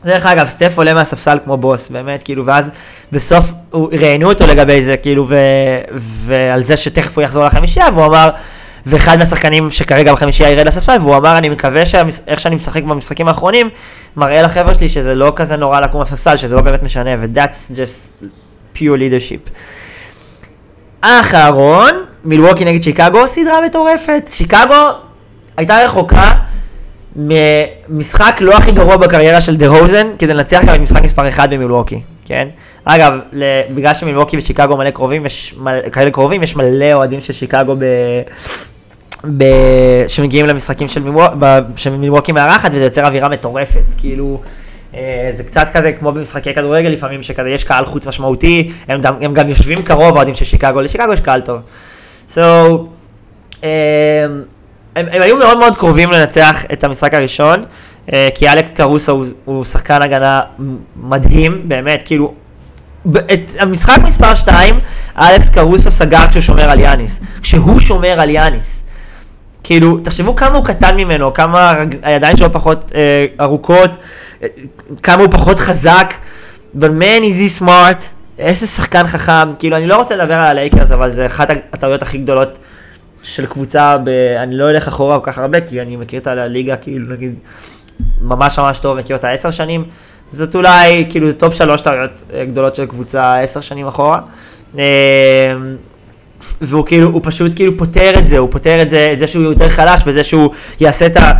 דרך 0.04 0.26
אגב, 0.26 0.46
סטף 0.46 0.72
עולה 0.76 0.94
מהספסל 0.94 1.38
כמו 1.44 1.56
בוס, 1.56 1.88
באמת, 1.88 2.22
כאילו, 2.22 2.46
ואז 2.46 2.70
בסוף 3.12 3.52
ראיינו 3.72 4.28
אותו 4.28 4.46
לגבי 4.46 4.82
זה, 4.82 4.96
כאילו, 4.96 5.26
ו, 5.28 5.36
ועל 5.96 6.62
זה 6.62 6.76
שתכף 6.76 7.18
הוא 7.18 7.24
יחזור 7.24 7.44
לחמישייה, 7.44 7.86
והוא 7.94 8.06
אמר, 8.06 8.30
ואחד 8.86 9.18
מהשחקנים 9.18 9.70
שכרגע 9.70 10.12
בחמישייה 10.12 10.50
ירד 10.50 10.66
לספסל, 10.66 10.96
והוא 11.00 11.16
אמר, 11.16 11.38
אני 11.38 11.48
מקווה 11.48 11.86
שאיך 11.86 12.40
שאני 12.40 12.54
משחק 12.54 12.82
במשחקים 12.82 13.28
האחרונים, 13.28 13.70
מראה 14.16 14.42
לחבר'ה 14.42 14.74
שלי 14.74 14.88
שזה 14.88 15.14
לא 15.14 15.32
כזה 15.36 15.56
נורא 15.56 15.80
לקום 15.80 16.00
מהספסל, 16.00 16.36
שזה 16.36 16.56
לא 16.56 16.60
באמת 16.62 16.82
משנה, 16.82 17.10
ו-that's 17.20 17.72
just 17.74 18.24
pure 18.76 18.98
leadership. 18.98 19.50
האחרון, 21.02 21.92
מילווקי 22.24 22.64
נגד 22.64 22.82
שיקגו, 22.82 23.28
סדרה 23.28 23.66
מטורפת. 23.66 24.22
שיקגו 24.30 24.88
הייתה 25.56 25.84
רחוקה 25.84 26.32
ממשחק 27.16 28.36
לא 28.40 28.56
הכי 28.56 28.72
גרוע 28.72 28.96
בקריירה 28.96 29.40
של 29.40 29.56
דה 29.56 29.68
רוזן, 29.68 30.06
כדי 30.18 30.34
לנצח 30.34 30.60
גם 30.66 30.74
את 30.74 30.80
משחק 30.80 31.02
מספר 31.02 31.28
1 31.28 31.50
במילווקי, 31.50 32.00
כן? 32.24 32.48
אגב, 32.84 33.18
בגלל 33.74 33.94
שמילווקי 33.94 34.36
ושיקגו 34.36 34.76
מלא 34.76 34.90
קרובים, 34.90 35.26
יש 35.26 35.54
מלא, 35.58 35.88
כאלה 35.88 36.10
קרובים, 36.10 36.42
יש 36.42 36.56
מלא 36.56 36.92
אוהדים 36.92 37.20
של 37.20 37.32
שיקגו 37.32 37.76
ב... 37.78 37.84
ב... 39.36 39.44
שמגיעים 40.08 40.46
למשחקים 40.46 40.88
של, 41.76 41.90
מילווקי 41.90 42.32
מארחת, 42.32 42.70
וזה 42.74 42.84
יוצר 42.84 43.06
אווירה 43.06 43.28
מטורפת, 43.28 43.84
כאילו... 43.98 44.40
אה, 44.94 45.30
זה 45.32 45.44
קצת 45.44 45.66
כזה 45.72 45.92
כמו 45.92 46.12
במשחקי 46.12 46.54
כדורגל 46.54 46.88
לפעמים, 46.88 47.22
שכזה 47.22 47.48
יש 47.48 47.64
קהל 47.64 47.84
חוץ 47.84 48.06
משמעותי, 48.06 48.70
הם 48.88 49.00
גם, 49.00 49.14
הם 49.20 49.34
גם 49.34 49.48
יושבים 49.48 49.82
קרוב 49.82 50.16
אוהדים 50.16 50.34
של 50.34 50.44
שיקגו, 50.44 50.80
לשיקגו 50.80 51.12
יש 51.12 51.20
קהל 51.20 51.40
טוב. 51.40 51.60
So, 52.30 52.40
אה, 53.64 54.26
הם, 54.96 55.06
הם 55.12 55.22
היו 55.22 55.36
מאוד 55.36 55.58
מאוד 55.58 55.76
קרובים 55.76 56.10
לנצח 56.10 56.64
את 56.72 56.84
המשחק 56.84 57.14
הראשון, 57.14 57.64
אה, 58.12 58.28
כי 58.34 58.48
אלכס 58.48 58.70
קרוסו 58.70 59.12
הוא, 59.12 59.26
הוא 59.44 59.64
שחקן 59.64 60.02
הגנה 60.02 60.40
מדהים, 60.96 61.68
באמת, 61.68 62.02
כאילו, 62.04 62.34
את 63.16 63.50
המשחק 63.58 63.98
מספר 64.02 64.34
2, 64.34 64.80
אלכס 65.18 65.48
קרוסו 65.48 65.90
סגר 65.90 66.26
כשהוא 66.28 66.42
שומר 66.42 66.70
על 66.70 66.80
יאניס. 66.80 67.20
כשהוא 67.42 67.80
שומר 67.80 68.20
על 68.20 68.30
יאניס. 68.30 68.84
כאילו, 69.64 69.98
תחשבו 69.98 70.36
כמה 70.36 70.56
הוא 70.56 70.64
קטן 70.64 70.96
ממנו, 70.96 71.34
כמה 71.34 71.74
הידיים 72.02 72.36
שלו 72.36 72.52
פחות 72.52 72.92
אה, 72.94 73.26
ארוכות, 73.40 73.90
אה, 74.42 74.48
כמה 75.02 75.22
הוא 75.22 75.30
פחות 75.30 75.58
חזק, 75.58 76.14
but 76.78 76.90
man 77.00 77.22
is 77.22 77.60
he 77.60 77.62
smart, 77.62 78.04
איזה 78.38 78.66
שחקן 78.66 79.06
חכם, 79.06 79.54
כאילו, 79.58 79.76
אני 79.76 79.86
לא 79.86 79.96
רוצה 79.96 80.16
לדבר 80.16 80.34
על 80.34 80.46
הלייקרס, 80.46 80.90
אבל 80.90 81.10
זה 81.10 81.26
אחת 81.26 81.50
הטעויות 81.72 82.02
הכי 82.02 82.18
גדולות 82.18 82.58
של 83.24 83.46
קבוצה, 83.46 83.96
ב... 84.04 84.08
אני 84.42 84.56
לא 84.56 84.70
אלך 84.70 84.88
אחורה 84.88 85.20
כל 85.20 85.32
כך 85.32 85.38
הרבה, 85.38 85.60
כי 85.60 85.80
אני 85.80 85.96
מכיר 85.96 86.20
את 86.20 86.26
הליגה, 86.26 86.76
כאילו, 86.76 87.14
נגיד, 87.14 87.34
ממש 88.20 88.58
ממש 88.58 88.78
טוב, 88.78 88.98
מכיר 88.98 89.16
אותה 89.16 89.30
עשר 89.30 89.50
שנים, 89.50 89.84
זאת 90.30 90.54
אולי, 90.54 91.06
כאילו, 91.10 91.32
top 91.32 91.54
שלוש 91.54 91.80
טעויות 91.80 92.22
אה, 92.34 92.44
גדולות 92.44 92.74
של 92.74 92.86
קבוצה 92.86 93.40
עשר 93.40 93.60
שנים 93.60 93.86
אחורה. 93.86 94.20
אה, 94.78 94.84
והוא 96.60 96.86
כאילו, 96.86 97.08
הוא 97.10 97.20
פשוט 97.24 97.52
כאילו 97.56 97.78
פותר 97.78 98.18
את 98.18 98.28
זה, 98.28 98.38
הוא 98.38 98.48
פותר 98.52 98.82
את 98.82 98.90
זה, 98.90 99.10
את 99.12 99.18
זה 99.18 99.26
שהוא 99.26 99.44
יותר 99.44 99.68
חלש, 99.68 100.00
בזה 100.06 100.24
שהוא 100.24 100.50
יעשה 100.80 101.06
את 101.06 101.16
ה... 101.16 101.32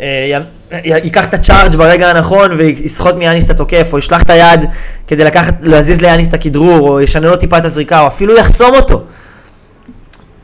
אה, 0.00 0.38
ייקח 0.84 1.24
את 1.24 1.34
הצ'ארג' 1.34 1.76
ברגע 1.76 2.10
הנכון 2.10 2.50
ויסחוט 2.56 3.14
מיאניס 3.14 3.44
את 3.44 3.50
התוקף, 3.50 3.88
או 3.92 3.98
ישלח 3.98 4.22
את 4.22 4.30
היד 4.30 4.60
כדי 5.06 5.24
לקחת, 5.24 5.54
להזיז 5.62 6.00
ליאניס 6.00 6.28
את 6.28 6.34
הכדרור, 6.34 6.88
או 6.88 7.00
ישנה 7.00 7.28
לו 7.28 7.36
טיפה 7.36 7.58
את 7.58 7.64
הזריקה, 7.64 8.00
או 8.00 8.06
אפילו 8.06 8.36
יחסום 8.36 8.74
אותו. 8.74 9.04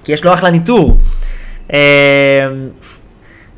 כי 0.08 0.12
יש 0.12 0.24
לו 0.24 0.34
אחלה 0.34 0.50
ניטור. 0.50 0.98
אה, 1.72 1.78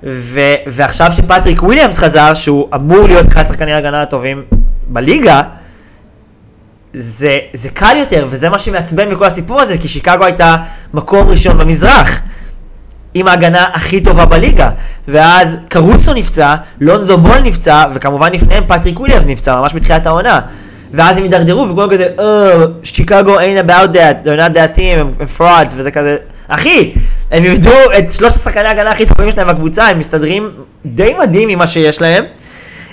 ו- 0.03 0.55
ועכשיו 0.67 1.13
שפטריק 1.13 1.63
וויליאמס 1.63 1.99
חזר, 1.99 2.35
שהוא 2.35 2.69
אמור 2.75 3.07
להיות 3.07 3.29
אחד 3.29 3.41
השחקני 3.41 3.73
ההגנה 3.73 4.03
הטובים 4.03 4.43
בליגה, 4.89 5.43
זה, 6.95 7.39
זה 7.53 7.69
קל 7.69 7.97
יותר, 7.97 8.27
וזה 8.31 8.49
מה 8.49 8.59
שמעצבן 8.59 9.09
מכל 9.09 9.25
הסיפור 9.25 9.61
הזה, 9.61 9.79
כי 9.79 9.89
שיקגו 9.89 10.25
הייתה 10.25 10.57
מקום 10.95 11.29
ראשון 11.29 11.59
במזרח, 11.59 12.21
עם 13.15 13.29
ההגנה 13.29 13.69
הכי 13.75 14.01
טובה 14.01 14.25
בליגה. 14.25 14.71
ואז 15.09 15.57
קרוסו 15.69 16.15
נפצע, 16.15 16.55
לונזו 16.81 17.19
בול 17.19 17.39
נפצע, 17.39 17.85
וכמובן 17.95 18.33
לפניהם 18.33 18.65
פטריק 18.67 19.01
וויליאמס 19.01 19.25
נפצע, 19.27 19.61
ממש 19.61 19.75
בתחילת 19.75 20.07
העונה. 20.07 20.41
ואז 20.93 21.17
הם 21.17 21.23
הידרדרו, 21.23 21.69
וכולם 21.69 21.91
כזה, 21.91 22.09
אה, 22.19 22.65
שיקגו 22.83 23.39
ain't 23.41 23.67
about 23.67 23.95
that, 23.95 24.27
they're 24.27 24.41
not 24.41 24.55
that 24.55 24.79
team, 24.79 24.99
הם 24.99 25.13
frauds, 25.39 25.73
וזה 25.77 25.91
כזה, 25.91 26.17
אחי, 26.51 26.93
הם 27.31 27.45
איבדו 27.45 27.93
את 27.99 28.13
שלושת 28.13 28.37
השחקני 28.37 28.69
ההגנה 28.69 28.91
הכי 28.91 29.07
טובים 29.07 29.33
שלהם 29.33 29.49
בקבוצה, 29.49 29.87
הם 29.87 29.99
מסתדרים 29.99 30.51
די 30.87 31.15
מדהים 31.19 31.49
עם 31.49 31.59
מה 31.59 31.67
שיש 31.67 32.01
להם. 32.01 32.25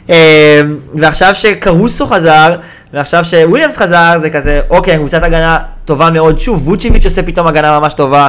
אה, 0.09 0.61
ועכשיו 0.93 1.35
שקרוסו 1.35 2.07
חזר, 2.07 2.55
ועכשיו 2.93 3.25
שוויליאמס 3.25 3.77
חזר, 3.77 4.17
זה 4.21 4.29
כזה, 4.29 4.61
אוקיי, 4.69 4.97
קבוצת 4.97 5.23
הגנה 5.23 5.59
טובה 5.85 6.09
מאוד. 6.09 6.39
שוב, 6.39 6.67
ווצ'יביץ' 6.67 7.05
עושה 7.05 7.23
פתאום 7.23 7.47
הגנה 7.47 7.79
ממש 7.79 7.93
טובה, 7.93 8.27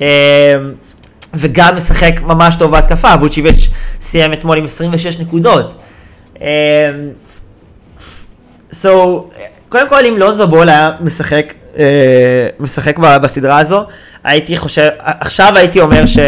אה, 0.00 0.54
וגם 1.34 1.76
משחק 1.76 2.20
ממש 2.22 2.56
טוב 2.56 2.70
בהתקפה. 2.70 3.08
ווצ'יביץ' 3.20 3.68
סיים 4.00 4.32
אתמול 4.32 4.58
עם 4.58 4.64
26 4.64 5.18
נקודות. 5.18 5.74
אה, 6.42 6.90
so, 8.72 8.88
קודם 9.68 9.88
כל, 9.88 10.04
אם 10.04 10.14
לונזו 10.18 10.48
בול 10.48 10.68
היה 10.68 10.90
משחק, 11.00 11.52
משחק 12.60 12.98
ב- 12.98 13.16
בסדרה 13.16 13.58
הזו, 13.58 13.84
הייתי 14.24 14.56
חושב, 14.56 14.88
עכשיו 14.98 15.52
הייתי 15.56 15.80
אומר 15.80 16.06
ש, 16.06 16.18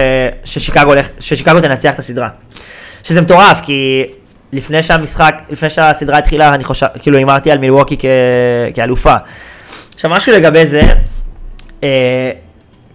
ששיקגו, 0.45 0.93
ששיקגו 1.21 1.61
תנצח 1.61 1.95
את 1.95 1.99
הסדרה. 1.99 2.29
שזה 3.03 3.21
מטורף, 3.21 3.61
כי 3.61 4.05
לפני 4.53 4.83
שהמשחק, 4.83 5.35
לפני 5.51 5.71
שהסדרה 5.71 6.19
התחילה, 6.19 6.55
אני 6.55 6.65
חושב, 6.65 6.87
כאילו 7.03 7.19
הימרתי 7.19 7.51
על 7.51 7.59
מילווקי 7.59 7.97
כ... 7.99 8.05
כאלופה. 8.75 9.15
עכשיו 9.95 10.11
משהו 10.11 10.33
לגבי 10.33 10.67
זה, 10.67 10.81
אה, 11.85 12.31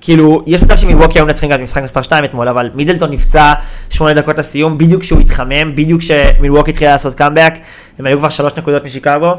כאילו, 0.01 0.43
יש 0.47 0.63
מצב 0.63 0.75
שמילווקי 0.75 1.19
היו 1.19 1.25
מנצחים 1.25 1.49
גם 1.49 1.59
במשחק 1.59 1.83
מספר 1.83 2.01
2 2.01 2.23
אתמול, 2.23 2.47
אבל 2.47 2.69
מידלטון 2.75 3.11
נפצע 3.11 3.53
8 3.89 4.13
דקות 4.13 4.37
לסיום, 4.37 4.77
בדיוק 4.77 5.01
כשהוא 5.01 5.19
התחמם, 5.19 5.75
בדיוק 5.75 6.01
כשמילווקי 6.01 6.71
התחילה 6.71 6.91
לעשות 6.91 7.13
קאמבק, 7.13 7.53
הם 7.99 8.05
היו 8.05 8.19
כבר 8.19 8.29
3 8.29 8.53
נקודות 8.57 8.83
משיקגו, 8.83 9.27
אה, 9.27 9.35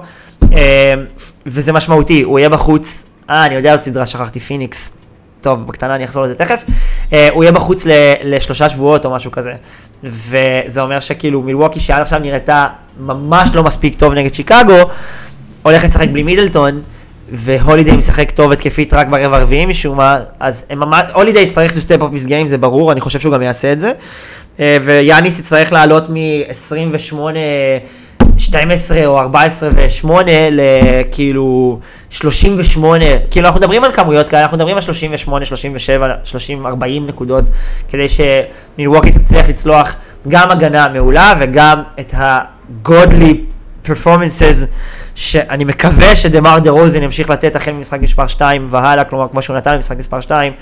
וזה 1.47 1.72
משמעותי, 1.72 2.22
הוא 2.22 2.38
יהיה 2.38 2.49
בחוץ, 2.49 3.07
אה, 3.30 3.47
אני 3.47 3.55
יודע 3.55 3.72
עוד 3.72 3.82
סדרה, 3.82 4.07
שכחתי, 4.07 4.40
פיניקס. 4.40 4.92
טוב, 5.40 5.66
בקטנה 5.66 5.94
אני 5.94 6.05
אחזור 6.05 6.24
לזה 6.24 6.34
תכף. 6.34 6.64
אה, 7.12 7.28
הוא 7.32 7.44
יהיה 7.44 7.53
בחוץ 7.53 7.86
ל- 7.86 8.14
לשלושה 8.24 8.68
שבועות 8.68 9.05
או 9.05 9.11
משהו 9.11 9.30
כזה. 9.30 9.53
וזה 10.05 10.80
אומר 10.80 11.01
שכאילו 11.01 11.42
מילווקי 11.42 11.80
שעד 11.80 12.03
עכשיו 12.03 12.18
נראתה 12.18 12.66
ממש 13.01 13.51
לא 13.55 13.62
מספיק 13.62 13.99
טוב 13.99 14.12
נגד 14.12 14.34
שיקגו, 14.34 14.74
הולכת 15.62 15.88
לשחק 15.88 16.09
בלי 16.09 16.22
מידלטון, 16.22 16.82
והולידיי 17.32 17.97
משחק 17.97 18.30
טוב 18.30 18.53
התקפית 18.53 18.94
רק 18.94 19.07
ברבע 19.07 19.36
הרביעי 19.36 19.66
משום 19.66 19.97
מה, 19.97 20.18
אז 20.40 20.66
ממש, 20.76 21.03
הולידיי 21.14 21.42
יצטרך 21.42 21.76
לסטפ 21.76 22.03
אפ 22.03 22.12
מסגרים, 22.12 22.47
זה 22.47 22.59
ברור, 22.59 22.92
אני 22.92 23.01
חושב 23.01 23.18
שהוא 23.20 23.32
גם 23.32 23.42
יעשה 23.42 23.72
את 23.72 23.80
זה. 23.80 23.92
אה, 24.61 24.78
ויאניס 24.84 25.38
יצטרך 25.38 25.72
לעלות 25.72 26.11
מ-28... 26.11 27.16
12 28.39 29.07
או 29.07 29.19
14 29.19 29.69
ו-8 29.75 30.11
לכאילו 30.51 31.79
38, 32.11 33.05
כאילו 33.31 33.47
אנחנו 33.47 33.61
מדברים 33.61 33.85
על 33.85 33.93
כמויות 33.93 34.29
כאלה, 34.29 34.43
אנחנו 34.43 34.57
מדברים 34.57 34.77
על 34.77 34.83
38, 34.83 35.45
37, 35.45 36.07
30, 36.25 36.67
40 36.67 37.07
נקודות, 37.07 37.45
כדי 37.89 38.07
שמילווקי 38.09 39.11
תצליח 39.11 39.49
לצלוח 39.49 39.95
גם 40.29 40.51
הגנה 40.51 40.89
מעולה 40.89 41.35
וגם 41.41 41.83
את 42.01 42.14
ה-godly 42.14 43.35
performances 43.87 44.67
שאני 45.14 45.64
מקווה 45.64 46.17
שדה-מר 46.17 46.59
דה 46.59 46.71
רוזן 46.71 47.03
ימשיך 47.03 47.31
לתת 47.31 47.57
החל 47.57 47.73
ממשחק 47.73 48.01
מספר 48.01 48.27
2 48.27 48.69
והלאה, 48.71 49.05
כלומר 49.05 49.29
כמו 49.29 49.43
שהוא 49.43 49.57
נתן 49.57 49.75
במשחק 49.75 49.99
מספר 49.99 50.21
2. 50.21 50.53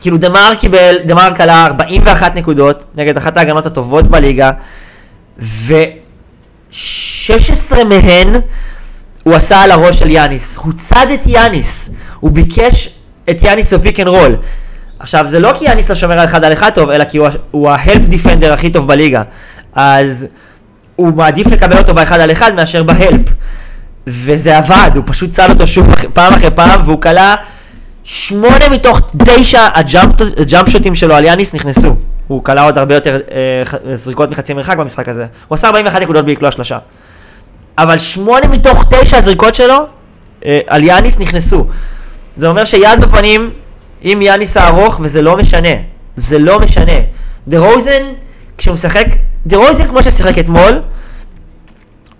כאילו 0.00 0.16
דה-מר 0.16 0.52
קיבל, 0.58 0.96
דה-מר 1.04 1.34
קלע 1.36 1.66
41 1.66 2.34
נקודות 2.36 2.84
נגד 2.94 3.16
אחת 3.16 3.36
ההגנות 3.36 3.66
הטובות 3.66 4.08
בליגה, 4.08 4.50
ו... 5.38 5.74
16 6.76 7.84
מהן 7.84 8.40
הוא 9.22 9.34
עשה 9.34 9.60
על 9.62 9.70
הראש 9.70 9.98
של 9.98 10.10
יאניס. 10.10 10.56
הוא 10.56 10.72
צד 10.76 11.06
את 11.14 11.26
יאניס. 11.26 11.90
הוא 12.20 12.30
ביקש 12.30 12.88
את 13.30 13.42
יאניס 13.42 13.72
בפיק 13.72 14.00
אנד 14.00 14.08
רול. 14.08 14.36
עכשיו, 14.98 15.24
זה 15.28 15.40
לא 15.40 15.52
כי 15.58 15.64
יאניס 15.64 15.88
לא 15.88 15.94
שומר 15.94 16.18
על 16.18 16.24
אחד 16.24 16.44
על 16.44 16.52
אחד 16.52 16.70
טוב, 16.74 16.90
אלא 16.90 17.04
כי 17.04 17.18
הוא, 17.18 17.28
הוא 17.50 17.70
ההלפ 17.70 18.04
דיפנדר 18.04 18.52
הכי 18.52 18.70
טוב 18.70 18.86
בליגה. 18.88 19.22
אז 19.74 20.26
הוא 20.96 21.12
מעדיף 21.14 21.46
לקבל 21.46 21.78
אותו 21.78 21.94
באחד 21.94 22.20
על 22.20 22.32
אחד 22.32 22.54
מאשר 22.54 22.82
בהלפ. 22.82 23.20
וזה 24.06 24.58
עבד, 24.58 24.90
הוא 24.94 25.04
פשוט 25.06 25.30
צד 25.30 25.50
אותו 25.50 25.66
שוב 25.66 25.94
פעם 26.12 26.34
אחרי 26.34 26.50
פעם, 26.50 26.80
והוא 26.84 27.00
כלה 27.00 27.34
שמונה 28.04 28.68
מתוך 28.68 29.00
תשע 29.24 29.68
הג'אמפ 29.74 30.68
שוטים 30.68 30.94
שלו 30.94 31.14
על 31.14 31.24
יאניס 31.24 31.54
נכנסו. 31.54 31.96
הוא 32.26 32.44
כלה 32.44 32.62
עוד 32.62 32.78
הרבה 32.78 32.94
יותר 32.94 33.18
אה, 33.30 33.96
זריקות 33.96 34.30
מחצי 34.30 34.54
מרחק 34.54 34.76
במשחק 34.76 35.08
הזה. 35.08 35.26
הוא 35.48 35.54
עשה 35.54 35.66
41 35.66 36.02
נקודות 36.02 36.24
בלי 36.24 36.34
לקלוע 36.34 36.50
שלושה. 36.50 36.78
אבל 37.78 37.98
שמונה 37.98 38.48
מתוך 38.48 38.84
תשע 38.90 39.16
הזריקות 39.16 39.54
שלו 39.54 39.86
אה, 40.44 40.58
על 40.66 40.84
יאניס 40.84 41.18
נכנסו. 41.18 41.66
זה 42.36 42.48
אומר 42.48 42.64
שיד 42.64 43.00
בפנים 43.00 43.50
עם 44.00 44.22
יאניס 44.22 44.56
הארוך, 44.56 45.00
וזה 45.02 45.22
לא 45.22 45.36
משנה. 45.36 45.68
זה 46.16 46.38
לא 46.38 46.60
משנה. 46.60 46.92
דה 47.48 47.58
רוזן, 47.58 48.02
כשהוא 48.58 48.74
משחק, 48.74 49.06
דה 49.46 49.56
רוזן 49.56 49.86
כמו 49.86 50.02
ששיחק 50.02 50.38
אתמול, 50.38 50.82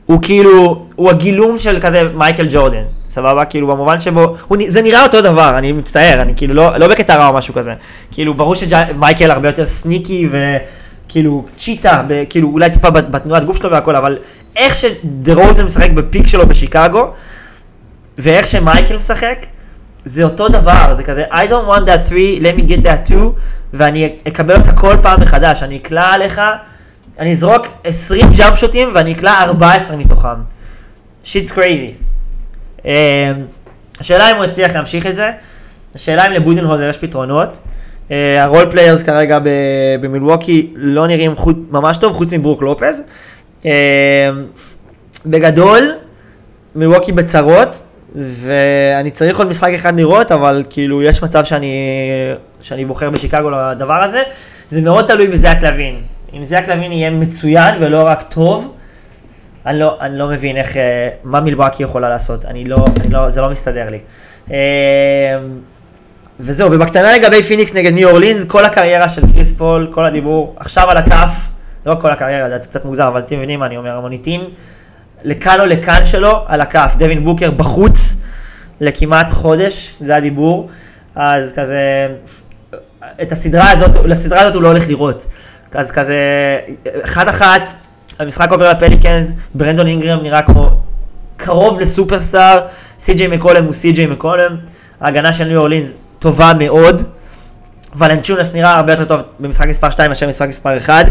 הוא 0.07 0.19
כאילו, 0.23 0.87
הוא 0.97 1.11
הגילום 1.11 1.59
של 1.59 1.81
כזה 1.81 2.03
מייקל 2.15 2.47
ג'ורדן. 2.51 2.83
סבבה? 3.09 3.45
כאילו 3.45 3.67
במובן 3.67 4.01
שבו, 4.01 4.37
הוא, 4.49 4.59
זה 4.69 4.83
נראה 4.83 5.03
אותו 5.03 5.21
דבר, 5.21 5.59
אני 5.59 5.73
מצטער, 5.73 6.23
אני 6.23 6.33
כאילו 6.37 6.55
לא, 6.55 6.77
לא 6.77 6.89
בקטע 6.89 7.17
רע 7.17 7.29
או 7.29 7.33
משהו 7.33 7.55
כזה. 7.55 7.75
כאילו 8.11 8.35
ברור 8.35 8.55
שמייקל 8.55 9.31
הרבה 9.31 9.49
יותר 9.49 9.67
סניקי 9.67 10.29
וכאילו 10.31 11.45
צ'יטה, 11.57 12.03
כאילו 12.31 12.49
אולי 12.49 12.71
טיפה 12.71 12.91
בתנועת 12.91 13.45
גוף 13.45 13.59
שלו 13.59 13.71
והכל, 13.71 13.97
אבל 13.97 14.19
איך 14.57 14.75
שדרוזן 14.77 15.65
משחק 15.65 15.91
בפיק 15.91 16.27
שלו 16.27 16.47
בשיקגו, 16.47 17.11
ואיך 18.19 18.47
שמייקל 18.47 18.97
משחק, 18.97 19.47
זה 20.05 20.25
אותו 20.25 20.49
דבר, 20.49 20.95
זה 20.97 21.03
כזה 21.03 21.25
I 21.31 21.51
don't 21.51 21.69
want 21.77 21.87
that 21.87 22.11
three, 22.11 22.43
let 22.43 22.61
me 22.61 22.71
get 22.71 22.85
that 22.85 23.11
two, 23.11 23.25
ואני 23.73 24.13
אקבל 24.29 24.57
אותך 24.57 24.71
כל 24.75 24.97
פעם 25.03 25.21
מחדש, 25.21 25.63
אני 25.63 25.77
אקלע 25.77 26.13
עליך, 26.13 26.41
אני 27.19 27.33
אזרוק 27.33 27.67
20 27.85 28.27
jump 28.37 28.59
shotים 28.59 28.89
ואני 28.95 29.13
אקלע 29.13 29.43
14 29.43 29.97
מתוכם. 29.97 30.29
Shit's 31.25 31.53
crazy. 31.53 31.93
אמ, 32.85 32.91
השאלה 34.01 34.31
אם 34.31 34.37
הוא 34.37 34.45
יצליח 34.45 34.73
להמשיך 34.73 35.07
את 35.07 35.15
זה, 35.15 35.31
השאלה 35.95 36.27
אם 36.27 36.33
לבודנהוזר 36.33 36.89
יש 36.89 36.97
פתרונות. 36.97 37.59
אה, 38.11 38.45
ה 38.45 38.50
role 38.50 38.71
players 38.71 39.03
כרגע 39.03 39.39
במילווקי 40.01 40.73
לא 40.75 41.07
נראים 41.07 41.35
ממש 41.71 41.97
טוב, 41.97 42.13
חוץ 42.13 42.33
מברוק 42.33 42.63
לופז. 42.63 43.03
אמ, 43.65 43.71
בגדול, 45.27 45.91
מילווקי 46.75 47.13
בצרות, 47.13 47.83
ואני 48.15 49.11
צריך 49.11 49.39
עוד 49.39 49.49
משחק 49.49 49.73
אחד 49.75 49.97
לראות, 49.97 50.33
אבל 50.33 50.65
כאילו 50.71 51.03
יש 51.03 51.23
מצב 51.23 51.45
שאני, 51.45 51.73
שאני 52.61 52.85
בוחר 52.85 53.11
בשיקגו 53.11 53.51
לדבר 53.51 54.03
הזה. 54.03 54.23
זה 54.69 54.81
מאוד 54.81 55.07
תלוי 55.07 55.29
בזיאק 55.29 55.63
לוין. 55.63 56.16
אם 56.35 56.45
זיאק 56.45 56.69
לוין 56.69 56.93
יהיה 56.93 57.11
מצוין 57.11 57.75
ולא 57.81 58.03
רק 58.07 58.23
טוב, 58.29 58.75
אני 59.67 59.79
לא, 59.79 59.97
אני 60.01 60.19
לא 60.19 60.29
מבין 60.29 60.57
איך, 60.57 60.77
אה, 60.77 61.09
מה 61.25 61.41
מילבואקי 61.41 61.83
יכולה 61.83 62.09
לעשות, 62.09 62.45
אני 62.45 62.65
לא, 62.65 62.85
אני 63.01 63.13
לא, 63.13 63.31
זה 63.31 63.41
לא 63.41 63.51
מסתדר 63.51 63.89
לי. 63.91 63.99
אה, 64.51 65.39
וזהו, 66.41 66.73
ובקטנה 66.73 67.13
לגבי 67.13 67.43
פיניקס 67.43 67.75
נגד 67.75 67.93
ניו 67.93 68.09
אורלינס, 68.09 68.45
כל 68.45 68.65
הקריירה 68.65 69.09
של 69.09 69.23
קריס 69.33 69.53
פול, 69.53 69.91
כל 69.95 70.07
הדיבור, 70.07 70.55
עכשיו 70.57 70.91
על 70.91 70.97
הכף, 70.97 71.49
לא 71.87 71.97
כל 72.01 72.11
הקריירה, 72.11 72.51
זה 72.51 72.69
קצת 72.69 72.85
מוגזר, 72.85 73.09
אבל 73.09 73.21
אתם 73.21 73.37
מבינים 73.37 73.61
מה 73.61 73.67
אני 73.67 73.77
אומר, 73.77 73.97
המוניטין, 73.97 74.41
לכאן 75.25 75.61
או 75.61 75.67
לכאן 75.67 76.05
שלו, 76.05 76.45
על 76.47 76.61
הכף, 76.61 76.95
דווין 76.99 77.25
בוקר 77.25 77.51
בחוץ 77.51 78.17
לכמעט 78.81 79.31
חודש, 79.31 79.97
זה 80.01 80.17
הדיבור, 80.17 80.69
אז 81.15 81.53
כזה, 81.57 82.09
את 83.23 83.33
הסדרה 83.33 83.71
הזאת, 83.71 83.91
הסדרה 84.05 84.41
הזאת 84.41 84.55
הוא 84.55 84.63
לא 84.63 84.69
הולך 84.69 84.89
לראות, 84.89 85.27
אז 85.75 85.91
כזה, 85.91 86.17
אחת 87.05 87.29
אחת, 87.29 87.73
המשחק 88.19 88.53
עובר 88.53 88.71
לפליקנס, 88.71 89.33
ברנדון 89.55 89.87
אינגרם 89.87 90.23
נראה 90.23 90.43
כמו 90.43 90.71
קרוב 91.37 91.81
לסופרסטאר, 91.81 92.61
סי.ג'יי 92.99 93.27
מקולם 93.27 93.65
הוא 93.65 93.73
סי.ג'יי 93.73 94.07
מקולם, 94.07 94.57
ההגנה 95.01 95.33
של 95.33 95.45
ניו 95.45 95.59
אורלינס 95.59 95.95
טובה 96.19 96.53
מאוד, 96.59 97.03
וולנצ'ונס 97.97 98.55
נראה 98.55 98.75
הרבה 98.77 98.93
יותר 98.93 99.05
טוב 99.05 99.21
במשחק 99.41 99.67
מספר 99.69 99.91
2 99.91 100.09
מאשר 100.11 100.27
במשחק 100.27 100.49
מספר 100.49 100.77
1. 100.77 101.07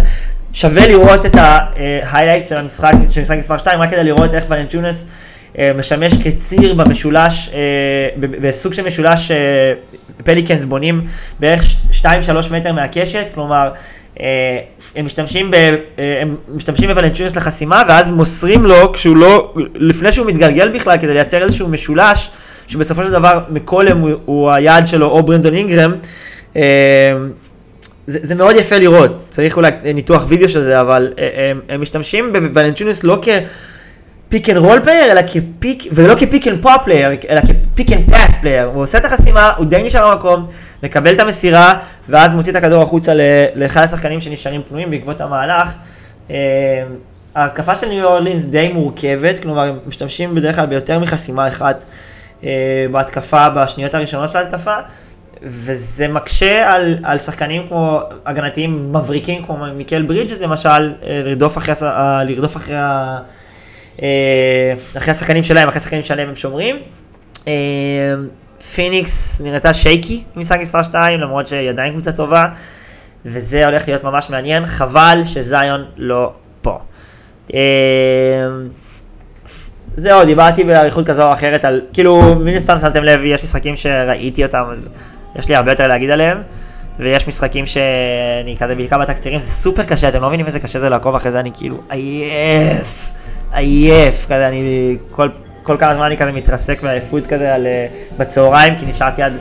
שווה 0.53 0.87
לראות 0.87 1.25
את 1.25 1.35
ה 1.36 1.46
highlight 1.46 2.45
של 2.45 2.57
המשחק, 2.57 2.91
של 3.09 3.21
משחק 3.21 3.37
מספר 3.37 3.57
2, 3.57 3.81
רק 3.81 3.91
כדי 3.91 4.03
לראות 4.03 4.33
איך 4.33 4.45
וולנצ'ונס 4.47 5.07
אה, 5.59 5.71
משמש 5.77 6.13
כציר 6.23 6.73
במשולש, 6.73 7.49
אה, 7.53 7.59
בסוג 8.19 8.73
של 8.73 8.85
משולש 8.85 9.31
אה, 9.31 9.37
פליקנס 10.23 10.63
בונים 10.63 11.07
בערך 11.39 11.63
2-3 12.01 12.05
מטר 12.51 12.73
מהקשת, 12.73 13.25
כלומר 13.33 13.71
אה, 13.71 13.79
הם 14.95 15.05
משתמשים, 15.05 15.51
ב, 15.51 15.55
אה, 15.55 16.22
הם 16.22 16.36
משתמשים 16.55 16.89
בוולנצ'ונס 16.89 17.36
לחסימה 17.36 17.84
ואז 17.88 18.09
מוסרים 18.09 18.66
לו 18.66 18.93
כשהוא 18.93 19.18
לא, 19.18 19.53
לפני 19.76 20.11
שהוא 20.11 20.28
מתגלגל 20.28 20.70
בכלל 20.70 20.97
כדי 20.97 21.13
לייצר 21.13 21.43
איזשהו 21.43 21.68
משולש 21.68 22.30
שבסופו 22.68 23.03
של 23.03 23.11
דבר 23.11 23.39
מקולם 23.49 23.97
הוא, 23.97 24.11
הוא 24.26 24.51
היעד 24.51 24.88
שלו 24.88 25.07
או 25.09 25.24
ברנדון 25.24 25.55
אינגרם. 25.55 25.95
אה, 26.55 27.13
זה, 28.07 28.20
זה 28.22 28.36
מאוד 28.36 28.55
יפה 28.55 28.78
לראות, 28.78 29.22
צריך 29.30 29.57
אולי 29.57 29.72
ניתוח 29.93 30.26
וידאו 30.28 30.49
של 30.49 30.63
זה, 30.63 30.82
אבל 30.82 31.13
הם, 31.18 31.59
הם 31.70 31.82
משתמשים 31.82 32.34
בוולנצ'ונס 32.34 33.03
לא 33.03 33.20
כ 34.29 34.36
pick 34.36 34.49
and 34.49 34.57
roll 34.57 34.83
player, 34.83 35.11
אלא 35.11 35.21
כ 35.21 35.39
pick, 35.39 35.83
ולא 35.91 36.15
כ 36.15 36.26
pick 36.26 36.47
and 36.47 36.61
pop 36.61 36.83
player, 36.83 37.09
אלא 37.30 37.41
כ 37.41 37.58
pick 37.58 37.91
and 37.91 38.09
pass 38.09 38.36
player. 38.41 38.65
הוא 38.65 38.84
עושה 38.84 38.97
את 38.97 39.05
החסימה, 39.05 39.51
הוא 39.57 39.65
די 39.65 39.84
נשאר 39.84 40.15
במקום, 40.15 40.47
מקבל 40.84 41.13
את 41.13 41.19
המסירה, 41.19 41.73
ואז 42.09 42.34
מוציא 42.34 42.51
את 42.51 42.57
הכדור 42.57 42.84
החוצה 42.84 43.13
לאחד 43.55 43.84
השחקנים 43.84 44.19
שנשארים 44.19 44.61
פנויים 44.67 44.91
בעקבות 44.91 45.21
המהלך. 45.21 45.73
אה, 46.30 46.36
ההתקפה 47.36 47.76
של 47.76 47.88
ניו 47.88 48.05
אורלינס 48.05 48.45
די 48.45 48.67
מורכבת, 48.73 49.41
כלומר 49.41 49.61
הם 49.61 49.80
משתמשים 49.88 50.36
בדרך 50.36 50.55
כלל 50.55 50.65
ביותר 50.65 50.99
מחסימה 50.99 51.47
אחת 51.47 51.84
אה, 52.43 52.86
בהתקפה, 52.91 53.49
בשניות 53.49 53.93
הראשונות 53.93 54.30
של 54.30 54.38
ההתקפה, 54.38 54.76
וזה 55.43 56.07
מקשה 56.07 56.73
על, 56.73 56.97
על 57.03 57.17
שחקנים 57.17 57.67
כמו 57.67 57.99
הגנתיים 58.26 58.93
מבריקים 58.93 59.43
כמו 59.45 59.57
מיקל 59.76 60.01
ברידג'ס 60.01 60.41
למשל, 60.41 60.69
אה, 60.69 61.21
לרדוף 61.26 61.57
אחרי, 61.57 61.76
לרדוף 62.26 62.57
אחרי, 62.57 62.76
אחרי 64.97 65.11
השחקנים 65.11 65.43
שלהם, 65.43 65.67
אחרי 65.67 65.77
השחקנים 65.77 66.03
שלהם 66.03 66.29
הם 66.29 66.35
שומרים. 66.35 66.75
פיניקס 68.73 69.41
נראתה 69.43 69.73
שייקי 69.73 70.23
במשחק 70.35 70.59
מספר 70.61 70.83
2, 70.83 71.19
למרות 71.19 71.47
שהיא 71.47 71.69
עדיין 71.69 71.93
קבוצה 71.93 72.11
טובה, 72.11 72.47
וזה 73.25 73.65
הולך 73.65 73.87
להיות 73.87 74.03
ממש 74.03 74.29
מעניין, 74.29 74.65
חבל 74.65 75.21
שזיון 75.25 75.85
לא 75.97 76.31
פה. 76.61 76.79
אה, 77.53 77.59
זהו, 79.97 80.25
דיברתי 80.25 80.63
באריכות 80.63 81.07
כזו 81.07 81.23
או 81.23 81.33
אחרת 81.33 81.65
על, 81.65 81.81
כאילו, 81.93 82.35
מן 82.35 82.55
הסתם 82.55 82.79
שמתם 82.79 83.03
לב, 83.03 83.19
יש 83.23 83.43
משחקים 83.43 83.75
שראיתי 83.75 84.43
אותם, 84.43 84.63
אז 84.71 84.87
יש 85.35 85.49
לי 85.49 85.55
הרבה 85.55 85.71
יותר 85.71 85.87
להגיד 85.87 86.09
עליהם, 86.09 86.37
ויש 86.99 87.27
משחקים 87.27 87.65
שאני 87.65 88.55
כזה, 88.59 88.75
בעיקר 88.75 88.97
בתקצירים, 88.97 89.39
זה 89.39 89.49
סופר 89.49 89.83
קשה, 89.83 90.07
אתם 90.07 90.21
לא 90.21 90.27
מבינים 90.27 90.45
איזה 90.45 90.59
קשה 90.59 90.79
זה 90.79 90.89
לעקוב 90.89 91.15
אחרי 91.15 91.31
זה, 91.31 91.39
אני 91.39 91.51
כאילו 91.53 91.77
עייף, 91.89 93.11
עייף, 93.51 94.25
כזה, 94.25 94.47
אני 94.47 94.97
כל, 95.11 95.29
כל 95.63 95.77
כמה 95.79 95.95
זמן 95.95 96.05
אני 96.05 96.17
כזה 96.17 96.31
מתרסק 96.31 96.81
בעייפות 96.81 97.27
כזה 97.27 97.55
על, 97.55 97.67
אה, 97.67 97.87
בצהריים, 98.17 98.75
כי 98.75 98.85
נשארתי 98.85 99.23
עד, 99.23 99.33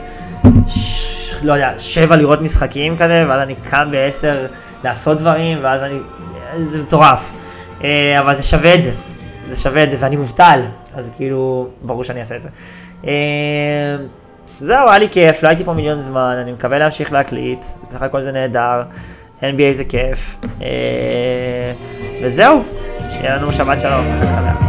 ש, 0.67 1.33
לא 1.41 1.53
יודע, 1.53 1.73
שבע 1.77 2.15
לראות 2.15 2.41
משחקים 2.41 2.97
כזה, 2.97 3.25
ואז 3.27 3.41
אני 3.41 3.55
קם 3.69 3.87
בעשר 3.91 4.45
לעשות 4.83 5.17
דברים, 5.17 5.57
ואז 5.61 5.81
אני, 5.83 5.97
זה 6.63 6.81
מטורף, 6.81 7.33
אה, 7.83 8.19
אבל 8.19 8.35
זה 8.35 8.43
שווה 8.43 8.73
את 8.73 8.81
זה. 8.83 8.91
זה 9.47 9.55
שווה 9.55 9.83
את 9.83 9.89
זה, 9.89 9.97
ואני 9.99 10.15
מובטל, 10.15 10.61
אז 10.93 11.11
כאילו, 11.17 11.67
ברור 11.81 12.03
שאני 12.03 12.19
אעשה 12.19 12.35
את 12.35 12.41
זה. 12.41 12.49
אה, 13.07 13.95
זהו, 14.59 14.89
היה 14.89 14.97
לי 14.97 15.09
כיף, 15.09 15.43
לא 15.43 15.47
הייתי 15.47 15.63
פה 15.63 15.73
מיליון 15.73 16.01
זמן, 16.01 16.35
אני 16.41 16.51
מקווה 16.51 16.79
להמשיך 16.79 17.11
להקליט, 17.11 17.59
בסך 17.83 18.01
הכל 18.01 18.21
זה 18.21 18.31
נהדר, 18.31 18.83
NBA 19.41 19.73
זה 19.73 19.83
כיף, 19.83 20.37
אה, 20.61 20.67
וזהו, 22.23 22.63
שיהיה 23.21 23.35
לנו 23.35 23.51
שבת 23.53 23.81
שלום, 23.81 24.05
חג 24.19 24.25
שמח. 24.25 24.64